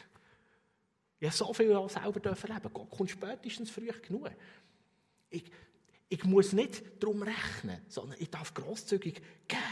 Ich 1.20 1.28
habe 1.28 1.36
so 1.36 1.52
viel 1.52 1.74
auch 1.74 1.88
selber 1.88 2.24
erleben. 2.24 2.70
Gott 2.72 2.90
kommt 2.90 3.10
spätestens 3.10 3.70
früh 3.70 3.90
genug. 4.06 4.30
Ich, 5.30 5.44
ich 6.08 6.24
muss 6.24 6.52
nicht 6.52 6.82
darum 7.00 7.22
rechnen, 7.22 7.80
sondern 7.88 8.20
ich 8.20 8.30
darf 8.30 8.52
grosszügig 8.52 9.22
geben. 9.46 9.62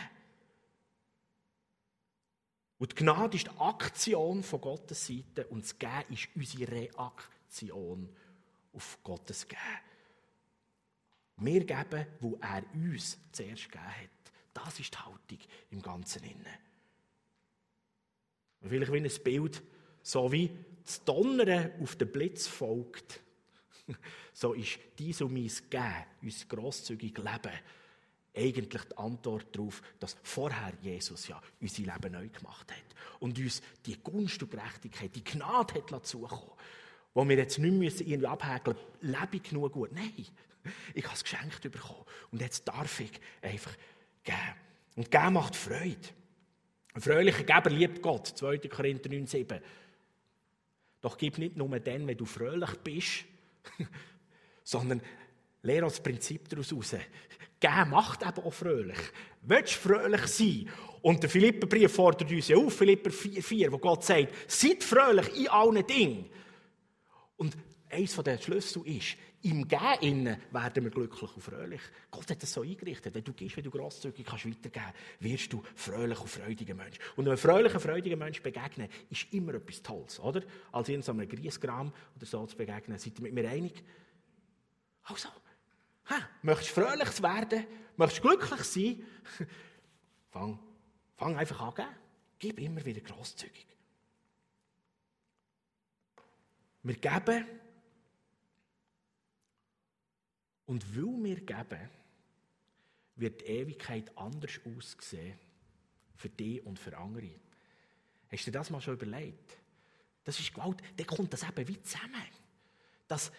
Und 2.78 2.92
die 2.92 2.96
Gnade 2.96 3.36
ist 3.36 3.46
die 3.46 3.60
Aktion 3.60 4.42
von 4.42 4.60
Gottes 4.60 5.06
Seite 5.06 5.46
und 5.48 5.64
das 5.64 5.78
Geben 5.78 6.14
ist 6.14 6.28
unsere 6.34 6.72
Reaktion 6.72 8.08
auf 8.72 8.98
Gottes 9.02 9.46
Geben. 9.46 9.60
Wir 11.40 11.64
geben, 11.64 12.06
wo 12.20 12.38
er 12.40 12.62
uns 12.74 13.18
zuerst 13.32 13.64
gegeben 13.64 13.84
hat. 13.84 14.32
Das 14.52 14.78
ist 14.78 14.94
die 14.94 14.98
Haltung 14.98 15.38
im 15.70 15.82
Ganzen. 15.82 16.22
Vielleicht 18.62 18.92
wie 18.92 18.98
ein 18.98 19.24
Bild, 19.24 19.62
so 20.02 20.30
wie 20.30 20.50
das 20.84 21.02
Donnern 21.04 21.72
auf 21.80 21.96
den 21.96 22.12
Blitz 22.12 22.46
folgt, 22.46 23.20
so 24.32 24.52
ist 24.52 24.78
dies 24.98 25.22
und 25.22 25.32
mein 25.32 25.50
Geben, 25.70 26.04
unser 26.22 26.46
grosszügiges 26.46 27.24
Leben, 27.24 27.58
eigentlich 28.36 28.82
die 28.84 28.98
Antwort 28.98 29.46
darauf, 29.56 29.82
dass 29.98 30.16
vorher 30.22 30.72
Jesus 30.82 31.26
ja 31.28 31.40
unser 31.60 31.82
Leben 31.82 32.12
neu 32.12 32.28
gemacht 32.28 32.70
hat 32.70 33.18
und 33.18 33.38
uns 33.38 33.62
die 33.86 33.98
Gunst 33.98 34.42
und 34.42 34.50
Gerechtigkeit, 34.50 35.14
die 35.14 35.24
Gnade 35.24 35.74
hat 35.74 36.06
zukommen 36.06 36.52
wo 37.12 37.28
wir 37.28 37.36
jetzt 37.36 37.58
nicht 37.58 37.74
müssen 37.74 38.06
irgendwie 38.06 38.28
abhäkeln 38.28 38.76
lebe 39.00 39.36
ich 39.36 39.42
genug 39.42 39.72
gut. 39.72 39.92
Nein, 39.92 40.26
ich 40.94 41.04
habe 41.04 41.14
es 41.14 41.24
geschenkt 41.24 41.62
bekommen. 41.62 42.04
Und 42.30 42.40
jetzt 42.40 42.66
darf 42.66 43.00
ich 43.00 43.12
einfach 43.42 43.74
geben. 44.24 44.38
Und 44.96 45.10
geben 45.10 45.32
macht 45.32 45.56
Freude. 45.56 45.96
Ein 46.92 47.00
fröhlicher 47.00 47.44
Geber 47.44 47.70
liebt 47.70 48.02
Gott. 48.02 48.26
2. 48.26 48.58
Korinther 48.68 49.10
9,7. 49.10 49.60
Doch 51.00 51.16
gib 51.16 51.38
nicht 51.38 51.56
nur 51.56 51.78
dann, 51.80 52.06
wenn 52.06 52.16
du 52.16 52.24
fröhlich 52.24 52.74
bist, 52.84 53.24
sondern 54.64 55.00
lehre 55.62 55.86
das 55.86 56.02
Prinzip 56.02 56.48
daraus 56.48 56.72
raus. 56.72 56.96
Geben 57.60 57.90
macht 57.90 58.22
eben 58.22 58.44
auch 58.44 58.52
fröhlich. 58.52 58.98
Willst 59.42 59.76
du 59.76 59.88
fröhlich 59.88 60.26
sein? 60.26 60.70
Und 61.02 61.22
der 61.22 61.30
Philipperbrief 61.30 61.92
fordert 61.92 62.30
uns 62.30 62.48
ja 62.48 62.56
auf, 62.56 62.76
Philipper 62.76 63.10
4,4, 63.10 63.72
wo 63.72 63.78
Gott 63.78 64.04
sagt, 64.04 64.50
seid 64.50 64.82
fröhlich 64.82 65.34
in 65.38 65.48
allen 65.48 65.86
Dingen. 65.86 66.30
Und 67.36 67.56
eines 67.90 68.16
der 68.16 68.38
Schlüssel 68.38 68.86
ist, 68.86 69.16
im 69.42 69.66
Gehen 69.66 70.36
werden 70.50 70.84
wir 70.84 70.90
glücklich 70.90 71.34
und 71.34 71.42
fröhlich. 71.42 71.80
Gott 72.10 72.30
hat 72.30 72.42
das 72.42 72.52
so 72.52 72.62
eingerichtet. 72.62 73.14
Wenn 73.14 73.24
du 73.24 73.32
gehst, 73.32 73.56
wenn 73.56 73.64
du 73.64 73.70
grosszügig 73.70 74.26
kannst 74.26 74.46
weitergeben, 74.46 74.92
wirst 75.20 75.52
du 75.52 75.62
fröhlich 75.74 76.20
und 76.20 76.28
freudiger 76.28 76.74
Mensch. 76.74 76.98
Und 77.16 77.26
einem 77.26 77.38
fröhlichen, 77.38 77.80
freudigen 77.80 78.18
Mensch 78.18 78.42
begegnen, 78.42 78.88
ist 79.08 79.32
immer 79.32 79.54
etwas 79.54 79.82
Tolles, 79.82 80.20
oder? 80.20 80.42
Als 80.72 80.90
in 80.90 81.02
so 81.02 81.12
einem 81.12 81.26
oder 81.26 82.26
so 82.26 82.46
zu 82.46 82.56
begegnen. 82.56 82.98
Seid 82.98 83.18
ihr 83.18 83.22
mit 83.22 83.32
mir 83.32 83.48
einig? 83.48 83.82
Also, 85.04 85.28
ha, 86.10 86.28
möchtest 86.42 86.76
du 86.76 86.82
fröhlich 86.82 87.22
werden? 87.22 87.66
Möchtest 87.96 88.22
du 88.22 88.28
glücklich 88.28 88.62
sein? 88.64 89.06
fang, 90.30 90.58
fang 91.16 91.36
einfach 91.36 91.60
an, 91.60 91.74
geben. 91.74 91.88
Gib 92.38 92.60
immer 92.60 92.84
wieder 92.84 93.00
grosszügig. 93.00 93.66
Wir 96.82 96.96
geben 96.96 97.46
Und 100.70 100.96
weil 100.96 101.24
wir 101.24 101.40
geben, 101.40 101.90
wird 103.16 103.40
die 103.40 103.46
Ewigkeit 103.46 104.16
anders 104.16 104.60
aussehen. 104.64 105.36
Für 106.14 106.28
dich 106.28 106.64
und 106.64 106.78
für 106.78 106.96
andere. 106.96 107.30
Hast 108.30 108.46
du 108.46 108.52
dir 108.52 108.58
das 108.58 108.70
mal 108.70 108.80
schon 108.80 108.94
überlegt? 108.94 109.58
Das 110.22 110.38
ist 110.38 110.54
Gewalt. 110.54 110.80
Dann 110.96 111.06
kommt 111.08 111.32
das 111.32 111.42
eben 111.42 111.66
wie 111.66 111.82
zusammen. 111.82 112.22
Das, 113.08 113.32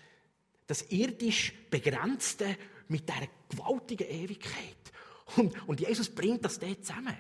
das 0.68 0.82
irdisch 0.92 1.54
Begrenzte 1.70 2.58
mit 2.90 3.08
dieser 3.08 3.30
gewaltigen 3.48 4.10
Ewigkeit. 4.10 4.92
Und, 5.38 5.70
und 5.70 5.80
Jesus 5.80 6.14
bringt 6.14 6.44
das 6.44 6.60
dort 6.60 6.84
zusammen. 6.84 7.16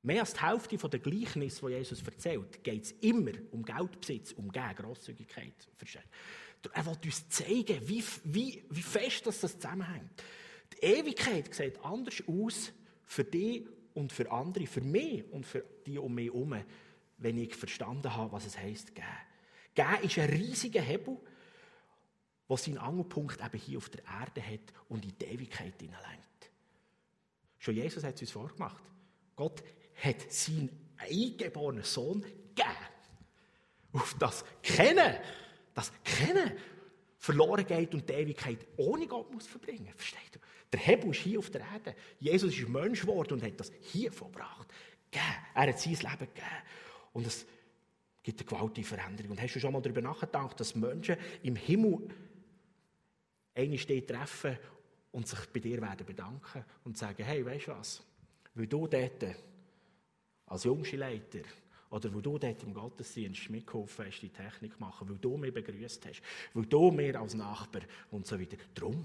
Mehr 0.00 0.20
als 0.20 0.32
die 0.32 0.40
Hälfte 0.40 0.88
der 0.88 1.00
Gleichnisse, 1.00 1.66
die 1.66 1.72
Jesus 1.74 2.02
erzählt, 2.02 2.64
geht 2.64 2.84
es 2.84 2.92
immer 2.92 3.32
um 3.50 3.62
Geldbesitz, 3.62 4.32
um 4.32 4.50
Geld, 4.50 4.76
Grosszügigkeit. 4.78 5.68
Er 6.72 6.86
will 6.86 6.96
uns 7.04 7.28
zeigen, 7.28 7.88
wie, 7.88 8.04
wie, 8.24 8.64
wie 8.70 8.82
fest 8.82 9.26
das, 9.26 9.40
zusammenhängt. 9.40 10.22
Die 10.74 10.84
Ewigkeit 10.84 11.52
sieht 11.54 11.82
anders 11.84 12.22
aus 12.26 12.72
für 13.04 13.24
dich 13.24 13.66
und 13.94 14.12
für 14.12 14.30
andere, 14.30 14.66
für 14.66 14.80
mich 14.80 15.24
und 15.32 15.46
für 15.46 15.64
die 15.86 15.98
um 15.98 16.14
mich 16.14 16.26
herum, 16.26 16.54
wenn 17.18 17.38
ich 17.38 17.54
verstanden 17.54 18.14
habe, 18.14 18.32
was 18.32 18.46
es 18.46 18.58
heisst, 18.58 18.94
geben. 18.94 19.06
Geben 19.74 20.02
ist 20.02 20.18
ein 20.18 20.28
riesiger 20.28 20.80
Hebel, 20.80 21.18
der 22.48 22.56
seinen 22.56 22.78
Angelpunkt 22.78 23.40
eben 23.40 23.58
hier 23.58 23.78
auf 23.78 23.88
der 23.88 24.02
Erde 24.04 24.42
hat 24.42 24.72
und 24.88 25.04
in 25.04 25.16
die 25.18 25.24
Ewigkeit 25.24 25.74
hineinlenkt. 25.80 26.50
Schon 27.58 27.76
Jesus 27.76 28.02
hat 28.02 28.16
es 28.16 28.22
uns 28.22 28.30
vorgemacht. 28.32 28.82
Gott 29.36 29.62
hat 30.02 30.30
seinen 30.30 30.68
eingeborenen 30.98 31.84
Sohn 31.84 32.22
gegeben. 32.22 32.76
Auf 33.92 34.16
das 34.18 34.44
Kennen 34.62 35.16
das 35.74 35.92
Kennen 36.04 36.52
verloren 37.18 37.66
geht 37.66 37.94
und 37.94 38.08
die 38.08 38.12
Ewigkeit 38.12 38.66
ohne 38.76 39.06
Gott 39.06 39.32
muss 39.32 39.46
verbringen. 39.46 39.92
Versteht 39.96 40.34
ihr? 40.34 40.40
Der 40.72 40.80
Hebel 40.80 41.10
ist 41.10 41.20
hier 41.20 41.38
auf 41.38 41.50
der 41.50 41.60
Erde. 41.60 41.94
Jesus 42.18 42.58
ist 42.58 42.68
Mensch 42.68 43.02
geworden 43.02 43.34
und 43.34 43.42
hat 43.42 43.60
das 43.60 43.70
hier 43.80 44.10
vollbracht. 44.10 44.68
Er 45.54 45.68
hat 45.68 45.78
sein 45.78 45.92
Leben 45.92 46.18
gegeben. 46.18 46.62
Und 47.12 47.26
es 47.26 47.46
gibt 48.22 48.40
eine 48.40 48.48
gewaltige 48.48 48.86
Veränderung. 48.86 49.32
Und 49.32 49.42
hast 49.42 49.54
du 49.54 49.60
schon 49.60 49.72
mal 49.72 49.82
darüber 49.82 50.00
nachgedacht, 50.00 50.58
dass 50.58 50.74
Menschen 50.74 51.16
im 51.42 51.56
Himmel 51.56 52.08
eine 53.54 53.78
steht 53.78 54.08
treffen 54.08 54.58
und 55.10 55.28
sich 55.28 55.40
bei 55.52 55.60
dir 55.60 55.80
werden 55.82 56.06
bedanken 56.06 56.64
und 56.84 56.96
sagen, 56.96 57.22
hey, 57.22 57.44
weißt 57.44 57.66
du 57.66 57.72
was? 57.72 58.02
Weil 58.54 58.66
du 58.66 58.86
dort 58.86 59.24
als 60.46 60.64
Jungschulleiter 60.64 61.40
oder 61.92 62.12
wo 62.12 62.20
du 62.20 62.38
dort 62.38 62.62
im 62.62 62.72
Gottesdienst 62.72 63.50
mitgeholfen 63.50 64.06
hast, 64.06 64.20
die 64.20 64.30
Technik 64.30 64.80
machen, 64.80 65.08
weil 65.08 65.18
du 65.18 65.36
mich 65.36 65.52
begrüßt 65.52 66.06
hast, 66.06 66.22
weil 66.54 66.64
du 66.64 66.90
mir 66.90 67.20
als 67.20 67.34
Nachbar 67.34 67.82
und 68.10 68.26
so 68.26 68.40
weiter. 68.40 68.56
Drum. 68.74 69.04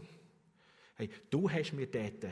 Hey, 0.96 1.10
du 1.30 1.52
hast 1.52 1.74
mir 1.74 1.88
dort 1.88 2.26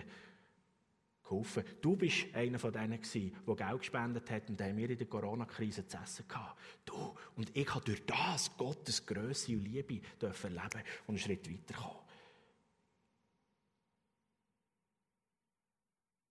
geholfen. 1.22 1.64
Du 1.82 1.98
bist 1.98 2.34
einer 2.34 2.58
von 2.58 2.72
denen 2.72 3.02
gewesen, 3.02 3.36
der 3.46 3.56
Geld 3.56 3.80
gespendet 3.80 4.32
hat 4.32 4.50
und 4.50 4.62
haben 4.62 4.78
wir 4.78 4.90
in 4.90 4.98
der 4.98 5.08
Corona-Krise 5.08 5.86
zu 5.88 5.98
essen 5.98 6.26
gehabt. 6.26 6.58
Du. 6.86 7.14
Und 7.36 7.52
ich 7.54 7.76
habe 7.76 7.84
durch 7.84 8.06
das 8.06 8.56
Gottes 8.56 9.06
Größe 9.06 9.52
und 9.52 9.66
Liebe 9.66 10.00
erleben 10.22 10.84
und 11.06 11.10
einen 11.10 11.18
Schritt 11.18 11.52
weiterkommen. 11.52 12.05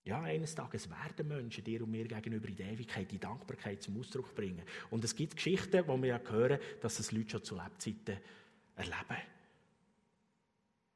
Ja, 0.04 0.20
eines 0.20 0.54
Tages 0.54 0.90
werden 0.90 1.26
Menschen 1.28 1.64
dir 1.64 1.82
und 1.82 1.90
mir 1.90 2.06
gegenüber 2.06 2.46
in 2.48 2.56
der 2.56 2.72
Ewigkeit 2.72 3.10
die 3.10 3.18
Dankbarkeit 3.18 3.82
zum 3.82 3.98
Ausdruck 3.98 4.34
bringen. 4.34 4.62
Und 4.90 5.02
es 5.02 5.16
gibt 5.16 5.36
Geschichten, 5.36 5.86
wo 5.86 5.96
wir 5.96 6.08
ja 6.08 6.20
hören, 6.30 6.60
dass 6.82 6.98
das 6.98 7.10
Leute 7.10 7.30
schon 7.30 7.44
zu 7.44 7.56
Lebzeiten 7.56 8.18
erleben. 8.76 9.22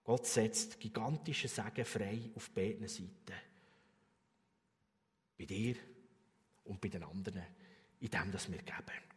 Gott 0.04 0.26
setzt 0.26 0.78
gigantische 0.78 1.48
Segen 1.48 1.84
frei 1.86 2.30
auf 2.34 2.50
beiden 2.50 2.86
Seiten. 2.86 3.34
Bei 5.38 5.44
dir 5.44 5.76
und 6.64 6.80
bei 6.80 6.88
den 6.88 7.02
anderen, 7.02 7.42
in 8.00 8.10
dem, 8.10 8.32
das 8.32 8.50
wir 8.50 8.58
geben. 8.58 9.08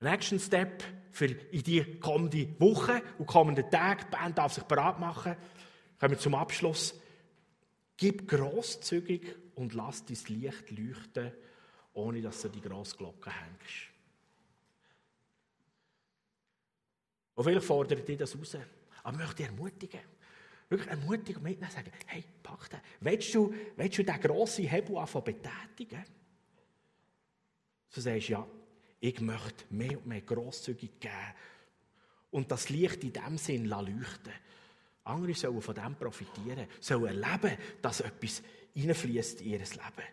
Nächsten 0.00 0.38
Step 0.38 0.84
für 1.10 1.26
in 1.26 1.62
die 1.64 1.98
kommende 1.98 2.60
Woche 2.60 3.02
und 3.18 3.26
kommenden 3.26 3.68
Tage. 3.68 4.04
Die 4.04 4.10
Band 4.10 4.38
darf 4.38 4.54
sich 4.54 4.62
bereit 4.62 5.00
machen. 5.00 5.36
Kommen 5.98 6.12
wir 6.12 6.18
zum 6.18 6.34
Abschluss. 6.34 6.94
Gib 7.96 8.28
großzügig 8.28 9.34
und 9.56 9.74
lass 9.74 10.04
dein 10.04 10.18
Licht 10.28 10.70
leuchten, 10.70 11.32
ohne 11.92 12.22
dass 12.22 12.42
du 12.42 12.48
die 12.48 12.60
grosse 12.60 12.96
Glocke 12.96 13.30
hängst. 13.30 13.88
Und 17.34 17.44
vielleicht 17.44 17.66
fordert 17.66 18.06
dich 18.06 18.18
das 18.18 18.36
raus. 18.36 18.56
Aber 19.02 19.16
ich 19.16 19.18
möchte 19.18 19.36
dich 19.36 19.46
ermutigen. 19.46 20.00
Wirklich 20.68 20.90
ermutigen 20.90 21.36
und 21.36 21.44
mitnehmen 21.44 21.72
sagen, 21.72 21.90
hey, 22.06 22.24
pack 22.42 22.68
den. 22.70 22.80
Willst 23.00 23.34
du, 23.34 23.54
willst 23.76 23.98
du 23.98 24.02
diesen 24.02 24.20
grossen 24.20 24.66
Hebel 24.66 24.96
anfangen 24.98 25.24
betätigen? 25.24 26.04
So 27.88 28.00
sagst 28.00 28.28
du, 28.28 28.32
ja, 28.32 28.46
ich 29.00 29.20
möchte 29.20 29.64
mehr 29.70 29.96
und 29.96 30.06
mehr 30.06 30.20
grosszügig 30.20 31.00
geben 31.00 31.14
und 32.30 32.50
das 32.50 32.68
Licht 32.68 33.02
in 33.02 33.12
dem 33.12 33.38
Sinn 33.38 33.64
leuchten 33.64 34.32
andere 35.08 35.34
sollen 35.34 35.60
von 35.60 35.74
dem 35.74 35.94
profitieren, 35.96 36.66
sollen 36.80 37.22
erleben, 37.22 37.56
dass 37.82 38.00
etwas 38.00 38.42
reinfließt 38.76 39.40
in 39.42 39.52
ihr 39.52 39.58
Leben. 39.58 40.08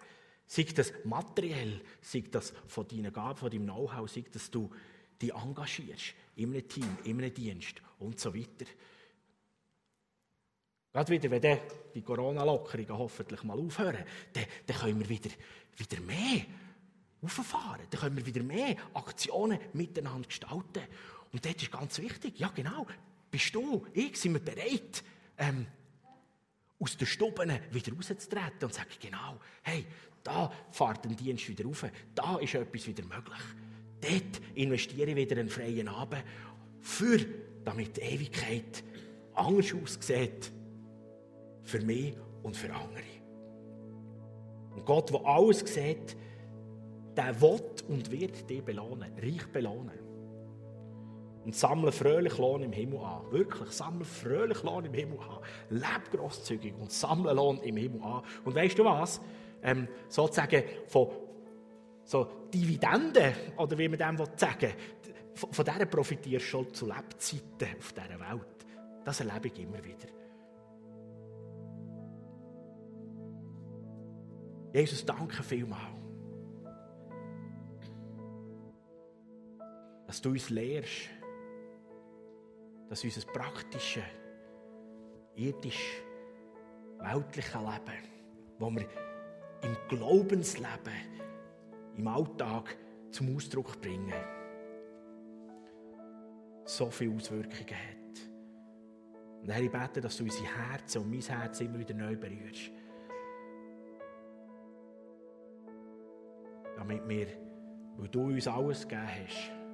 Sei 0.48 0.64
das 0.64 0.94
materiell, 1.04 1.82
sei 2.02 2.24
das 2.32 2.54
von 2.68 2.88
deinen 2.88 3.12
Gaben, 3.12 3.38
von 3.38 3.50
deinem 3.50 3.66
Know-how, 3.66 4.10
sei 4.10 4.24
dass 4.32 4.52
du 4.52 4.70
dich 5.22 5.34
engagierst 5.34 6.14
in 6.36 6.52
einem 6.52 6.68
Team, 6.68 6.98
in 7.04 7.18
einem 7.20 7.34
Dienst 7.34 7.82
und 8.00 8.20
so 8.20 8.34
weiter. 8.34 8.66
Gerade 10.92 11.12
wieder, 11.12 11.32
wenn 11.32 11.60
die 11.94 12.02
Corona-Lockerungen 12.02 12.98
hoffentlich 12.98 13.44
mal 13.44 13.60
aufhören, 13.60 14.06
dann, 14.34 14.46
dann 14.66 14.78
können 14.78 15.00
wir 15.00 15.10
wieder, 15.10 15.30
wieder 15.76 16.02
mehr 16.02 16.46
auffahren. 17.22 17.82
Dann 17.90 18.00
können 18.00 18.18
wir 18.18 18.26
wieder 18.26 18.44
mehr 18.44 18.78
Aktionen 18.94 19.60
miteinander 19.74 20.28
gestalten. 20.28 20.84
Und 21.34 21.44
das 21.44 21.56
ist 21.56 21.72
ganz 21.72 22.00
wichtig. 22.00 22.40
Ja, 22.40 22.50
genau 22.50 22.88
bist 23.36 23.54
du, 23.54 23.86
ich, 23.94 24.16
sind 24.16 24.32
wir 24.32 24.40
bereit, 24.40 25.04
ähm, 25.38 25.68
aus 26.80 26.96
den 26.96 27.06
Stuben 27.06 27.52
wieder 27.70 27.94
rauszutreten 27.94 28.64
und 28.64 28.74
zu 28.74 28.80
sagen, 28.80 28.92
genau, 29.02 29.42
hey, 29.62 29.86
da 30.24 30.50
fährt 30.72 31.06
ein 31.06 31.18
Dienst 31.18 31.50
wieder 31.50 31.66
rauf, 31.66 31.86
da 32.14 32.38
ist 32.38 32.56
etwas 32.56 32.88
wieder 32.88 33.04
möglich. 33.04 33.42
Dort 34.00 34.42
investiere 34.56 35.10
ich 35.10 35.16
wieder 35.18 35.38
einen 35.38 35.50
freien 35.50 35.90
Abend, 35.90 36.24
für, 36.80 37.20
damit 37.66 37.98
die 37.98 38.02
Ewigkeit 38.02 38.86
anders 39.34 39.74
aussieht, 39.74 40.54
für 41.64 41.82
mich 41.82 42.16
und 42.42 42.56
für 42.56 42.74
andere. 42.74 43.04
Und 44.76 44.86
Gott, 44.86 45.10
der 45.10 45.26
alles 45.26 45.60
sieht, 45.60 46.16
der 47.18 47.42
will 47.42 47.60
und 47.90 48.10
wird 48.12 48.50
dich 48.50 48.64
belohnen, 48.64 49.12
reich 49.22 49.46
belohnen 49.48 50.05
und 51.46 51.56
sammle 51.56 51.92
fröhlich 51.92 52.38
Lohn 52.38 52.64
im 52.64 52.72
Himmel 52.72 53.00
an. 53.00 53.32
Wirklich, 53.32 53.70
sammle 53.70 54.04
fröhlich 54.04 54.64
Lohn 54.64 54.84
im 54.86 54.94
Himmel 54.94 55.20
an. 55.20 55.40
Leb 55.70 56.12
grosszügig 56.12 56.74
und 56.80 56.92
sammle 56.92 57.34
Lohn 57.34 57.60
im 57.60 57.78
Himmel 57.78 58.02
an. 58.02 58.24
Und 58.44 58.56
weißt 58.56 58.78
du 58.78 58.86
was? 58.86 59.22
Ähm, 59.62 59.88
sozusagen 60.10 60.64
von 60.88 61.10
so 62.04 62.28
Dividenden, 62.54 63.34
oder 63.58 63.78
wie 63.78 63.88
man 63.88 64.00
dem 64.00 64.18
sagen 64.36 64.74
von, 65.36 65.54
von 65.54 65.66
der 65.66 65.86
profitierst 65.86 66.46
du 66.46 66.50
schon 66.50 66.74
zu 66.74 66.88
Lebzeiten 66.88 67.78
auf 67.78 67.94
dieser 67.94 68.20
Welt. 68.20 68.66
Das 69.04 69.20
erlebe 69.20 69.48
ich 69.48 69.60
immer 69.60 69.84
wieder. 69.84 70.08
Jesus, 74.74 75.06
danke 75.06 75.42
vielmals. 75.44 76.06
dass 80.08 80.22
du 80.22 80.30
uns 80.30 80.50
lehrst, 80.50 81.10
dass 82.90 83.04
unser 83.04 83.26
praktisches, 83.32 84.04
irdisch, 85.36 86.02
weltliches 87.00 87.54
Leben, 87.54 88.10
wo 88.60 88.72
wir 88.72 88.88
im 89.62 89.76
Glaubensleben, 89.90 90.94
im 91.98 92.08
Alltag 92.08 92.78
zum 93.12 93.36
Ausdruck 93.36 93.82
bringen, 93.82 94.14
so 96.66 96.90
viele 96.90 97.16
Auswirkungen 97.16 97.76
hat. 97.76 97.96
Und 99.42 99.50
Herr, 99.52 99.62
ich 99.62 99.72
bete, 99.72 100.02
dass 100.02 100.18
du 100.18 100.24
unsere 100.24 100.46
Herzen 100.46 101.04
und 101.04 101.12
mein 101.12 101.22
Herz 101.22 101.62
immer 101.62 101.80
wieder 101.80 101.94
neu 101.94 102.16
berührst. 102.16 102.72
Damit 106.76 107.08
wir, 107.08 107.28
weil 107.98 108.08
du 108.10 108.24
uns 108.24 108.48
alles 108.48 108.88
gegeben 108.88 109.08
hast, 109.08 109.65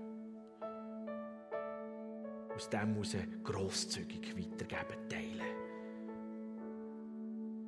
aus 2.62 2.70
dem 2.70 2.94
heraus 2.94 3.18
grosszügig 3.44 4.36
weitergeben, 4.38 5.10
teilen. 5.10 5.56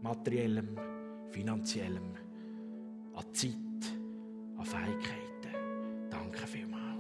Materiellem, 0.01 0.77
finanziellem, 1.31 2.13
an 3.15 3.33
Zeit, 3.33 3.55
an 4.55 4.65
Fähigkeiten. 4.65 6.09
Danke 6.11 6.45
vielmals. 6.45 6.99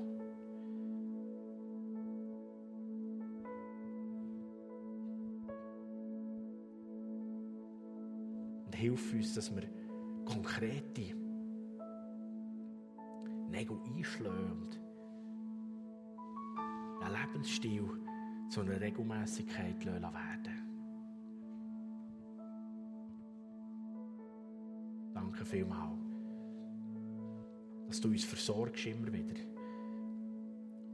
Und 8.65 8.75
hilf 8.75 9.13
uns, 9.13 9.35
dass 9.35 9.55
wir 9.55 9.69
konkrete 10.25 11.15
Nägel 13.51 13.77
einschlagen 13.95 14.82
einen 17.03 17.21
Lebensstil 17.21 17.89
zu 18.49 18.61
einer 18.61 18.79
Regelmäßigkeit 18.79 19.85
werden 19.85 20.05
Danke 25.13 25.45
vielmals, 25.45 25.99
dass 27.87 28.01
du 28.01 28.09
uns 28.09 28.23
versorgst 28.23 28.85
immer 28.85 29.11
wieder 29.11 29.39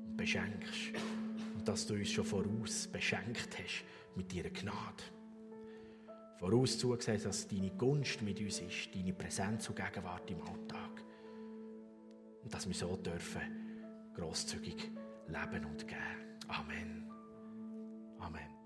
und 0.08 0.18
beschenkst 0.18 0.94
und 1.56 1.68
dass 1.68 1.88
du 1.88 1.96
uns 1.96 2.10
schon 2.10 2.26
voraus 2.26 2.88
beschenkt 2.88 3.58
hast 3.58 3.84
mit 4.16 4.34
deiner 4.34 4.50
Gnade. 4.50 5.04
Voraus 6.38 6.78
zugesehen, 6.78 7.22
dass 7.22 7.48
deine 7.48 7.72
Gunst 7.72 8.22
mit 8.22 8.40
uns 8.40 8.62
ist, 8.62 8.96
deine 8.96 9.14
Präsenz 9.14 9.68
und 9.70 9.76
Gegenwart 9.76 10.32
im 10.32 10.42
Alltag. 10.42 11.04
Und 12.44 12.54
dass 12.54 12.66
wir 12.66 12.74
so 12.74 12.96
dürfen 12.96 13.42
grosszügig 14.16 14.90
leben 15.30 15.66
und 15.66 15.88
geben. 15.88 16.40
Amen. 16.48 17.10
Amen. 18.20 18.59